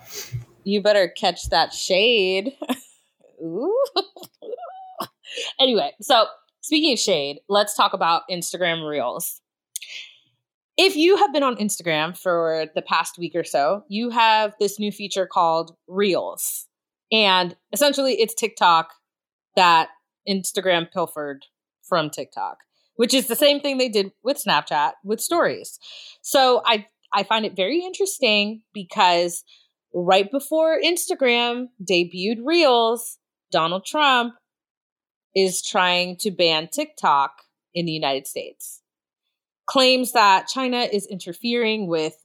You 0.64 0.82
better 0.82 1.08
catch 1.08 1.50
that 1.50 1.74
shade. 1.74 2.56
Ooh. 3.44 3.76
anyway, 5.60 5.92
so 6.00 6.28
speaking 6.62 6.94
of 6.94 7.00
shade, 7.00 7.40
let's 7.50 7.76
talk 7.76 7.94
about 7.94 8.24
Instagram 8.30 8.88
Reels. 8.88 9.42
If 10.78 10.96
you 10.96 11.18
have 11.18 11.32
been 11.32 11.44
on 11.44 11.58
Instagram 11.58 12.18
for 12.18 12.66
the 12.74 12.82
past 12.82 13.18
week 13.20 13.34
or 13.36 13.44
so, 13.44 13.84
you 13.90 14.10
have 14.10 14.54
this 14.60 14.80
new 14.80 14.92
feature 14.92 15.28
called 15.28 15.76
Reels. 15.88 16.68
And 17.12 17.56
essentially, 17.72 18.14
it's 18.14 18.34
TikTok 18.34 18.90
that 19.56 19.90
Instagram 20.28 20.92
pilfered 20.92 21.46
from 21.84 22.10
TikTok, 22.10 22.58
which 22.96 23.14
is 23.14 23.28
the 23.28 23.36
same 23.36 23.60
thing 23.60 23.78
they 23.78 23.90
did 23.90 24.12
with 24.24 24.42
Snapchat 24.44 24.94
with 25.04 25.22
stories. 25.22 25.78
So 26.22 26.62
I 26.66 26.88
I 27.14 27.24
find 27.24 27.46
it 27.46 27.56
very 27.56 27.84
interesting 27.84 28.64
because 28.74 29.44
right 29.94 30.32
before 30.32 30.80
Instagram 30.84 31.68
debuted 31.88 32.40
Reels, 32.44 33.20
Donald 33.52 33.86
Trump 33.86 34.34
is 35.36 35.62
trying 35.62 36.18
to 36.18 36.32
ban 36.32 36.68
TikTok 36.72 37.32
in 37.76 37.86
the 37.86 37.92
United 37.92 38.26
States. 38.26 38.83
Claims 39.66 40.12
that 40.12 40.48
China 40.48 40.80
is 40.92 41.08
interfering 41.08 41.88
with 41.88 42.16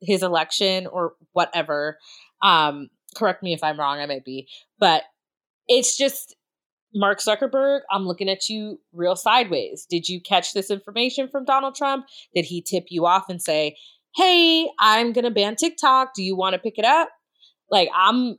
his 0.00 0.22
election 0.22 0.86
or 0.86 1.14
whatever. 1.32 1.98
Um, 2.42 2.88
correct 3.16 3.42
me 3.42 3.54
if 3.54 3.62
I'm 3.64 3.78
wrong, 3.78 3.98
I 3.98 4.06
might 4.06 4.24
be. 4.24 4.48
But 4.78 5.04
it's 5.68 5.96
just 5.96 6.36
Mark 6.94 7.20
Zuckerberg, 7.20 7.80
I'm 7.90 8.06
looking 8.06 8.28
at 8.28 8.48
you 8.48 8.80
real 8.92 9.16
sideways. 9.16 9.86
Did 9.88 10.08
you 10.08 10.20
catch 10.20 10.52
this 10.52 10.70
information 10.70 11.28
from 11.28 11.44
Donald 11.44 11.74
Trump? 11.74 12.06
Did 12.34 12.46
he 12.46 12.62
tip 12.62 12.84
you 12.88 13.06
off 13.06 13.28
and 13.28 13.40
say, 13.40 13.76
hey, 14.16 14.68
I'm 14.78 15.12
gonna 15.12 15.30
ban 15.30 15.56
TikTok. 15.56 16.14
Do 16.14 16.22
you 16.22 16.36
want 16.36 16.54
to 16.54 16.58
pick 16.58 16.78
it 16.78 16.84
up? 16.84 17.10
Like 17.70 17.88
I'm 17.94 18.38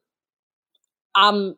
I'm 1.16 1.56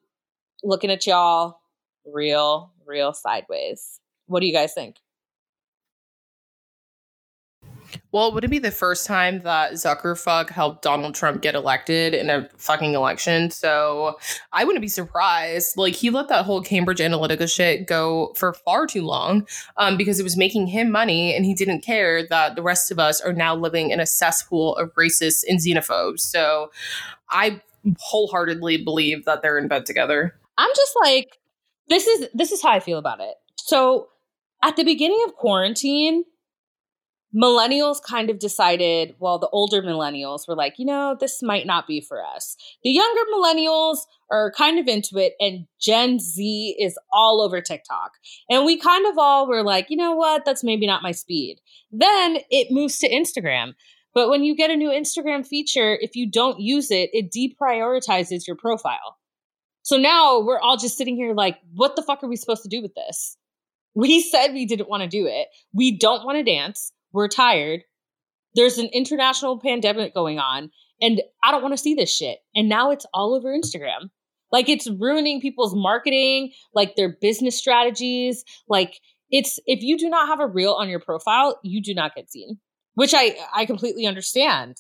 looking 0.63 0.91
at 0.91 1.05
y'all 1.07 1.59
real, 2.05 2.73
real 2.86 3.13
sideways. 3.13 3.99
What 4.27 4.41
do 4.41 4.47
you 4.47 4.53
guys 4.53 4.73
think? 4.73 4.97
Well, 8.12 8.34
would 8.34 8.43
it 8.43 8.49
be 8.49 8.57
the 8.57 8.72
first 8.72 9.05
time 9.05 9.41
that 9.41 9.74
Zuckerfuck 9.74 10.49
helped 10.49 10.82
Donald 10.82 11.14
Trump 11.14 11.43
get 11.43 11.53
elected 11.53 12.16
in 12.16 12.32
a 12.32 12.49
fucking 12.57 12.95
election? 12.95 13.51
So 13.51 14.18
I 14.51 14.64
wouldn't 14.64 14.82
be 14.82 14.88
surprised. 14.88 15.78
Like 15.78 15.93
he 15.93 16.10
let 16.10 16.28
that 16.30 16.45
whole 16.45 16.64
Cambridge 16.64 16.97
Analytica 16.97 17.53
shit 17.53 17.86
go 17.86 18.34
for 18.36 18.53
far 18.53 18.88
too 18.88 19.03
long 19.03 19.47
um, 19.78 19.95
because 19.95 20.20
it 20.20 20.24
was 20.24 20.36
making 20.36 20.68
him 20.68 20.91
money, 20.91 21.36
and 21.36 21.45
he 21.45 21.53
didn't 21.53 21.82
care 21.82 22.26
that 22.28 22.55
the 22.55 22.64
rest 22.64 22.89
of 22.89 22.97
us 22.97 23.22
are 23.22 23.34
now 23.34 23.55
living 23.55 23.91
in 23.91 23.99
a 23.99 24.07
cesspool 24.07 24.76
of 24.78 24.91
racists 24.95 25.43
and 25.47 25.60
xenophobes. 25.60 26.22
So 26.22 26.72
I 27.30 27.62
wholeheartedly 27.99 28.84
believe 28.84 29.26
that 29.26 29.43
they're 29.43 29.57
in 29.57 29.68
bed 29.68 29.86
together. 29.86 30.36
I'm 30.57 30.72
just 30.76 30.93
like 31.03 31.38
this 31.89 32.07
is 32.07 32.28
this 32.34 32.51
is 32.51 32.62
how 32.62 32.70
I 32.70 32.80
feel 32.80 32.97
about 32.97 33.20
it. 33.20 33.36
So 33.57 34.07
at 34.64 34.76
the 34.76 34.84
beginning 34.84 35.24
of 35.28 35.36
quarantine, 35.36 36.24
millennials 37.36 38.01
kind 38.01 38.30
of 38.30 38.39
decided, 38.39 39.15
well, 39.19 39.38
the 39.38 39.49
older 39.49 39.82
millennials 39.82 40.47
were 40.47 40.55
like, 40.55 40.75
you 40.77 40.86
know, 40.86 41.15
this 41.19 41.41
might 41.41 41.65
not 41.65 41.88
be 41.88 42.01
for 42.01 42.23
us. 42.25 42.55
The 42.84 42.89
younger 42.89 43.21
millennials 43.34 43.99
are 44.32 44.51
kind 44.51 44.80
of 44.80 44.88
into 44.88 45.17
it, 45.17 45.34
and 45.39 45.65
Gen 45.80 46.19
Z 46.19 46.75
is 46.80 46.97
all 47.11 47.41
over 47.41 47.61
TikTok. 47.61 48.11
And 48.49 48.65
we 48.65 48.77
kind 48.77 49.05
of 49.07 49.17
all 49.17 49.47
were 49.47 49.63
like, 49.63 49.88
you 49.89 49.97
know 49.97 50.13
what, 50.13 50.45
that's 50.45 50.63
maybe 50.63 50.88
not 50.88 51.03
my 51.03 51.11
speed. 51.11 51.59
Then 51.91 52.38
it 52.49 52.67
moves 52.71 52.97
to 52.99 53.09
Instagram. 53.09 53.73
But 54.13 54.30
when 54.30 54.43
you 54.43 54.55
get 54.55 54.71
a 54.71 54.75
new 54.75 54.89
Instagram 54.89 55.45
feature, 55.45 55.97
if 56.01 56.15
you 56.15 56.30
don't 56.30 56.59
use 56.59 56.89
it, 56.89 57.11
it 57.13 57.32
deprioritizes 57.32 58.47
your 58.47 58.55
profile. 58.55 59.17
So 59.84 59.97
now 59.97 60.39
we're 60.39 60.59
all 60.59 60.77
just 60.77 60.97
sitting 60.97 61.15
here 61.15 61.34
like, 61.34 61.57
what 61.73 61.95
the 61.95 62.01
fuck 62.01 62.23
are 62.23 62.27
we 62.27 62.36
supposed 62.36 62.63
to 62.63 62.69
do 62.69 62.82
with 62.82 62.93
this? 62.95 63.38
We 63.95 64.21
said 64.32 64.53
we 64.53 64.65
didn't 64.65 64.89
want 64.89 65.03
to 65.03 65.09
do 65.09 65.27
it. 65.27 65.47
We 65.73 65.97
don't 65.97 66.25
want 66.25 66.38
to 66.38 66.43
dance. 66.43 66.91
We're 67.12 67.28
tired. 67.28 67.82
There's 68.55 68.78
an 68.78 68.89
international 68.93 69.60
pandemic 69.60 70.14
going 70.14 70.39
on, 70.39 70.72
and 71.01 71.22
I 71.43 71.51
don't 71.51 71.62
want 71.62 71.74
to 71.74 71.78
see 71.78 71.93
this 71.93 72.14
shit. 72.14 72.39
And 72.55 72.68
now 72.68 72.91
it's 72.91 73.05
all 73.14 73.36
over 73.36 73.49
Instagram. 73.49 74.10
Like 74.51 74.70
it's 74.70 74.89
ruining 74.89 75.41
people's 75.41 75.76
marketing, 75.76 76.51
like 76.74 76.95
their 76.95 77.10
business 77.22 77.57
strategies. 77.57 78.43
Like 78.68 78.99
it's 79.30 79.60
if 79.66 79.84
you 79.84 79.97
do 79.97 80.10
not 80.10 80.28
have 80.28 80.39
a 80.39 80.47
reel 80.47 80.74
on 80.74 80.89
your 80.89 80.99
profile, 80.99 81.60
you 81.64 81.82
do 81.82 81.93
not 81.93 82.16
get 82.16 82.32
seen, 82.32 82.60
which 82.95 83.14
I 83.16 83.36
I 83.53 83.66
completely 83.66 84.05
understand. 84.05 84.78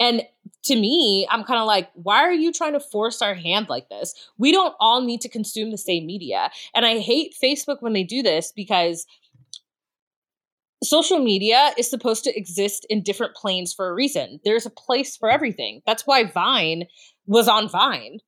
And 0.00 0.22
to 0.64 0.76
me, 0.76 1.26
I'm 1.30 1.44
kind 1.44 1.60
of 1.60 1.66
like, 1.66 1.90
why 1.94 2.18
are 2.18 2.32
you 2.32 2.52
trying 2.52 2.72
to 2.72 2.80
force 2.80 3.22
our 3.22 3.34
hand 3.34 3.68
like 3.68 3.88
this? 3.88 4.14
We 4.38 4.50
don't 4.50 4.74
all 4.80 5.02
need 5.02 5.20
to 5.20 5.28
consume 5.28 5.70
the 5.70 5.78
same 5.78 6.06
media. 6.06 6.50
And 6.74 6.84
I 6.84 6.98
hate 6.98 7.36
Facebook 7.42 7.76
when 7.80 7.92
they 7.92 8.02
do 8.02 8.22
this 8.22 8.52
because 8.54 9.06
social 10.84 11.18
media 11.18 11.72
is 11.78 11.88
supposed 11.88 12.24
to 12.24 12.36
exist 12.36 12.86
in 12.88 13.02
different 13.02 13.34
planes 13.34 13.72
for 13.72 13.88
a 13.88 13.94
reason. 13.94 14.40
There's 14.44 14.66
a 14.66 14.70
place 14.70 15.16
for 15.16 15.30
everything. 15.30 15.82
That's 15.86 16.06
why 16.06 16.24
Vine 16.24 16.84
was 17.26 17.48
on 17.48 17.68
Vine. 17.68 18.18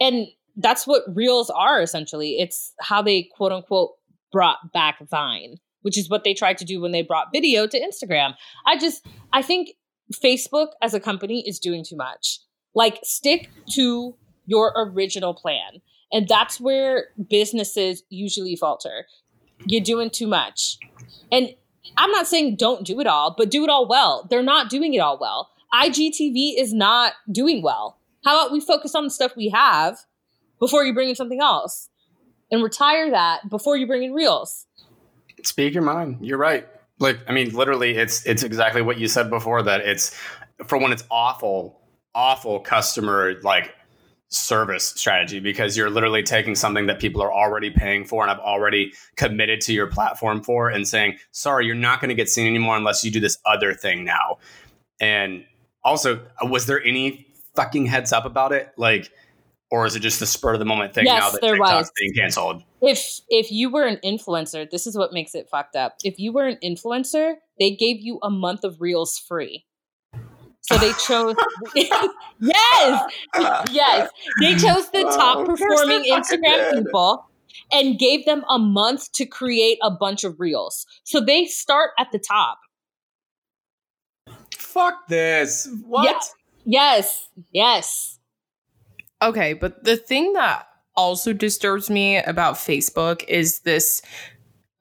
And 0.00 0.26
that's 0.56 0.86
what 0.86 1.02
reels 1.14 1.50
are 1.50 1.80
essentially. 1.80 2.40
It's 2.40 2.74
how 2.80 3.02
they 3.02 3.28
quote 3.34 3.52
unquote 3.52 3.92
brought 4.30 4.72
back 4.72 4.98
Vine, 5.10 5.56
which 5.82 5.98
is 5.98 6.10
what 6.10 6.24
they 6.24 6.34
tried 6.34 6.58
to 6.58 6.64
do 6.64 6.80
when 6.80 6.92
they 6.92 7.02
brought 7.02 7.32
video 7.32 7.66
to 7.66 7.80
Instagram. 7.80 8.34
I 8.66 8.78
just, 8.78 9.06
I 9.32 9.42
think 9.42 9.70
Facebook 10.12 10.68
as 10.82 10.94
a 10.94 11.00
company 11.00 11.44
is 11.46 11.58
doing 11.58 11.84
too 11.84 11.96
much. 11.96 12.40
Like, 12.74 13.00
stick 13.02 13.50
to 13.72 14.16
your 14.46 14.72
original 14.76 15.34
plan. 15.34 15.80
And 16.10 16.28
that's 16.28 16.60
where 16.60 17.06
businesses 17.30 18.02
usually 18.10 18.56
falter. 18.56 19.06
You're 19.66 19.82
doing 19.82 20.10
too 20.10 20.26
much. 20.26 20.78
And 21.30 21.54
I'm 21.96 22.10
not 22.10 22.26
saying 22.26 22.56
don't 22.56 22.86
do 22.86 23.00
it 23.00 23.06
all, 23.06 23.34
but 23.36 23.50
do 23.50 23.64
it 23.64 23.70
all 23.70 23.86
well. 23.88 24.26
They're 24.28 24.42
not 24.42 24.70
doing 24.70 24.94
it 24.94 24.98
all 24.98 25.18
well. 25.20 25.50
IGTV 25.74 26.54
is 26.58 26.72
not 26.72 27.14
doing 27.30 27.62
well. 27.62 27.98
How 28.24 28.38
about 28.38 28.52
we 28.52 28.60
focus 28.60 28.94
on 28.94 29.04
the 29.04 29.10
stuff 29.10 29.36
we 29.36 29.48
have 29.48 29.98
before 30.60 30.84
you 30.84 30.94
bring 30.94 31.08
in 31.08 31.14
something 31.14 31.40
else 31.40 31.88
and 32.50 32.62
retire 32.62 33.10
that 33.10 33.48
before 33.48 33.76
you 33.76 33.86
bring 33.86 34.02
in 34.02 34.12
reels? 34.12 34.66
Speak 35.42 35.74
your 35.74 35.82
mind. 35.82 36.18
You're 36.20 36.38
right. 36.38 36.68
Like, 36.98 37.18
I 37.26 37.32
mean, 37.32 37.52
literally, 37.52 37.96
it's 37.96 38.24
it's 38.26 38.44
exactly 38.44 38.80
what 38.80 38.98
you 38.98 39.08
said 39.08 39.28
before. 39.28 39.62
That 39.62 39.80
it's 39.80 40.16
for 40.66 40.78
when 40.78 40.92
it's 40.92 41.02
awful, 41.10 41.80
awful 42.14 42.60
customer 42.60 43.40
like 43.42 43.74
service 44.32 44.84
strategy 44.84 45.40
because 45.40 45.76
you're 45.76 45.90
literally 45.90 46.22
taking 46.22 46.54
something 46.54 46.86
that 46.86 46.98
people 46.98 47.22
are 47.22 47.32
already 47.32 47.70
paying 47.70 48.04
for 48.04 48.22
and 48.22 48.30
have 48.30 48.40
already 48.40 48.92
committed 49.16 49.60
to 49.60 49.72
your 49.72 49.86
platform 49.86 50.42
for 50.42 50.68
and 50.68 50.88
saying, 50.88 51.18
sorry, 51.32 51.66
you're 51.66 51.74
not 51.74 52.00
going 52.00 52.08
to 52.08 52.14
get 52.14 52.28
seen 52.28 52.46
anymore 52.46 52.76
unless 52.76 53.04
you 53.04 53.10
do 53.10 53.20
this 53.20 53.38
other 53.44 53.74
thing 53.74 54.04
now. 54.04 54.38
And 55.00 55.44
also, 55.84 56.20
was 56.42 56.66
there 56.66 56.82
any 56.82 57.26
fucking 57.54 57.86
heads 57.86 58.12
up 58.12 58.24
about 58.24 58.52
it? 58.52 58.72
Like, 58.76 59.10
or 59.70 59.86
is 59.86 59.96
it 59.96 60.00
just 60.00 60.20
the 60.20 60.26
spur 60.26 60.52
of 60.52 60.58
the 60.58 60.64
moment 60.64 60.94
thing 60.94 61.06
Yes, 61.06 61.20
now 61.20 61.30
that 61.30 61.40
there 61.40 61.54
TikTok's 61.54 61.88
was. 61.88 61.92
being 61.98 62.14
canceled? 62.14 62.62
If 62.82 63.20
if 63.28 63.50
you 63.50 63.70
were 63.70 63.86
an 63.86 63.98
influencer, 64.04 64.70
this 64.70 64.86
is 64.86 64.96
what 64.96 65.12
makes 65.12 65.34
it 65.34 65.48
fucked 65.50 65.76
up. 65.76 65.96
If 66.04 66.18
you 66.18 66.32
were 66.32 66.46
an 66.46 66.58
influencer, 66.62 67.36
they 67.58 67.70
gave 67.70 68.00
you 68.00 68.18
a 68.22 68.30
month 68.30 68.64
of 68.64 68.80
reels 68.80 69.18
free. 69.18 69.64
So 70.62 70.76
they 70.78 70.92
chose 70.92 71.34
Yes. 71.74 73.12
Yes. 73.70 74.10
They 74.40 74.54
chose 74.54 74.90
the 74.90 75.02
top 75.16 75.38
Oh, 75.38 75.44
performing 75.44 76.04
Instagram 76.04 76.72
did. 76.72 76.84
people 76.84 77.24
and 77.72 77.98
gave 77.98 78.24
them 78.24 78.44
a 78.48 78.58
month 78.58 79.12
to 79.12 79.26
create 79.26 79.78
a 79.82 79.90
bunch 79.90 80.24
of 80.24 80.38
reels. 80.40 80.86
So 81.04 81.20
they 81.20 81.46
start 81.46 81.90
at 81.98 82.12
the 82.12 82.18
top. 82.18 82.58
Fuck 84.56 85.08
this. 85.08 85.68
What? 85.86 86.04
Yeah. 86.64 86.94
Yes. 86.96 87.28
Yes. 87.52 88.18
Okay, 89.20 89.52
but 89.54 89.84
the 89.84 89.96
thing 89.96 90.32
that 90.32 90.66
also 90.96 91.32
disturbs 91.32 91.88
me 91.90 92.16
about 92.18 92.54
Facebook 92.54 93.24
is 93.28 93.60
this 93.60 94.02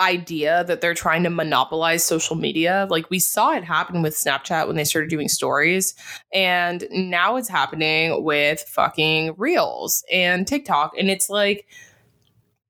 idea 0.01 0.63
that 0.65 0.81
they're 0.81 0.93
trying 0.93 1.23
to 1.23 1.29
monopolize 1.29 2.03
social 2.03 2.35
media. 2.35 2.87
Like 2.89 3.09
we 3.09 3.19
saw 3.19 3.51
it 3.51 3.63
happen 3.63 4.01
with 4.01 4.15
Snapchat 4.15 4.67
when 4.67 4.75
they 4.75 4.83
started 4.83 5.09
doing 5.09 5.29
stories, 5.29 5.93
and 6.33 6.85
now 6.91 7.37
it's 7.37 7.47
happening 7.47 8.23
with 8.23 8.61
fucking 8.61 9.35
Reels 9.37 10.03
and 10.11 10.47
TikTok. 10.47 10.93
And 10.97 11.09
it's 11.09 11.29
like, 11.29 11.67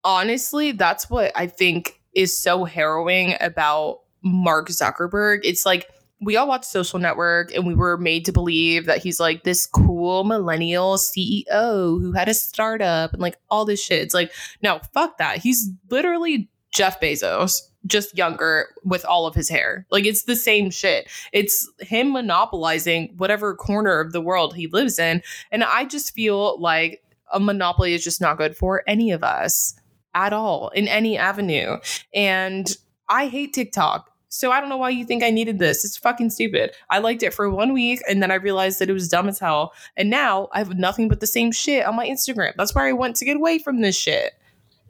honestly, 0.03 0.73
that's 0.73 1.09
what 1.09 1.31
I 1.35 1.47
think 1.47 1.99
is 2.13 2.37
so 2.37 2.65
harrowing 2.65 3.35
about 3.39 4.01
Mark 4.23 4.67
Zuckerberg. 4.69 5.39
It's 5.43 5.65
like, 5.65 5.87
we 6.23 6.35
all 6.37 6.47
watched 6.47 6.65
Social 6.65 6.99
Network 6.99 7.51
and 7.55 7.65
we 7.65 7.73
were 7.73 7.97
made 7.97 8.25
to 8.25 8.31
believe 8.31 8.85
that 8.85 9.01
he's 9.01 9.19
like 9.19 9.43
this 9.43 9.65
cool 9.65 10.23
millennial 10.23 10.97
CEO 10.97 11.99
who 11.99 12.11
had 12.11 12.29
a 12.29 12.33
startup 12.35 13.11
and 13.13 13.21
like 13.21 13.37
all 13.49 13.65
this 13.65 13.83
shit. 13.83 14.03
It's 14.03 14.13
like, 14.13 14.31
no, 14.61 14.79
fuck 14.93 15.17
that. 15.17 15.39
He's 15.39 15.71
literally 15.89 16.51
Jeff 16.71 16.99
Bezos, 16.99 17.61
just 17.85 18.17
younger 18.17 18.67
with 18.83 19.05
all 19.05 19.25
of 19.25 19.35
his 19.35 19.49
hair. 19.49 19.85
Like 19.91 20.05
it's 20.05 20.23
the 20.23 20.35
same 20.35 20.69
shit. 20.69 21.09
It's 21.33 21.69
him 21.79 22.11
monopolizing 22.11 23.13
whatever 23.17 23.55
corner 23.55 23.99
of 23.99 24.11
the 24.11 24.21
world 24.21 24.55
he 24.55 24.67
lives 24.67 24.99
in. 24.99 25.21
And 25.51 25.63
I 25.63 25.85
just 25.85 26.13
feel 26.13 26.59
like 26.59 27.03
a 27.33 27.39
monopoly 27.39 27.93
is 27.93 28.03
just 28.03 28.21
not 28.21 28.37
good 28.37 28.55
for 28.55 28.83
any 28.87 29.11
of 29.11 29.23
us 29.23 29.75
at 30.13 30.33
all 30.33 30.69
in 30.69 30.87
any 30.87 31.17
avenue. 31.17 31.77
And 32.13 32.75
I 33.09 33.27
hate 33.27 33.53
TikTok. 33.53 34.09
So 34.33 34.49
I 34.49 34.61
don't 34.61 34.69
know 34.69 34.77
why 34.77 34.91
you 34.91 35.03
think 35.03 35.23
I 35.23 35.29
needed 35.29 35.59
this. 35.59 35.83
It's 35.83 35.97
fucking 35.97 36.29
stupid. 36.29 36.71
I 36.89 36.99
liked 36.99 37.21
it 37.21 37.33
for 37.33 37.49
one 37.49 37.73
week 37.73 38.01
and 38.07 38.23
then 38.23 38.31
I 38.31 38.35
realized 38.35 38.79
that 38.79 38.89
it 38.89 38.93
was 38.93 39.09
dumb 39.09 39.27
as 39.27 39.39
hell. 39.39 39.73
And 39.97 40.09
now 40.09 40.47
I 40.53 40.59
have 40.59 40.77
nothing 40.77 41.09
but 41.09 41.19
the 41.19 41.27
same 41.27 41.51
shit 41.51 41.85
on 41.85 41.97
my 41.97 42.07
Instagram. 42.07 42.53
That's 42.55 42.73
where 42.73 42.85
I 42.85 42.93
went 42.93 43.17
to 43.17 43.25
get 43.25 43.35
away 43.35 43.59
from 43.59 43.81
this 43.81 43.97
shit. 43.97 44.33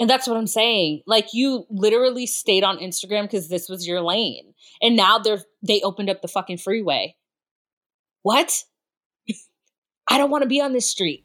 And 0.02 0.10
that's 0.10 0.28
what 0.28 0.36
I'm 0.36 0.48
saying. 0.48 1.04
Like 1.06 1.28
you 1.32 1.68
literally 1.70 2.26
stayed 2.26 2.64
on 2.64 2.80
Instagram 2.80 3.22
because 3.22 3.50
this 3.50 3.70
was 3.70 3.88
your 3.88 4.02
lane. 4.02 4.56
And 4.82 4.96
now 4.96 5.20
they're 5.20 5.44
they 5.62 5.80
opened 5.82 6.10
up 6.10 6.24
the 6.24 6.28
fucking 6.28 6.58
freeway. 6.58 7.16
What? 8.24 8.64
I 10.10 10.18
don't 10.18 10.32
want 10.32 10.42
to 10.42 10.50
be 10.50 10.60
on 10.60 10.74
this 10.74 10.90
street. 10.90 11.24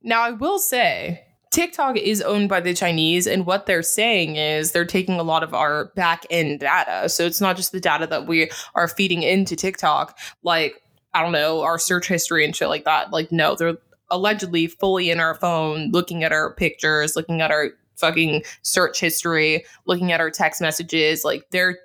Now 0.00 0.22
I 0.22 0.30
will 0.30 0.60
say 0.60 1.24
TikTok 1.50 1.96
is 1.96 2.22
owned 2.22 2.48
by 2.48 2.60
the 2.60 2.72
Chinese, 2.72 3.26
and 3.26 3.46
what 3.46 3.66
they're 3.66 3.82
saying 3.82 4.36
is 4.36 4.70
they're 4.70 4.84
taking 4.84 5.18
a 5.18 5.24
lot 5.24 5.42
of 5.42 5.52
our 5.52 5.86
back 5.96 6.24
end 6.30 6.60
data. 6.60 7.08
So 7.08 7.24
it's 7.24 7.40
not 7.40 7.56
just 7.56 7.72
the 7.72 7.80
data 7.80 8.06
that 8.06 8.28
we 8.28 8.48
are 8.76 8.86
feeding 8.86 9.24
into 9.24 9.56
TikTok, 9.56 10.16
like, 10.44 10.80
I 11.14 11.22
don't 11.22 11.32
know, 11.32 11.62
our 11.62 11.78
search 11.78 12.06
history 12.06 12.44
and 12.44 12.54
shit 12.54 12.68
like 12.68 12.84
that. 12.84 13.10
Like, 13.12 13.32
no, 13.32 13.56
they're 13.56 13.78
allegedly 14.10 14.68
fully 14.68 15.10
in 15.10 15.18
our 15.18 15.34
phone, 15.34 15.90
looking 15.90 16.22
at 16.22 16.32
our 16.32 16.54
pictures, 16.54 17.16
looking 17.16 17.40
at 17.40 17.50
our 17.50 17.70
fucking 17.98 18.42
search 18.62 19.00
history, 19.00 19.64
looking 19.86 20.12
at 20.12 20.20
our 20.20 20.30
text 20.30 20.60
messages. 20.60 21.24
Like, 21.24 21.48
they're 21.50 21.78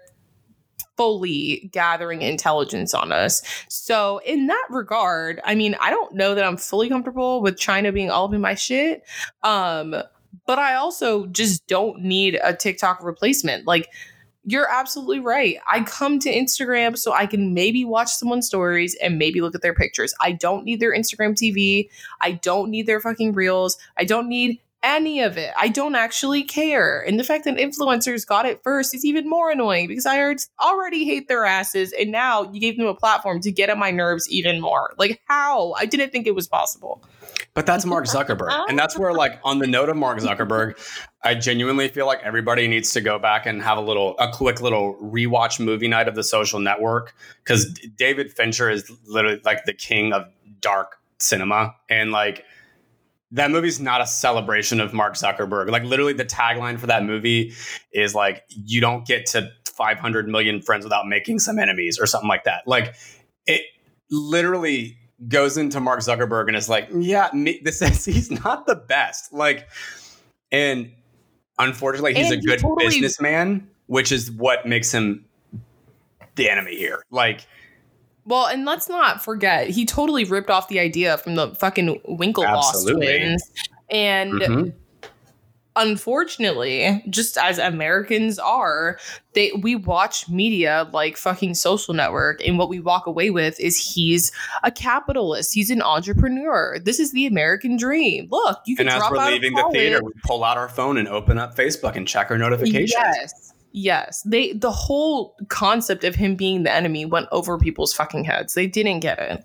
fully 0.95 1.69
gathering 1.71 2.21
intelligence 2.21 2.93
on 2.93 3.11
us. 3.11 3.41
So, 3.69 4.19
in 4.25 4.47
that 4.47 4.67
regard, 4.69 5.41
I 5.43 5.55
mean, 5.55 5.75
I 5.79 5.89
don't 5.89 6.13
know 6.13 6.35
that 6.35 6.45
I'm 6.45 6.57
fully 6.57 6.89
comfortable 6.89 7.41
with 7.41 7.57
China 7.57 7.91
being 7.91 8.09
all 8.09 8.25
up 8.25 8.33
in 8.33 8.41
my 8.41 8.55
shit. 8.55 9.03
Um, 9.43 9.95
but 10.45 10.59
I 10.59 10.75
also 10.75 11.27
just 11.27 11.67
don't 11.67 12.01
need 12.01 12.39
a 12.43 12.55
TikTok 12.55 13.03
replacement. 13.03 13.67
Like, 13.67 13.89
you're 14.45 14.69
absolutely 14.69 15.19
right. 15.19 15.57
I 15.67 15.83
come 15.83 16.19
to 16.19 16.33
Instagram 16.33 16.97
so 16.97 17.13
I 17.13 17.25
can 17.25 17.53
maybe 17.53 17.85
watch 17.85 18.09
someone's 18.09 18.45
stories 18.45 18.95
and 19.01 19.17
maybe 19.17 19.39
look 19.39 19.55
at 19.55 19.61
their 19.61 19.73
pictures. 19.73 20.13
I 20.19 20.33
don't 20.33 20.65
need 20.65 20.81
their 20.81 20.93
Instagram 20.93 21.33
TV. 21.33 21.89
I 22.19 22.33
don't 22.33 22.69
need 22.69 22.85
their 22.85 22.99
fucking 22.99 23.33
reels. 23.33 23.77
I 23.97 24.03
don't 24.03 24.27
need 24.27 24.59
any 24.83 25.21
of 25.21 25.37
it. 25.37 25.51
I 25.57 25.69
don't 25.69 25.95
actually 25.95 26.43
care. 26.43 27.01
And 27.01 27.19
the 27.19 27.23
fact 27.23 27.45
that 27.45 27.55
influencers 27.55 28.27
got 28.27 28.45
it 28.45 28.61
first 28.63 28.93
is 28.93 29.05
even 29.05 29.29
more 29.29 29.49
annoying 29.49 29.87
because 29.87 30.05
I 30.05 30.19
already- 30.61 31.05
hate 31.05 31.27
their 31.27 31.45
asses. 31.45 31.93
And 31.93 32.11
now 32.11 32.43
you 32.51 32.59
gave 32.59 32.77
them 32.77 32.85
a 32.85 32.93
platform 32.93 33.39
to 33.41 33.51
get 33.51 33.69
on 33.69 33.79
my 33.79 33.91
nerves 33.91 34.29
even 34.29 34.61
more. 34.61 34.93
Like, 34.97 35.21
how? 35.27 35.73
I 35.73 35.85
didn't 35.85 36.11
think 36.11 36.27
it 36.27 36.35
was 36.35 36.47
possible. 36.47 37.03
But 37.53 37.65
that's 37.65 37.85
Mark 37.85 38.05
Zuckerberg. 38.05 38.65
and 38.69 38.77
that's 38.77 38.97
where, 38.97 39.13
like, 39.13 39.39
on 39.43 39.59
the 39.59 39.67
note 39.67 39.89
of 39.89 39.95
Mark 39.97 40.19
Zuckerberg, 40.19 40.75
I 41.23 41.35
genuinely 41.35 41.87
feel 41.87 42.05
like 42.05 42.19
everybody 42.23 42.67
needs 42.67 42.91
to 42.93 43.01
go 43.01 43.19
back 43.19 43.45
and 43.45 43.61
have 43.61 43.77
a 43.77 43.81
little, 43.81 44.17
a 44.17 44.31
quick 44.31 44.61
little 44.61 44.95
rewatch 45.01 45.59
movie 45.59 45.87
night 45.87 46.07
of 46.07 46.15
the 46.15 46.23
social 46.23 46.59
network. 46.59 47.13
Because 47.43 47.73
David 47.95 48.31
Fincher 48.33 48.69
is 48.69 48.91
literally 49.07 49.41
like 49.45 49.65
the 49.65 49.73
king 49.73 50.13
of 50.13 50.25
dark 50.61 50.97
cinema. 51.19 51.75
And, 51.89 52.11
like, 52.11 52.45
that 53.33 53.51
movie's 53.51 53.79
not 53.79 53.99
a 54.01 54.07
celebration 54.07 54.79
of 54.79 54.93
Mark 54.93 55.15
Zuckerberg. 55.15 55.69
Like, 55.69 55.83
literally, 55.83 56.13
the 56.13 56.25
tagline 56.25 56.79
for 56.79 56.87
that 56.87 57.03
movie 57.03 57.53
is 57.91 58.15
like, 58.15 58.43
you 58.49 58.79
don't 58.79 59.05
get 59.05 59.25
to 59.27 59.49
500 59.67 60.27
million 60.27 60.61
friends 60.61 60.83
without 60.85 61.07
making 61.07 61.39
some 61.39 61.57
enemies 61.59 61.99
or 61.99 62.05
something 62.05 62.29
like 62.29 62.43
that. 62.45 62.67
Like, 62.67 62.95
it 63.47 63.63
literally 64.11 64.97
goes 65.27 65.57
into 65.57 65.79
Mark 65.79 65.99
Zuckerberg 66.01 66.47
and 66.47 66.55
is 66.55 66.69
like, 66.69 66.87
yeah, 66.95 67.29
me, 67.33 67.59
this 67.63 67.81
is, 67.81 68.05
he's 68.05 68.29
not 68.29 68.65
the 68.67 68.75
best. 68.75 69.33
Like, 69.33 69.67
and 70.51 70.91
unfortunately, 71.57 72.13
he's 72.13 72.31
And 72.31 72.39
a 72.43 72.45
good 72.45 72.59
totally- 72.59 72.85
businessman, 72.85 73.67
which 73.87 74.11
is 74.11 74.29
what 74.31 74.67
makes 74.67 74.91
him 74.91 75.25
the 76.35 76.49
enemy 76.49 76.75
here. 76.77 77.03
Like, 77.09 77.47
Well, 78.25 78.47
and 78.47 78.65
let's 78.65 78.87
not 78.87 79.23
forget, 79.23 79.69
he 79.69 79.85
totally 79.85 80.23
ripped 80.23 80.49
off 80.49 80.69
the 80.69 80.79
idea 80.79 81.17
from 81.17 81.35
the 81.35 81.49
fucking 81.55 81.99
Winklevoss 82.07 82.89
twins. 82.89 83.51
And 83.89 84.33
mhm. 84.33 84.73
unfortunately, 85.75 87.03
just 87.09 87.37
as 87.37 87.59
Americans 87.59 88.39
are, 88.39 88.97
they 89.33 89.51
we 89.61 89.75
watch 89.75 90.29
media 90.29 90.89
like 90.93 91.17
fucking 91.17 91.55
social 91.55 91.93
network, 91.93 92.45
and 92.47 92.57
what 92.57 92.69
we 92.69 92.79
walk 92.79 93.07
away 93.07 93.29
with 93.29 93.59
is 93.59 93.77
he's 93.77 94.31
a 94.63 94.71
capitalist, 94.71 95.53
he's 95.53 95.69
an 95.69 95.81
entrepreneur. 95.81 96.79
This 96.79 96.99
is 96.99 97.11
the 97.11 97.25
American 97.25 97.75
dream. 97.75 98.29
Look, 98.31 98.61
you 98.65 98.77
can 98.77 98.87
and 98.87 99.01
as 99.01 99.11
we're 99.11 99.25
leaving 99.25 99.53
the 99.53 99.69
theater, 99.73 100.01
we 100.01 100.13
pull 100.23 100.45
out 100.45 100.57
our 100.57 100.69
phone 100.69 100.97
and 100.97 101.09
open 101.09 101.37
up 101.37 101.55
Facebook 101.55 101.97
and 101.97 102.07
check 102.07 102.31
our 102.31 102.37
notifications. 102.37 102.93
Yes. 102.93 103.52
Yes. 103.73 104.21
They 104.21 104.53
the 104.53 104.71
whole 104.71 105.35
concept 105.49 106.03
of 106.03 106.13
him 106.15 106.35
being 106.35 106.61
the 106.63 106.71
enemy 106.71 107.05
went 107.05 107.27
over 107.31 107.57
people's 107.57 107.91
fucking 107.91 108.23
heads. 108.23 108.53
They 108.53 108.67
didn't 108.67 108.99
get 108.99 109.19
it. 109.19 109.43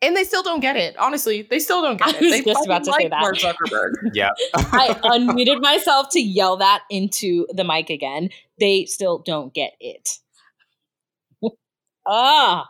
And 0.00 0.16
they 0.16 0.24
still 0.24 0.42
don't 0.42 0.60
get 0.60 0.76
it. 0.76 0.96
Honestly, 0.98 1.42
they 1.42 1.58
still 1.58 1.80
don't 1.80 1.98
get 1.98 2.08
I 2.08 2.18
it. 2.18 2.20
was 2.20 2.30
they 2.32 2.42
just 2.42 2.64
about 2.66 2.84
to 2.84 2.92
say 2.92 3.08
that. 3.08 3.20
Mark 3.20 3.36
Zuckerberg. 3.36 3.92
Yeah. 4.14 4.30
I 4.54 4.98
unmuted 5.02 5.60
myself 5.60 6.08
to 6.10 6.20
yell 6.20 6.56
that 6.58 6.82
into 6.90 7.46
the 7.50 7.64
mic 7.64 7.88
again. 7.90 8.30
They 8.58 8.86
still 8.86 9.18
don't 9.18 9.52
get 9.54 9.72
it. 9.80 10.18
ah. 12.06 12.68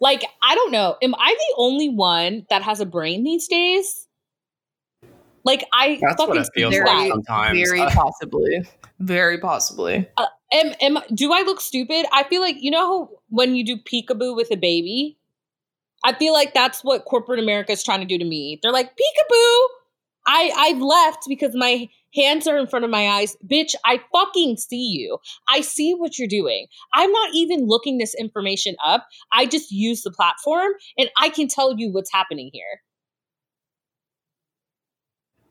Like, 0.00 0.24
I 0.42 0.54
don't 0.54 0.72
know. 0.72 0.96
Am 1.02 1.14
I 1.14 1.34
the 1.38 1.54
only 1.56 1.88
one 1.88 2.46
that 2.50 2.62
has 2.62 2.80
a 2.80 2.86
brain 2.86 3.24
these 3.24 3.48
days? 3.48 4.05
Like, 5.46 5.64
I 5.72 5.98
That's 6.02 6.18
what 6.18 6.28
fucking 6.28 6.42
it 6.42 6.48
feels 6.54 6.74
very- 6.74 6.84
like 6.84 7.10
sometimes. 7.10 7.56
Very 7.58 7.80
Uh, 7.80 7.90
possibly. 7.94 8.66
Very 8.98 9.38
possibly. 9.38 10.08
am, 10.52 10.72
am 10.80 10.98
do 11.14 11.32
I 11.32 11.42
look 11.42 11.60
stupid? 11.60 12.04
I 12.12 12.24
feel 12.24 12.40
like 12.42 12.56
you 12.58 12.70
know 12.70 12.80
how 12.80 13.10
when 13.28 13.54
you 13.54 13.64
do 13.64 13.76
peekaboo 13.76 14.34
with 14.34 14.50
a 14.50 14.56
baby, 14.56 15.16
I 16.04 16.12
feel 16.14 16.32
like 16.32 16.52
that's 16.52 16.82
what 16.82 17.04
corporate 17.04 17.38
America 17.38 17.72
is 17.72 17.82
trying 17.84 18.00
to 18.00 18.06
do 18.06 18.18
to 18.18 18.24
me. 18.24 18.58
They're 18.62 18.72
like 18.72 18.90
peekaboo. 18.90 19.62
I 20.26 20.50
I've 20.56 20.80
left 20.80 21.24
because 21.28 21.54
my 21.54 21.88
hands 22.14 22.46
are 22.48 22.56
in 22.58 22.66
front 22.66 22.84
of 22.84 22.90
my 22.90 23.06
eyes. 23.08 23.36
Bitch, 23.46 23.74
I 23.84 24.00
fucking 24.12 24.56
see 24.56 24.86
you. 24.98 25.18
I 25.48 25.60
see 25.60 25.92
what 25.94 26.18
you're 26.18 26.26
doing. 26.26 26.66
I'm 26.94 27.12
not 27.12 27.30
even 27.34 27.66
looking 27.68 27.98
this 27.98 28.14
information 28.18 28.74
up. 28.84 29.06
I 29.32 29.46
just 29.46 29.70
use 29.70 30.02
the 30.02 30.10
platform 30.10 30.72
and 30.98 31.10
I 31.18 31.28
can 31.28 31.46
tell 31.46 31.78
you 31.78 31.92
what's 31.92 32.10
happening 32.12 32.50
here. 32.52 32.82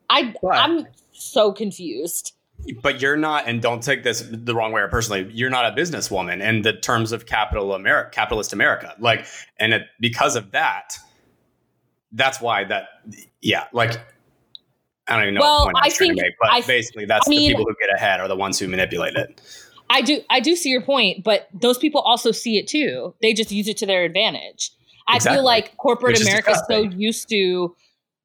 I 0.09 0.33
But- 0.41 0.55
I'm 0.57 0.87
so 1.11 1.51
confused. 1.51 2.33
but 2.81 3.01
you're 3.01 3.17
not, 3.17 3.47
and 3.47 3.61
don't 3.61 3.81
take 3.83 4.03
this 4.03 4.25
the 4.31 4.55
wrong 4.55 4.71
way 4.71 4.81
or 4.81 4.87
personally, 4.87 5.29
you're 5.33 5.49
not 5.49 5.65
a 5.65 5.75
businesswoman 5.79 6.41
in 6.41 6.61
the 6.61 6.73
terms 6.73 7.11
of 7.11 7.25
capital 7.25 7.73
America, 7.73 8.09
capitalist 8.11 8.53
America. 8.53 8.95
Like, 8.99 9.25
and 9.59 9.73
it, 9.73 9.83
because 9.99 10.35
of 10.35 10.51
that, 10.51 10.97
that's 12.11 12.39
why 12.39 12.63
that, 12.65 12.87
yeah, 13.41 13.65
like, 13.73 13.99
I 15.07 15.15
don't 15.15 15.23
even 15.23 15.33
know 15.35 15.41
Well, 15.41 15.65
what 15.65 15.73
point 15.73 15.77
I'm 15.77 15.83
I 15.83 15.89
trying 15.89 16.09
to 16.09 16.15
think- 16.15 16.21
make, 16.23 16.33
but 16.41 16.51
I- 16.51 16.61
basically, 16.61 17.05
that's 17.05 17.27
I 17.27 17.29
mean- 17.29 17.49
the 17.49 17.55
people 17.55 17.65
who 17.65 17.75
get 17.79 17.93
ahead 17.93 18.19
are 18.21 18.27
the 18.27 18.35
ones 18.35 18.57
who 18.57 18.67
manipulate 18.67 19.15
it. 19.15 19.41
I 19.89 20.01
do 20.01 20.21
I 20.31 20.39
do 20.39 20.55
see 20.55 20.69
your 20.69 20.81
point, 20.81 21.23
but 21.23 21.47
those 21.53 21.77
people 21.77 22.01
also 22.01 22.31
see 22.31 22.57
it 22.57 22.67
too. 22.67 23.13
They 23.21 23.33
just 23.33 23.51
use 23.51 23.67
it 23.67 23.77
to 23.77 23.85
their 23.85 24.03
advantage. 24.03 24.71
I 25.07 25.17
Exactly. 25.17 25.37
feel 25.37 25.45
like 25.45 25.77
corporate 25.77 26.19
America 26.19 26.51
is 26.51 26.61
so 26.67 26.81
used 26.81 27.29
to 27.29 27.75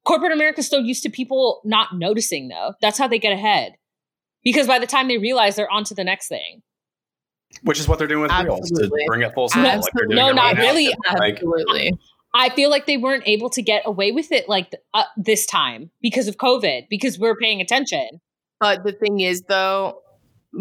corporate 0.05 0.31
America's 0.31 0.67
so 0.67 0.79
used 0.79 1.03
to 1.03 1.09
people 1.09 1.61
not 1.63 1.89
noticing 1.95 2.47
though. 2.47 2.73
That's 2.81 2.97
how 2.97 3.07
they 3.07 3.19
get 3.19 3.33
ahead. 3.33 3.73
Because 4.43 4.67
by 4.67 4.79
the 4.79 4.87
time 4.87 5.07
they 5.07 5.17
realize 5.17 5.55
they're 5.55 5.71
on 5.71 5.83
to 5.85 5.93
the 5.93 6.03
next 6.03 6.27
thing. 6.27 6.61
Which 7.63 7.79
is 7.79 7.87
what 7.87 7.99
they're 7.99 8.07
doing 8.07 8.21
with 8.23 8.31
reels 8.31 8.71
to 8.71 8.89
bring 9.07 9.21
it 9.21 9.33
full 9.33 9.49
circle. 9.49 9.63
Like 9.63 9.93
No, 10.07 10.31
not 10.31 10.55
right 10.55 10.57
now. 10.57 10.61
really. 10.61 10.87
Like, 11.19 11.33
Absolutely. 11.35 11.93
I 12.33 12.49
feel 12.49 12.69
like 12.69 12.85
they 12.85 12.97
weren't 12.97 13.27
able 13.27 13.49
to 13.51 13.61
get 13.61 13.83
away 13.85 14.11
with 14.11 14.31
it 14.31 14.47
like 14.47 14.71
uh, 14.93 15.03
this 15.17 15.45
time 15.45 15.91
because 16.01 16.27
of 16.27 16.37
COVID, 16.37 16.87
because 16.89 17.19
we're 17.19 17.35
paying 17.35 17.59
attention. 17.59 18.21
But 18.59 18.83
the 18.83 18.93
thing 18.93 19.19
is, 19.19 19.41
though, 19.49 20.01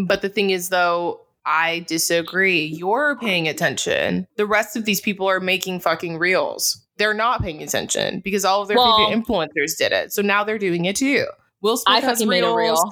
but 0.07 0.21
the 0.21 0.29
thing 0.29 0.51
is, 0.51 0.71
though, 0.71 1.21
I 1.47 1.85
disagree. 1.87 2.65
You're 2.65 3.17
paying 3.21 3.47
attention. 3.47 4.27
The 4.37 4.47
rest 4.47 4.77
of 4.77 4.85
these 4.85 5.01
people 5.01 5.29
are 5.29 5.41
making 5.41 5.81
fucking 5.81 6.19
reels. 6.19 6.85
They're 7.01 7.15
not 7.15 7.43
paying 7.43 7.63
attention 7.63 8.21
because 8.21 8.45
all 8.45 8.63
of 8.63 8.69
their 8.69 8.77
Well- 8.77 8.97
favorite 9.09 9.25
influencers 9.25 9.77
did 9.77 9.91
it. 9.93 10.13
So 10.13 10.23
now 10.23 10.45
they're 10.45 10.59
doing 10.59 10.85
it 10.85 10.97
too. 10.97 11.25
Will 11.63 11.77
Smith 11.77 11.97
I 11.97 12.01
has 12.01 12.19
fucking 12.19 12.29
made 12.29 12.45
a 12.45 12.55
reels. 12.55 12.85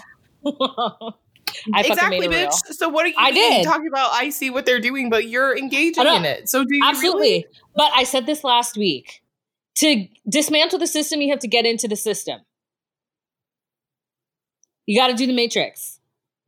reel. 0.45 0.55
I 1.75 1.83
fucking 1.83 1.93
exactly, 1.93 2.19
made 2.21 2.27
a 2.27 2.31
reel. 2.41 2.49
bitch. 2.49 2.75
So 2.75 2.89
what 2.89 3.05
are 3.05 3.09
you 3.09 3.15
I 3.19 3.31
did. 3.33 3.65
talking 3.65 3.87
about? 3.89 4.11
I 4.13 4.31
see 4.31 4.51
what 4.51 4.67
they're 4.67 4.81
doing, 4.81 5.09
but 5.11 5.29
you're 5.29 5.57
engaging 5.57 6.07
in 6.07 6.25
it. 6.25 6.49
So 6.49 6.65
do 6.65 6.75
you 6.77 6.83
Absolutely. 6.85 7.21
really? 7.21 7.47
But 7.77 7.93
I 7.95 8.05
said 8.05 8.27
this 8.27 8.43
last 8.45 8.77
week. 8.77 9.23
To 9.77 10.09
dismantle 10.29 10.79
the 10.81 10.87
system, 10.89 11.21
you 11.21 11.31
have 11.31 11.39
to 11.39 11.47
get 11.49 11.65
into 11.65 11.87
the 11.87 11.95
system. 11.97 12.41
You 14.87 14.99
got 14.99 15.09
to 15.09 15.15
do 15.15 15.27
the 15.27 15.33
matrix. 15.35 16.01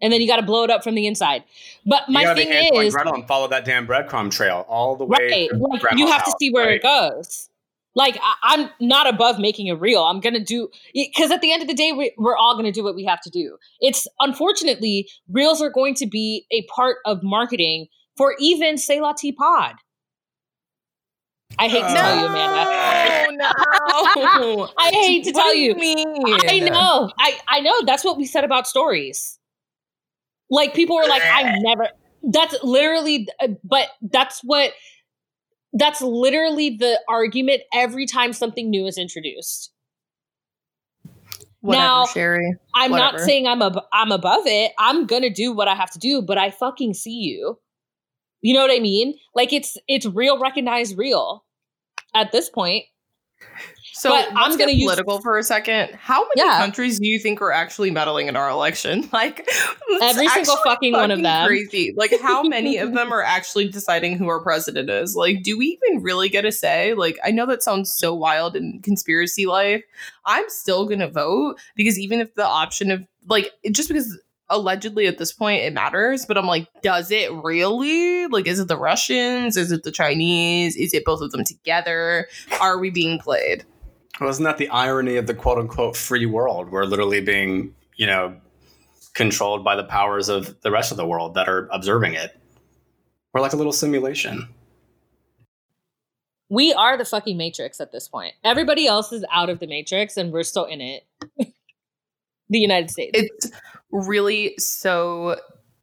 And 0.02 0.10
then 0.12 0.20
you 0.22 0.26
got 0.26 0.36
to 0.36 0.42
blow 0.42 0.64
it 0.64 0.70
up 0.70 0.82
from 0.82 0.94
the 0.94 1.06
inside. 1.06 1.44
But 1.84 2.08
my 2.08 2.22
gotta 2.24 2.40
be 2.40 2.46
thing 2.46 2.74
is, 2.86 2.94
Gretel 2.94 3.14
and 3.14 3.28
follow 3.28 3.48
that 3.48 3.66
damn 3.66 3.86
breadcrumb 3.86 4.30
trail 4.30 4.64
all 4.66 4.96
the 4.96 5.04
way. 5.04 5.48
right, 5.52 5.60
like, 5.60 5.82
you 5.98 6.06
have 6.06 6.24
to 6.24 6.30
house, 6.30 6.34
see 6.40 6.50
where 6.50 6.66
right? 6.68 6.76
it 6.76 6.82
goes. 6.82 7.49
Like 7.94 8.16
I, 8.22 8.34
I'm 8.42 8.70
not 8.80 9.12
above 9.12 9.38
making 9.38 9.68
a 9.70 9.76
reel. 9.76 10.02
I'm 10.02 10.20
gonna 10.20 10.44
do 10.44 10.68
because 10.94 11.30
at 11.30 11.40
the 11.40 11.52
end 11.52 11.62
of 11.62 11.68
the 11.68 11.74
day, 11.74 11.92
we, 11.92 12.14
we're 12.18 12.36
all 12.36 12.56
gonna 12.56 12.72
do 12.72 12.84
what 12.84 12.94
we 12.94 13.04
have 13.04 13.20
to 13.22 13.30
do. 13.30 13.56
It's 13.80 14.06
unfortunately 14.20 15.08
reels 15.30 15.60
are 15.60 15.70
going 15.70 15.94
to 15.96 16.06
be 16.06 16.46
a 16.52 16.62
part 16.74 16.98
of 17.04 17.22
marketing 17.22 17.86
for 18.16 18.34
even 18.38 18.78
Say 18.78 19.00
La 19.00 19.12
Tea 19.12 19.32
Pod. 19.32 19.74
I 21.58 21.68
hate 21.68 21.80
to 21.80 21.94
tell 21.94 22.16
you, 22.16 22.26
Amanda. 22.26 23.34
No, 23.36 24.14
no. 24.16 24.68
I 24.78 24.90
hate 24.90 25.24
to 25.24 25.30
What 25.32 25.42
tell 25.42 25.52
do 25.52 25.58
you. 25.58 25.74
I 25.76 26.58
know. 26.60 27.10
I 27.18 27.38
I 27.48 27.60
know. 27.60 27.74
That's 27.84 28.04
what 28.04 28.16
we 28.16 28.24
said 28.26 28.44
about 28.44 28.66
stories. 28.66 29.38
Like 30.48 30.74
people 30.74 30.96
were 30.96 31.06
like, 31.08 31.22
I 31.24 31.56
never. 31.60 31.88
That's 32.22 32.54
literally, 32.62 33.26
uh, 33.40 33.48
but 33.64 33.88
that's 34.02 34.40
what. 34.44 34.72
That's 35.72 36.00
literally 36.02 36.70
the 36.70 37.00
argument 37.08 37.62
every 37.72 38.06
time 38.06 38.32
something 38.32 38.70
new 38.70 38.86
is 38.86 38.98
introduced. 38.98 39.72
Whatever, 41.60 41.84
Now- 41.84 42.06
Sherry. 42.06 42.54
I'm 42.74 42.90
not 42.90 43.20
saying 43.20 43.46
I'm 43.46 43.62
ab- 43.62 43.84
I'm 43.92 44.12
above 44.12 44.46
it. 44.46 44.72
I'm 44.78 45.06
gonna 45.06 45.30
do 45.30 45.52
what 45.52 45.68
I 45.68 45.74
have 45.74 45.90
to 45.92 45.98
do, 45.98 46.22
but 46.22 46.38
I 46.38 46.50
fucking 46.50 46.94
see 46.94 47.18
you. 47.20 47.58
You 48.40 48.54
know 48.54 48.62
what 48.62 48.70
I 48.74 48.80
mean? 48.80 49.14
Like 49.34 49.52
it's 49.52 49.76
it's 49.86 50.06
real, 50.06 50.38
recognized 50.38 50.96
real. 50.96 51.44
At 52.14 52.32
this 52.32 52.48
point, 52.48 52.86
So 53.92 54.08
But 54.10 54.28
I'm 54.28 54.34
gonna 54.52 54.56
gonna 54.58 54.72
use- 54.72 54.84
political 54.84 55.20
for 55.20 55.36
a 55.36 55.42
second. 55.42 55.90
How 55.94 56.20
many 56.20 56.30
Yeah. 56.48 56.58
countries 56.58 56.98
do 56.98 57.06
you 57.06 57.18
think 57.18 57.42
are 57.42 57.52
actually 57.52 57.90
meddling 57.90 58.28
in 58.28 58.36
our 58.36 58.48
election? 58.48 59.08
Like 59.12 59.46
Every 60.00 60.26
single 60.28 60.54
actually 60.54 60.56
fucking 60.64 60.92
one 60.94 61.10
of 61.10 61.22
them. 61.22 61.46
Crazy. 61.46 61.92
Like 61.96 62.18
how 62.20 62.42
many 62.42 62.78
of 62.78 62.94
them 62.94 63.12
are 63.12 63.22
actually 63.22 63.68
deciding 63.68 64.16
who 64.16 64.28
our 64.28 64.40
president 64.42 64.88
is? 64.88 65.14
Like, 65.16 65.42
do 65.42 65.58
we 65.58 65.78
even 65.84 66.02
really 66.02 66.30
get 66.30 66.46
a 66.46 66.52
say? 66.52 66.94
Like, 66.94 67.18
I 67.24 67.30
know 67.30 67.44
that 67.46 67.62
sounds 67.62 67.92
so 67.94 68.14
wild 68.14 68.56
in 68.56 68.80
conspiracy 68.82 69.44
life. 69.44 69.82
I'm 70.24 70.48
still 70.48 70.86
gonna 70.86 71.08
vote 71.10 71.58
because 71.76 71.98
even 71.98 72.20
if 72.20 72.34
the 72.36 72.46
option 72.46 72.90
of 72.90 73.04
like 73.28 73.52
just 73.70 73.88
because 73.88 74.18
allegedly 74.50 75.06
at 75.06 75.18
this 75.18 75.32
point 75.32 75.62
it 75.62 75.72
matters, 75.72 76.26
but 76.26 76.36
I'm 76.36 76.46
like, 76.46 76.68
does 76.82 77.10
it 77.10 77.32
really? 77.32 78.26
Like, 78.26 78.46
is 78.46 78.58
it 78.58 78.68
the 78.68 78.76
Russians? 78.76 79.56
Is 79.56 79.72
it 79.72 79.84
the 79.84 79.92
Chinese? 79.92 80.76
Is 80.76 80.92
it 80.92 81.04
both 81.04 81.22
of 81.22 81.30
them 81.30 81.44
together? 81.44 82.28
Are 82.60 82.78
we 82.78 82.90
being 82.90 83.18
played? 83.18 83.64
Well, 84.20 84.28
isn't 84.28 84.44
that 84.44 84.58
the 84.58 84.68
irony 84.68 85.16
of 85.16 85.26
the 85.26 85.34
quote 85.34 85.58
unquote 85.58 85.96
free 85.96 86.26
world? 86.26 86.70
We're 86.70 86.84
literally 86.84 87.20
being, 87.22 87.74
you 87.96 88.06
know, 88.06 88.36
controlled 89.14 89.64
by 89.64 89.76
the 89.76 89.84
powers 89.84 90.28
of 90.28 90.60
the 90.60 90.70
rest 90.70 90.90
of 90.90 90.96
the 90.96 91.06
world 91.06 91.34
that 91.34 91.48
are 91.48 91.68
observing 91.72 92.14
it. 92.14 92.36
We're 93.32 93.40
like 93.40 93.52
a 93.52 93.56
little 93.56 93.72
simulation. 93.72 94.48
we 96.50 96.72
are 96.72 96.98
the 96.98 97.04
fucking 97.04 97.36
matrix 97.36 97.80
at 97.80 97.92
this 97.92 98.08
point. 98.08 98.34
Everybody 98.44 98.86
else 98.86 99.12
is 99.12 99.24
out 99.32 99.48
of 99.48 99.60
the 99.60 99.66
matrix, 99.66 100.16
and 100.16 100.32
we're 100.32 100.42
still 100.42 100.64
in 100.64 100.80
it. 100.80 101.04
the 102.50 102.58
United 102.58 102.90
States. 102.90 103.12
it's 103.14 103.50
really 103.92 104.54
so 104.58 105.36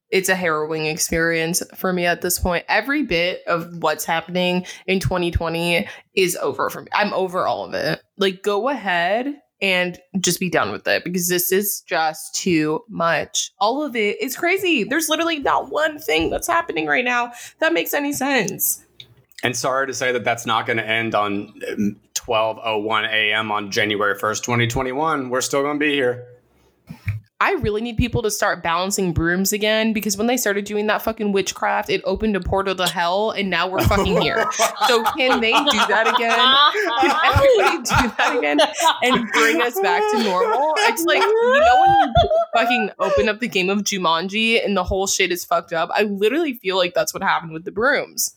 it's 0.09 0.29
a 0.29 0.35
harrowing 0.35 0.85
experience 0.85 1.61
for 1.75 1.91
me 1.91 2.05
at 2.05 2.21
this 2.21 2.39
point 2.39 2.65
every 2.69 3.03
bit 3.03 3.41
of 3.47 3.81
what's 3.81 4.05
happening 4.05 4.65
in 4.85 4.99
2020 4.99 5.87
is 6.15 6.35
over 6.37 6.69
for 6.69 6.81
me 6.81 6.87
i'm 6.93 7.13
over 7.13 7.45
all 7.45 7.65
of 7.65 7.73
it 7.73 8.01
like 8.17 8.41
go 8.43 8.69
ahead 8.69 9.35
and 9.59 9.99
just 10.19 10.39
be 10.39 10.49
done 10.49 10.71
with 10.71 10.87
it 10.87 11.03
because 11.03 11.27
this 11.29 11.51
is 11.51 11.81
just 11.87 12.35
too 12.35 12.81
much 12.89 13.51
all 13.59 13.83
of 13.83 13.95
it 13.95 14.21
is 14.21 14.37
crazy 14.37 14.83
there's 14.83 15.09
literally 15.09 15.39
not 15.39 15.71
one 15.71 15.97
thing 15.99 16.29
that's 16.29 16.47
happening 16.47 16.85
right 16.85 17.05
now 17.05 17.31
that 17.59 17.73
makes 17.73 17.93
any 17.93 18.13
sense 18.13 18.83
And 19.43 19.55
sorry 19.55 19.85
to 19.87 19.93
say 19.93 20.11
that 20.11 20.23
that's 20.23 20.45
not 20.45 20.65
going 20.65 20.77
to 20.77 20.87
end 20.87 21.13
on 21.13 21.53
um, 21.71 21.99
12:01 22.15 23.07
a.m. 23.09 23.51
on 23.51 23.71
January 23.71 24.15
1st, 24.15 24.43
2021. 24.43 25.29
We're 25.29 25.41
still 25.41 25.61
going 25.61 25.75
to 25.75 25.79
be 25.79 25.93
here. 25.93 26.25
I 27.39 27.53
really 27.53 27.81
need 27.81 27.97
people 27.97 28.23
to 28.23 28.31
start 28.31 28.63
balancing 28.63 29.13
brooms 29.13 29.53
again 29.53 29.93
because 29.93 30.17
when 30.17 30.25
they 30.25 30.38
started 30.38 30.65
doing 30.65 30.88
that 30.88 31.03
fucking 31.03 31.33
witchcraft, 31.33 31.88
it 31.88 32.01
opened 32.03 32.35
a 32.35 32.39
portal 32.39 32.73
to 32.73 32.88
hell, 32.88 33.29
and 33.29 33.47
now 33.47 33.67
we're 33.67 33.83
fucking 33.85 34.19
here. 34.21 34.43
So 34.88 35.03
can 35.03 35.39
they 35.39 35.51
do 35.51 35.77
that 35.88 36.07
again? 36.07 36.31
Can 36.99 37.11
everybody 37.25 37.77
do 37.77 38.15
that 38.17 38.35
again 38.38 38.59
and 39.03 39.31
bring 39.33 39.61
us 39.61 39.79
back 39.79 40.01
to 40.13 40.23
normal? 40.23 40.73
It's 40.79 41.03
like 41.05 41.21
you 41.21 41.59
know 41.59 41.85
when 41.85 42.09
you 42.15 42.29
fucking 42.55 42.91
open 42.97 43.29
up 43.29 43.39
the 43.39 43.47
game 43.47 43.69
of 43.69 43.83
Jumanji 43.83 44.63
and 44.65 44.75
the 44.75 44.83
whole 44.83 45.05
shit 45.05 45.31
is 45.31 45.45
fucked 45.45 45.73
up. 45.73 45.91
I 45.93 46.03
literally 46.03 46.55
feel 46.55 46.75
like 46.75 46.95
that's 46.95 47.13
what 47.13 47.21
happened 47.21 47.53
with 47.53 47.65
the 47.65 47.71
brooms. 47.71 48.33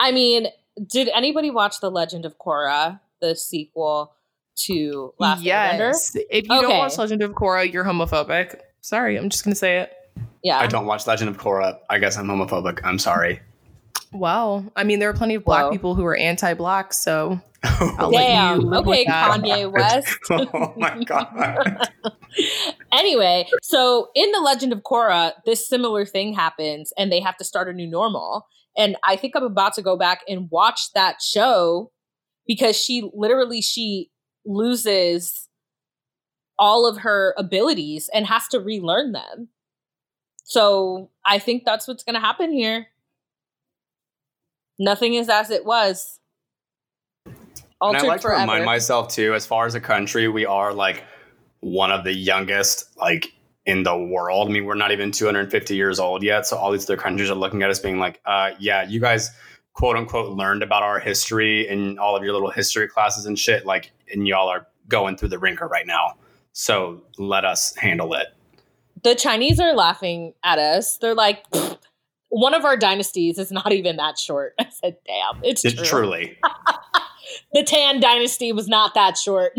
I 0.00 0.12
mean, 0.12 0.46
did 0.86 1.10
anybody 1.14 1.50
watch 1.50 1.80
The 1.80 1.90
Legend 1.90 2.24
of 2.24 2.38
Korra, 2.38 3.00
the 3.20 3.36
sequel 3.36 4.13
to 4.56 5.12
Last 5.18 5.40
Airbender? 5.42 5.78
yes, 5.92 6.14
if 6.16 6.48
you 6.48 6.54
Okay. 6.56 6.62
don't 6.68 6.78
watch 6.78 6.96
Legend 6.98 7.22
of 7.22 7.32
Korra, 7.32 7.70
you're 7.72 7.84
homophobic. 7.84 8.60
Sorry, 8.80 9.16
I'm 9.16 9.28
just 9.28 9.44
gonna 9.44 9.54
say 9.56 9.78
it. 9.80 9.92
Yeah. 10.42 10.58
I 10.58 10.66
don't 10.66 10.86
watch 10.86 11.06
Legend 11.06 11.30
of 11.30 11.38
Korra. 11.38 11.78
I 11.90 11.98
guess 11.98 12.16
I'm 12.16 12.26
homophobic. 12.26 12.80
I'm 12.84 12.98
sorry. 12.98 13.40
Well, 14.12 14.64
I 14.76 14.84
mean, 14.84 15.00
there 15.00 15.08
are 15.10 15.14
plenty 15.14 15.34
of 15.34 15.44
black 15.44 15.64
Whoa. 15.64 15.70
people 15.72 15.94
who 15.96 16.04
are 16.04 16.14
anti-black, 16.16 16.92
so 16.92 17.40
I'll 17.64 18.10
let 18.10 18.20
you 18.28 18.34
Damn. 18.34 18.58
live 18.60 18.86
with 18.86 18.98
Okay, 18.98 19.04
that. 19.06 19.40
Kanye 19.40 19.72
West. 19.72 20.18
oh 20.30 20.72
my 20.76 21.02
god. 21.02 21.88
anyway, 22.92 23.46
so 23.62 24.08
in 24.14 24.30
The 24.32 24.40
Legend 24.40 24.72
of 24.72 24.82
Korra, 24.82 25.32
this 25.44 25.66
similar 25.68 26.04
thing 26.04 26.32
happens 26.34 26.92
and 26.96 27.10
they 27.10 27.20
have 27.20 27.36
to 27.38 27.44
start 27.44 27.68
a 27.68 27.72
new 27.72 27.88
normal. 27.88 28.46
And 28.76 28.96
I 29.04 29.16
think 29.16 29.34
I'm 29.36 29.44
about 29.44 29.74
to 29.74 29.82
go 29.82 29.96
back 29.96 30.20
and 30.28 30.48
watch 30.50 30.92
that 30.94 31.22
show 31.22 31.90
because 32.46 32.76
she 32.76 33.08
literally 33.14 33.60
she 33.62 34.10
loses 34.44 35.48
all 36.58 36.86
of 36.86 36.98
her 36.98 37.34
abilities 37.36 38.08
and 38.12 38.26
has 38.26 38.46
to 38.48 38.60
relearn 38.60 39.12
them. 39.12 39.48
So 40.44 41.10
I 41.24 41.38
think 41.38 41.64
that's 41.64 41.88
what's 41.88 42.04
going 42.04 42.14
to 42.14 42.20
happen 42.20 42.52
here. 42.52 42.86
Nothing 44.78 45.14
is 45.14 45.28
as 45.28 45.50
it 45.50 45.64
was. 45.64 46.20
And 47.80 47.96
I 47.96 48.00
like 48.02 48.20
to 48.22 48.28
remind 48.28 48.64
myself 48.64 49.08
too, 49.08 49.34
as 49.34 49.46
far 49.46 49.66
as 49.66 49.74
a 49.74 49.80
country, 49.80 50.28
we 50.28 50.46
are 50.46 50.72
like 50.72 51.04
one 51.60 51.90
of 51.90 52.04
the 52.04 52.12
youngest 52.12 52.96
like 52.96 53.32
in 53.66 53.82
the 53.82 53.96
world. 53.96 54.48
I 54.48 54.52
mean, 54.52 54.64
we're 54.64 54.74
not 54.74 54.92
even 54.92 55.10
250 55.10 55.74
years 55.74 55.98
old 55.98 56.22
yet. 56.22 56.46
So 56.46 56.56
all 56.56 56.70
these 56.70 56.84
other 56.84 56.96
countries 56.96 57.30
are 57.30 57.34
looking 57.34 57.62
at 57.62 57.70
us 57.70 57.78
being 57.78 57.98
like, 57.98 58.20
uh, 58.26 58.50
yeah, 58.58 58.84
you 58.84 59.00
guys 59.00 59.30
quote 59.74 59.96
unquote 59.96 60.32
learned 60.36 60.62
about 60.62 60.82
our 60.82 60.98
history 60.98 61.68
in 61.68 61.98
all 61.98 62.16
of 62.16 62.22
your 62.24 62.32
little 62.32 62.50
history 62.50 62.88
classes 62.88 63.26
and 63.26 63.38
shit. 63.38 63.66
Like, 63.66 63.92
and 64.12 64.26
y'all 64.26 64.48
are 64.48 64.66
going 64.88 65.16
through 65.16 65.28
the 65.28 65.38
ringer 65.38 65.66
right 65.68 65.86
now. 65.86 66.14
So 66.52 67.02
let 67.18 67.44
us 67.44 67.74
handle 67.76 68.14
it. 68.14 68.28
the 69.02 69.14
Chinese 69.14 69.58
are 69.60 69.74
laughing 69.74 70.32
at 70.44 70.58
us. 70.58 70.96
They're 70.98 71.14
like, 71.14 71.44
one 72.30 72.54
of 72.54 72.64
our 72.64 72.76
dynasties 72.76 73.38
is 73.38 73.50
not 73.52 73.72
even 73.72 73.96
that 73.96 74.18
short. 74.18 74.54
I 74.60 74.68
said, 74.70 74.96
damn, 75.06 75.42
it's 75.44 75.64
It- 75.64 75.76
true. 75.76 75.84
truly. 75.84 76.38
The 77.52 77.64
Tang 77.64 78.00
dynasty 78.00 78.52
was 78.52 78.68
not 78.68 78.94
that 78.94 79.16
short 79.16 79.58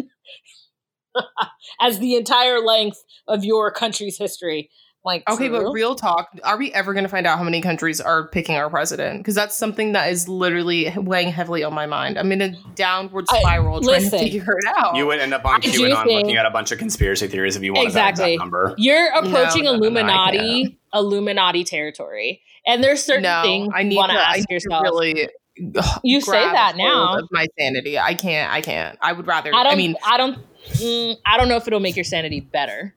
as 1.82 2.00
the 2.00 2.16
entire 2.16 2.60
length 2.60 3.04
of 3.28 3.44
your 3.44 3.72
country's 3.72 4.18
history. 4.18 4.70
Like 5.06 5.24
Okay, 5.30 5.50
but 5.50 5.72
real 5.72 5.94
talk, 5.94 6.30
are 6.44 6.58
we 6.58 6.74
ever 6.74 6.94
going 6.94 7.04
to 7.04 7.10
find 7.10 7.28
out 7.28 7.38
how 7.38 7.44
many 7.44 7.62
countries 7.62 8.02
are 8.02 8.28
picking 8.28 8.56
our 8.56 8.70
president? 8.72 9.20
Because 9.20 9.36
that's 9.36 9.56
something 9.56 9.92
that 9.92 10.10
is 10.12 10.28
literally 10.28 10.92
weighing 10.98 11.30
heavily 11.32 11.64
on 11.64 11.76
my 11.76 11.86
mind. 11.86 12.18
I'm 12.18 12.32
in 12.32 12.42
a 12.42 12.56
downward 12.74 13.26
I- 13.30 13.40
spiral 13.40 13.82
trying 13.82 14.02
listen. 14.04 14.20
to 14.20 14.26
figure 14.26 14.44
it 14.44 14.74
out. 14.76 14.96
You 14.96 15.06
would 15.06 15.20
end 15.20 15.34
up 15.34 15.46
on 15.46 15.56
I 15.56 15.60
do 15.60 15.70
QAnon 15.70 16.06
looking 16.08 16.38
at 16.38 16.48
a 16.48 16.50
bunch 16.50 16.72
of 16.72 16.80
conspiracy 16.80 17.28
theories 17.28 17.56
if 17.56 17.62
you 17.62 17.74
want 17.74 17.94
that 17.94 18.10
Exactly. 18.10 18.34
exact 18.34 18.40
number. 18.40 18.74
You're 18.80 19.12
approaching 19.14 19.66
no, 19.66 19.76
no, 19.76 19.78
no, 19.78 19.86
I 19.86 20.32
Illuminati, 20.34 20.80
Illuminati 20.94 21.64
territory, 21.64 22.42
and 22.66 22.84
there's 22.84 23.04
certain 23.04 23.24
no, 23.24 23.42
things 23.44 23.70
I 23.76 23.82
you 23.82 23.90
need 23.90 23.98
want 23.98 24.10
to 24.12 24.18
to 24.18 24.22
I 24.28 24.38
ask 24.38 24.50
yourself. 24.50 24.82
Really 24.84 25.30
You 26.04 26.20
say 26.20 26.32
that 26.52 26.76
now. 26.78 27.20
of 27.20 27.28
my 27.32 27.46
sanity. 27.60 28.00
I 28.00 28.16
can't. 28.16 28.52
I 28.52 28.62
can't. 28.62 28.98
I 29.02 29.14
would 29.14 29.28
rather. 29.28 29.54
I 29.54 29.64
don't. 29.64 29.74
I 29.74 29.76
mean, 29.76 29.96
I 30.04 30.18
don't. 30.18 30.40
Mm, 30.74 31.16
I 31.26 31.38
don't 31.38 31.48
know 31.48 31.58
if 31.58 31.68
it'll 31.68 31.80
make 31.80 31.96
your 31.96 32.04
sanity 32.04 32.40
better. 32.40 32.96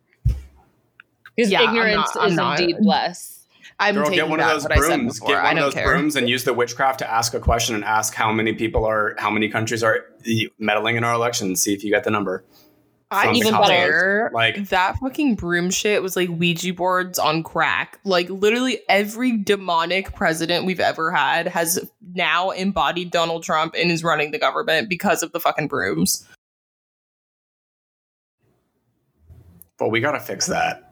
Because 1.38 1.52
Yeah, 1.52 1.60
I'm 1.62 1.68
ignorance 1.68 2.14
not- 2.16 2.24
I'm 2.24 2.30
is 2.30 2.36
not. 2.36 2.60
indeed 2.60 2.76
bliss. 2.80 3.46
I'm 3.78 3.94
Girl, 3.94 4.04
taking 4.06 4.16
get 4.18 4.28
one 4.28 4.40
of 4.40 4.48
those 4.48 4.64
what 4.64 4.72
I 4.72 4.80
said 4.80 4.86
brooms. 4.88 5.20
Get 5.20 5.40
one 5.40 5.56
of 5.56 5.64
those 5.66 5.74
care. 5.74 5.86
brooms 5.86 6.16
and 6.16 6.28
use 6.28 6.42
the 6.42 6.52
witchcraft 6.52 6.98
to 6.98 7.08
ask 7.08 7.32
a 7.32 7.38
question 7.38 7.76
and 7.76 7.84
ask 7.84 8.12
how 8.12 8.32
many 8.32 8.52
people 8.54 8.84
are, 8.84 9.14
how 9.18 9.30
many 9.30 9.48
countries 9.48 9.84
are 9.84 10.04
meddling 10.58 10.96
in 10.96 11.04
our 11.04 11.14
election. 11.14 11.54
See 11.54 11.72
if 11.74 11.84
you 11.84 11.92
get 11.92 12.02
the 12.02 12.10
number. 12.10 12.44
I 13.12 13.30
Even 13.34 13.52
college. 13.52 13.68
swear, 13.68 14.30
Like- 14.34 14.68
that 14.70 14.96
fucking 14.96 15.36
broom 15.36 15.70
shit 15.70 16.02
was 16.02 16.16
like 16.16 16.28
Ouija 16.28 16.74
boards 16.74 17.20
on 17.20 17.44
crack. 17.44 18.00
Like 18.02 18.28
literally 18.28 18.80
every 18.88 19.36
demonic 19.36 20.12
president 20.16 20.64
we've 20.66 20.80
ever 20.80 21.12
had 21.12 21.46
has 21.46 21.88
now 22.14 22.50
embodied 22.50 23.12
Donald 23.12 23.44
Trump 23.44 23.76
and 23.78 23.92
is 23.92 24.02
running 24.02 24.32
the 24.32 24.38
government 24.40 24.88
because 24.88 25.22
of 25.22 25.30
the 25.30 25.38
fucking 25.38 25.68
brooms. 25.68 26.26
But 29.78 29.90
we 29.90 30.00
gotta 30.00 30.18
fix 30.18 30.46
that. 30.46 30.87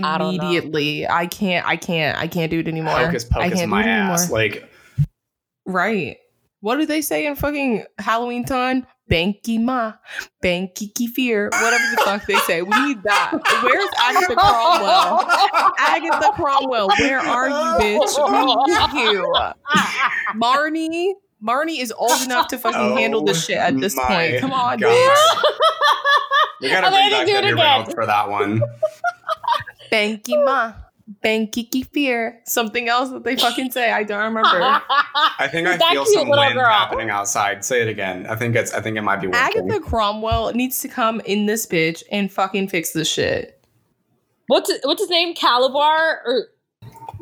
Don't 0.00 0.18
know. 0.18 0.30
Immediately, 0.30 1.06
I, 1.08 1.26
can't. 1.26 1.66
I 1.66 1.76
can't. 1.76 2.18
I 2.18 2.26
can't 2.26 2.50
do 2.50 2.60
it 2.60 2.68
anymore. 2.68 2.94
Hocus 2.94 3.26
I 3.34 3.50
can't 3.50 3.68
my 3.70 3.82
do 3.82 3.88
it 3.88 3.92
anymore. 3.92 4.12
ass. 4.14 4.30
Like 4.30 4.68
Right. 5.66 6.18
What 6.60 6.76
do 6.76 6.86
they 6.86 7.02
say 7.02 7.26
in 7.26 7.36
fucking 7.36 7.84
Halloween 7.98 8.44
time? 8.44 8.86
Banky 9.10 9.60
ma, 9.60 9.92
banky 10.42 10.90
kefir, 10.94 11.50
whatever 11.50 11.84
the 11.90 12.02
fuck 12.06 12.26
they 12.26 12.36
say. 12.36 12.62
We 12.62 12.70
need 12.86 13.02
that. 13.02 13.32
Where's 13.62 13.90
Agatha 14.00 14.34
Cromwell? 14.34 15.72
Agatha 15.78 16.32
Cromwell, 16.32 16.88
where 16.98 17.18
are 17.18 17.48
you, 17.48 17.98
bitch? 18.00 18.94
We 18.96 19.02
need 19.04 19.12
you. 19.12 19.34
Marnie, 20.40 21.12
Marnie 21.46 21.80
is 21.80 21.92
old 21.92 22.22
enough 22.22 22.48
to 22.48 22.58
fucking 22.58 22.80
oh 22.92 22.96
handle 22.96 23.22
this 23.22 23.44
shit 23.44 23.58
at 23.58 23.78
this 23.78 23.96
Oh 23.98 24.04
point. 24.06 24.40
Come 24.40 24.52
on, 24.52 24.78
God. 24.78 24.90
bitch. 24.90 25.42
we 26.60 26.70
gotta 26.70 26.90
bring 26.90 27.10
gonna 27.10 27.10
back 27.10 27.26
do 27.26 27.32
it 27.32 27.34
Debbie 27.42 27.48
again. 27.52 27.56
Reynolds 27.64 27.94
for 27.94 28.06
that 28.06 28.30
one. 28.30 28.62
Banky 29.92 30.44
ma, 30.44 30.72
banky 31.24 31.68
kefir. 31.70 32.38
Something 32.46 32.88
else 32.88 33.10
that 33.10 33.22
they 33.24 33.36
fucking 33.36 33.70
say. 33.70 33.92
I 33.92 34.02
don't 34.02 34.22
remember. 34.24 34.48
I 35.38 35.46
think 35.52 35.68
I 35.68 35.76
That 35.76 35.92
feel 35.92 36.04
cute 36.04 36.14
some 36.14 36.28
little 36.28 36.42
wind 36.44 36.54
girl. 36.54 36.64
happening 36.66 37.10
outside. 37.10 37.64
Say 37.64 37.82
it 37.82 37.88
again. 37.88 38.26
I 38.26 38.34
think 38.34 38.56
it's. 38.56 38.72
I 38.72 38.80
think 38.80 38.96
it 38.96 39.02
might 39.02 39.20
be 39.20 39.28
working. 39.28 39.40
Agatha 39.40 39.80
Cromwell 39.80 40.52
needs 40.54 40.80
to 40.80 40.88
come 40.88 41.20
in 41.20 41.46
this 41.46 41.66
bitch 41.66 42.02
and 42.10 42.32
fucking 42.32 42.68
fix 42.68 42.92
this 42.92 43.08
shit. 43.08 43.62
what's 44.48 44.72
what's 44.84 45.02
his 45.02 45.10
name? 45.10 45.34
Kalabar 45.34 46.16
or 46.24 46.48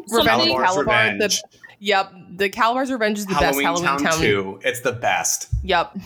Revenge 0.09 0.29
something? 0.29 0.57
of 0.57 0.63
Kalabar's 0.63 0.77
Kalabar. 0.77 1.19
The, 1.19 1.25
Revenge. 1.25 1.43
Yep, 1.85 2.13
the 2.37 2.49
Kalabar's 2.49 2.93
Revenge 2.93 3.19
is 3.19 3.27
the 3.27 3.35
Halloween, 3.35 3.65
best 3.67 3.83
Halloween 3.83 4.05
Town 4.05 4.13
town. 4.13 4.21
2. 4.21 4.61
It's 4.63 4.81
the 4.83 4.93
best. 4.93 5.49
Yep, 5.65 5.97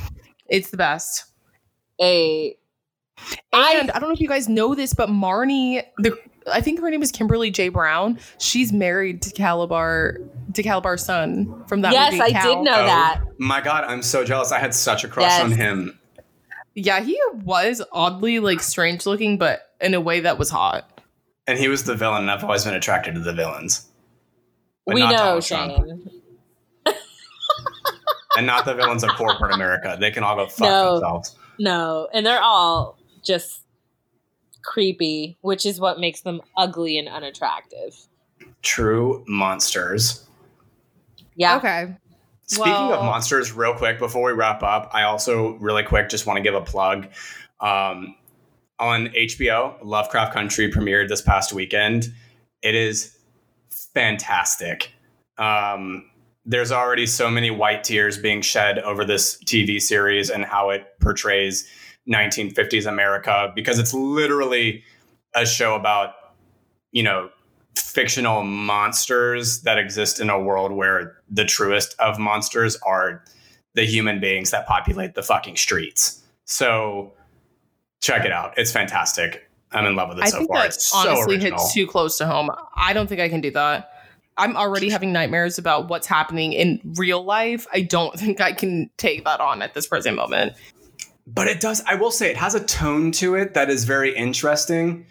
it's 0.48 0.70
the 0.70 0.78
best. 0.78 1.24
a 2.00 2.56
And 3.52 3.90
I 3.90 3.98
don't 3.98 4.08
know 4.08 4.14
if 4.14 4.20
you 4.20 4.28
guys 4.28 4.48
know 4.48 4.74
this, 4.74 4.94
but 4.94 5.10
Marnie, 5.10 5.82
the 5.98 6.18
I 6.50 6.62
think 6.62 6.80
her 6.80 6.90
name 6.90 7.02
is 7.02 7.12
Kimberly 7.12 7.50
J. 7.50 7.68
Brown. 7.68 8.18
She's 8.38 8.72
married 8.72 9.20
to 9.22 9.30
Kalabar, 9.34 10.16
to 10.54 10.62
Kalabar's 10.62 11.04
son 11.04 11.62
from 11.66 11.82
that 11.82 11.92
yes, 11.92 12.12
movie. 12.12 12.22
I 12.22 12.30
Cal. 12.30 12.54
did 12.54 12.64
know 12.64 12.72
Oh, 12.80 12.86
that. 12.86 13.20
My 13.38 13.60
God, 13.60 13.84
I'm 13.84 14.02
so 14.02 14.24
jealous. 14.24 14.52
I 14.52 14.58
had 14.58 14.72
such 14.72 15.04
a 15.04 15.08
crush 15.08 15.24
Yes. 15.26 15.42
on 15.42 15.50
him. 15.52 15.98
Yeah, 16.74 17.00
he 17.00 17.20
was 17.44 17.82
oddly 17.92 18.38
like 18.38 18.60
strange 18.60 19.04
looking, 19.04 19.36
but 19.36 19.74
in 19.82 19.92
a 19.92 20.00
way 20.00 20.20
that 20.20 20.38
was 20.38 20.48
hot. 20.48 21.02
And 21.46 21.58
he 21.58 21.68
was 21.68 21.84
the 21.84 21.94
villain, 21.94 22.22
and 22.22 22.30
I've 22.30 22.44
always 22.44 22.64
been 22.64 22.74
attracted 22.74 23.14
to 23.14 23.20
the 23.20 23.32
villains. 23.34 23.88
But 24.86 24.94
we 24.94 25.00
not 25.00 25.10
know, 25.12 25.16
Donald 25.18 25.44
Trump. 25.44 25.72
Shane. 25.72 26.10
And 28.36 28.46
not 28.46 28.66
the 28.66 28.74
villains 28.74 29.02
of 29.02 29.10
corporate 29.10 29.54
America. 29.54 29.96
They 29.98 30.10
can 30.10 30.22
all 30.22 30.36
go 30.36 30.46
fuck 30.46 30.68
No. 30.68 30.92
themselves. 30.92 31.36
No, 31.58 32.06
and 32.12 32.26
they're 32.26 32.42
all 32.42 32.98
just 33.24 33.62
creepy, 34.62 35.38
which 35.40 35.64
is 35.64 35.80
what 35.80 35.98
makes 35.98 36.20
them 36.20 36.42
ugly 36.56 36.98
and 36.98 37.08
unattractive. 37.08 37.96
True 38.60 39.24
monsters. 39.26 40.26
Yeah. 41.34 41.56
Okay. 41.56 41.96
Speaking 42.44 42.72
Well- 42.72 42.92
of 42.94 43.04
monsters, 43.04 43.52
real 43.52 43.72
quick 43.74 43.98
before 43.98 44.22
we 44.26 44.32
wrap 44.32 44.62
up, 44.62 44.90
I 44.92 45.04
also 45.04 45.52
really 45.54 45.82
quick 45.82 46.10
just 46.10 46.26
want 46.26 46.36
to 46.36 46.42
give 46.42 46.54
a 46.54 46.60
plug. 46.60 47.08
Um, 47.60 48.16
on 48.78 49.06
HBO, 49.14 49.76
Lovecraft 49.82 50.34
Country 50.34 50.70
premiered 50.70 51.08
this 51.08 51.22
past 51.22 51.54
weekend. 51.54 52.12
It 52.60 52.74
is 52.74 53.15
fantastic. 53.96 54.92
Um, 55.38 56.10
there's 56.44 56.70
already 56.70 57.06
so 57.06 57.30
many 57.30 57.50
white 57.50 57.82
tears 57.82 58.18
being 58.18 58.42
shed 58.42 58.78
over 58.80 59.06
this 59.06 59.42
TV 59.44 59.80
series 59.80 60.28
and 60.28 60.44
how 60.44 60.68
it 60.68 60.84
portrays 61.00 61.66
1950s 62.06 62.86
America 62.86 63.50
because 63.56 63.78
it's 63.78 63.94
literally 63.94 64.84
a 65.34 65.46
show 65.46 65.74
about, 65.74 66.12
you 66.92 67.02
know, 67.02 67.30
fictional 67.74 68.42
monsters 68.42 69.62
that 69.62 69.78
exist 69.78 70.20
in 70.20 70.28
a 70.28 70.38
world 70.38 70.72
where 70.72 71.16
the 71.30 71.46
truest 71.46 71.96
of 71.98 72.18
monsters 72.18 72.76
are 72.84 73.24
the 73.74 73.84
human 73.84 74.20
beings 74.20 74.50
that 74.50 74.66
populate 74.66 75.14
the 75.14 75.22
fucking 75.22 75.56
streets. 75.56 76.22
So 76.44 77.14
check 78.02 78.26
it 78.26 78.32
out. 78.32 78.52
It's 78.58 78.70
fantastic. 78.70 79.45
I'm 79.76 79.86
in 79.86 79.94
love 79.96 80.08
with 80.10 80.18
it 80.18 80.24
I 80.24 80.28
so 80.30 80.38
think 80.38 80.48
far. 80.50 80.58
that 80.62 80.66
It's 80.74 80.92
honestly 80.94 81.34
original. 81.36 81.58
hits 81.60 81.72
too 81.74 81.86
close 81.86 82.18
to 82.18 82.26
home. 82.26 82.50
I 82.74 82.92
don't 82.92 83.06
think 83.08 83.20
I 83.20 83.28
can 83.28 83.40
do 83.40 83.50
that. 83.52 83.90
I'm 84.38 84.56
already 84.56 84.90
having 84.90 85.12
nightmares 85.12 85.58
about 85.58 85.88
what's 85.88 86.06
happening 86.06 86.52
in 86.52 86.80
real 86.96 87.22
life. 87.24 87.66
I 87.72 87.82
don't 87.82 88.14
think 88.18 88.40
I 88.40 88.52
can 88.52 88.90
take 88.96 89.24
that 89.24 89.40
on 89.40 89.62
at 89.62 89.74
this 89.74 89.86
present 89.86 90.16
moment. 90.16 90.54
but 91.26 91.48
it 91.48 91.60
does 91.60 91.82
i 91.88 91.94
will 91.96 92.12
say 92.12 92.30
it 92.30 92.36
has 92.36 92.54
a 92.54 92.62
tone 92.64 93.10
to 93.10 93.34
it 93.34 93.54
that 93.54 93.68
is 93.68 93.84
very 93.84 94.14
interesting 94.14 95.04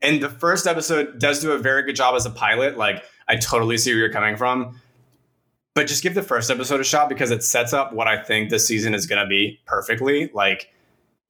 and 0.00 0.22
the 0.22 0.28
first 0.28 0.68
episode 0.68 1.18
does 1.18 1.40
do 1.40 1.50
a 1.50 1.58
very 1.58 1.82
good 1.82 1.96
job 1.96 2.14
as 2.14 2.24
a 2.26 2.30
pilot 2.30 2.76
like 2.78 3.02
i 3.26 3.34
totally 3.34 3.76
see 3.76 3.90
where 3.90 3.98
you're 3.98 4.12
coming 4.12 4.36
from 4.36 4.80
but 5.74 5.88
just 5.88 6.02
give 6.04 6.14
the 6.14 6.22
first 6.22 6.48
episode 6.48 6.78
a 6.80 6.84
shot 6.84 7.08
because 7.08 7.32
it 7.32 7.42
sets 7.42 7.72
up 7.72 7.92
what 7.92 8.06
i 8.06 8.22
think 8.22 8.50
this 8.50 8.68
season 8.68 8.94
is 8.94 9.06
going 9.06 9.20
to 9.20 9.26
be 9.28 9.58
perfectly 9.66 10.30
like 10.32 10.68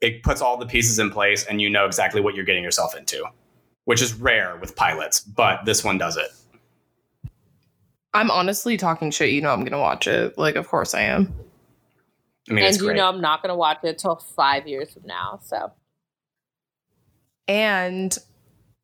it 0.01 0.23
puts 0.23 0.41
all 0.41 0.57
the 0.57 0.67
pieces 0.67 0.99
in 0.99 1.11
place 1.11 1.45
and 1.45 1.61
you 1.61 1.69
know 1.69 1.87
exactly 1.87 2.21
what 2.21 2.35
you're 2.35 2.45
getting 2.45 2.63
yourself 2.65 2.97
into 2.97 3.25
which 3.85 4.03
is 4.03 4.15
rare 4.15 4.57
with 4.57 4.77
pilots 4.77 5.21
but 5.21 5.65
this 5.65 5.83
one 5.83 5.99
does 5.99 6.17
it 6.17 6.29
I'm 8.15 8.31
honestly 8.31 8.77
talking 8.77 9.11
shit. 9.11 9.31
You 9.31 9.43
know, 9.43 9.53
I'm 9.53 9.65
gonna 9.65 9.79
watch 9.79 10.07
it. 10.07 10.37
Like, 10.39 10.57
of 10.57 10.67
course 10.69 10.95
I 10.95 11.03
am. 11.03 11.33
i 12.49 12.53
mean 12.53 12.65
and 12.65 12.67
it's 12.67 12.79
you 12.79 12.87
great 12.87 12.97
know 12.97 13.09
I'm 13.09 13.21
not 13.21 13.43
going 13.43 13.51
to 13.51 13.57
watch 13.57 13.79
it 13.85 13.99
till 13.99 14.17
five 14.17 14.67
years 14.67 14.93
from 14.93 15.03
now. 15.07 15.41
So 15.45 15.73
And 17.47 18.17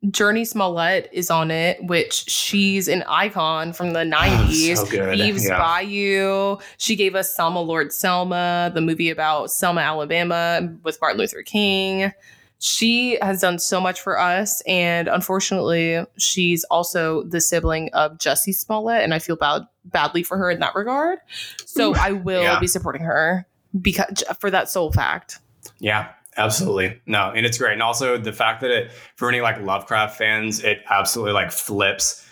Jurnee 0.05 0.47
Smollett 0.47 1.09
is 1.13 1.31
on 1.31 1.51
it, 1.51 1.83
which 1.85 2.29
she's 2.31 2.89
an 2.89 3.03
icon 3.09 3.73
from 3.73 3.93
the 3.93 4.01
90s. 4.05 4.77
so 4.77 4.87
good. 4.87 5.19
Eve's 5.19 5.47
Yeah. 5.49 5.59
Bayou. 5.59 6.59
She 6.79 6.95
gave 6.97 7.15
us 7.15 7.35
Selma 7.35 7.61
Lord 7.61 7.93
Selma, 7.93 8.71
the 8.75 8.81
movie 8.81 9.11
about 9.11 9.51
Selma, 9.51 9.81
Alabama 9.81 10.69
with 10.83 10.99
Martin 11.01 11.19
Luther 11.19 11.43
King. 11.43 12.13
She 12.61 13.19
has 13.21 13.41
done 13.41 13.59
so 13.59 13.81
much 13.81 14.01
for 14.01 14.19
us. 14.19 14.63
And 14.63 15.09
unfortunately, 15.09 16.05
she's 16.19 16.65
also 16.65 17.23
the 17.25 17.41
sibling 17.41 17.91
of 17.93 18.13
Jussie 18.19 18.55
Smollett. 18.55 19.03
And 19.03 19.13
I 19.13 19.19
feel 19.19 19.37
bad 19.37 19.63
badly 19.87 20.23
for 20.23 20.39
her 20.39 20.51
in 20.51 20.61
that 20.61 20.75
regard. 20.75 21.19
So 21.67 21.95
I 21.95 22.13
will 22.13 22.43
Yeah. 22.43 22.61
be 22.61 22.67
supporting 22.67 23.03
her 23.03 23.47
because 23.81 24.23
for 24.41 24.51
that 24.51 24.71
sole 24.71 24.93
fact. 24.93 25.41
Yeah, 25.79 26.09
absolutely. 26.37 27.01
No, 27.07 27.33
and 27.35 27.47
it's 27.47 27.59
great. 27.59 27.73
And 27.73 27.83
also 27.83 28.19
the 28.19 28.33
fact 28.33 28.61
that 28.63 28.71
it 28.71 28.93
for 29.17 29.29
any 29.29 29.41
like 29.41 29.61
Lovecraft 29.61 30.17
fans, 30.17 30.63
it 30.63 30.83
absolutely 30.91 31.33
like 31.33 31.51
flips 31.51 32.27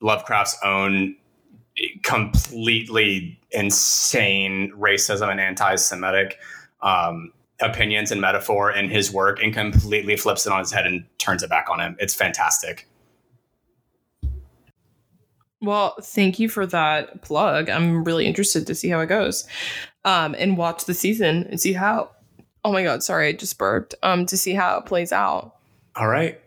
Lovecraft's 0.00 0.56
own 0.64 1.16
completely 2.02 3.38
insane 3.50 4.72
racism 4.78 5.30
and 5.30 5.40
anti-Semitic 5.40 6.38
um, 6.82 7.32
opinions 7.60 8.10
and 8.10 8.20
metaphor 8.20 8.70
in 8.70 8.88
his 8.88 9.12
work 9.12 9.42
and 9.42 9.52
completely 9.54 10.16
flips 10.16 10.46
it 10.46 10.52
on 10.52 10.58
his 10.58 10.72
head 10.72 10.86
and 10.86 11.04
turns 11.18 11.42
it 11.42 11.50
back 11.50 11.68
on 11.70 11.80
him. 11.80 11.96
It's 11.98 12.14
fantastic. 12.14 12.86
Well, 15.62 15.96
thank 16.02 16.38
you 16.38 16.48
for 16.48 16.66
that 16.66 17.22
plug. 17.22 17.70
I'm 17.70 18.04
really 18.04 18.26
interested 18.26 18.66
to 18.66 18.74
see 18.74 18.88
how 18.88 19.00
it 19.00 19.06
goes. 19.06 19.48
Um, 20.04 20.36
and 20.38 20.56
watch 20.56 20.84
the 20.84 20.94
season 20.94 21.46
and 21.50 21.60
see 21.60 21.72
how 21.72 22.10
oh 22.66 22.72
my 22.72 22.82
god, 22.82 23.00
sorry, 23.04 23.28
I 23.28 23.32
just 23.32 23.56
burped. 23.58 23.94
Um, 24.02 24.26
to 24.26 24.36
see 24.36 24.52
how 24.52 24.76
it 24.78 24.86
plays 24.86 25.12
out. 25.12 25.54
All 25.94 26.08
right. 26.08 26.40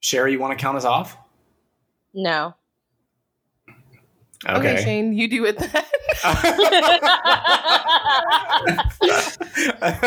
Sherry, 0.00 0.32
you 0.32 0.38
want 0.38 0.58
to 0.58 0.62
count 0.62 0.78
us 0.78 0.86
off? 0.86 1.18
No. 2.14 2.54
Okay. 4.48 4.82
Shane, 4.82 5.12
you 5.12 5.28
do 5.28 5.44
it 5.44 5.58
then. 5.58 5.70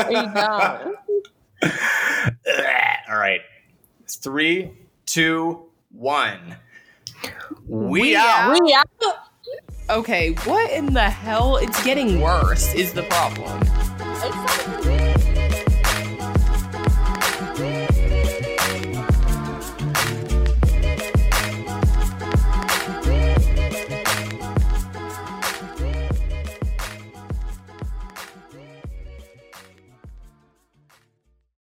you 0.10 0.34
don't. 0.34 0.96
All 3.10 3.18
right, 3.18 3.42
three, 4.08 4.72
two, 5.06 5.66
one. 5.92 6.56
We, 7.68 8.02
We 8.02 8.16
out. 8.16 8.56
out. 8.56 8.60
We 8.64 8.74
out. 8.74 8.88
okay, 9.90 10.32
what 10.46 10.72
in 10.72 10.94
the 10.94 11.10
hell? 11.10 11.58
It's 11.58 11.84
getting 11.84 12.22
worse, 12.22 12.74
is 12.74 12.94
the 12.94 13.04
problem. 13.04 13.60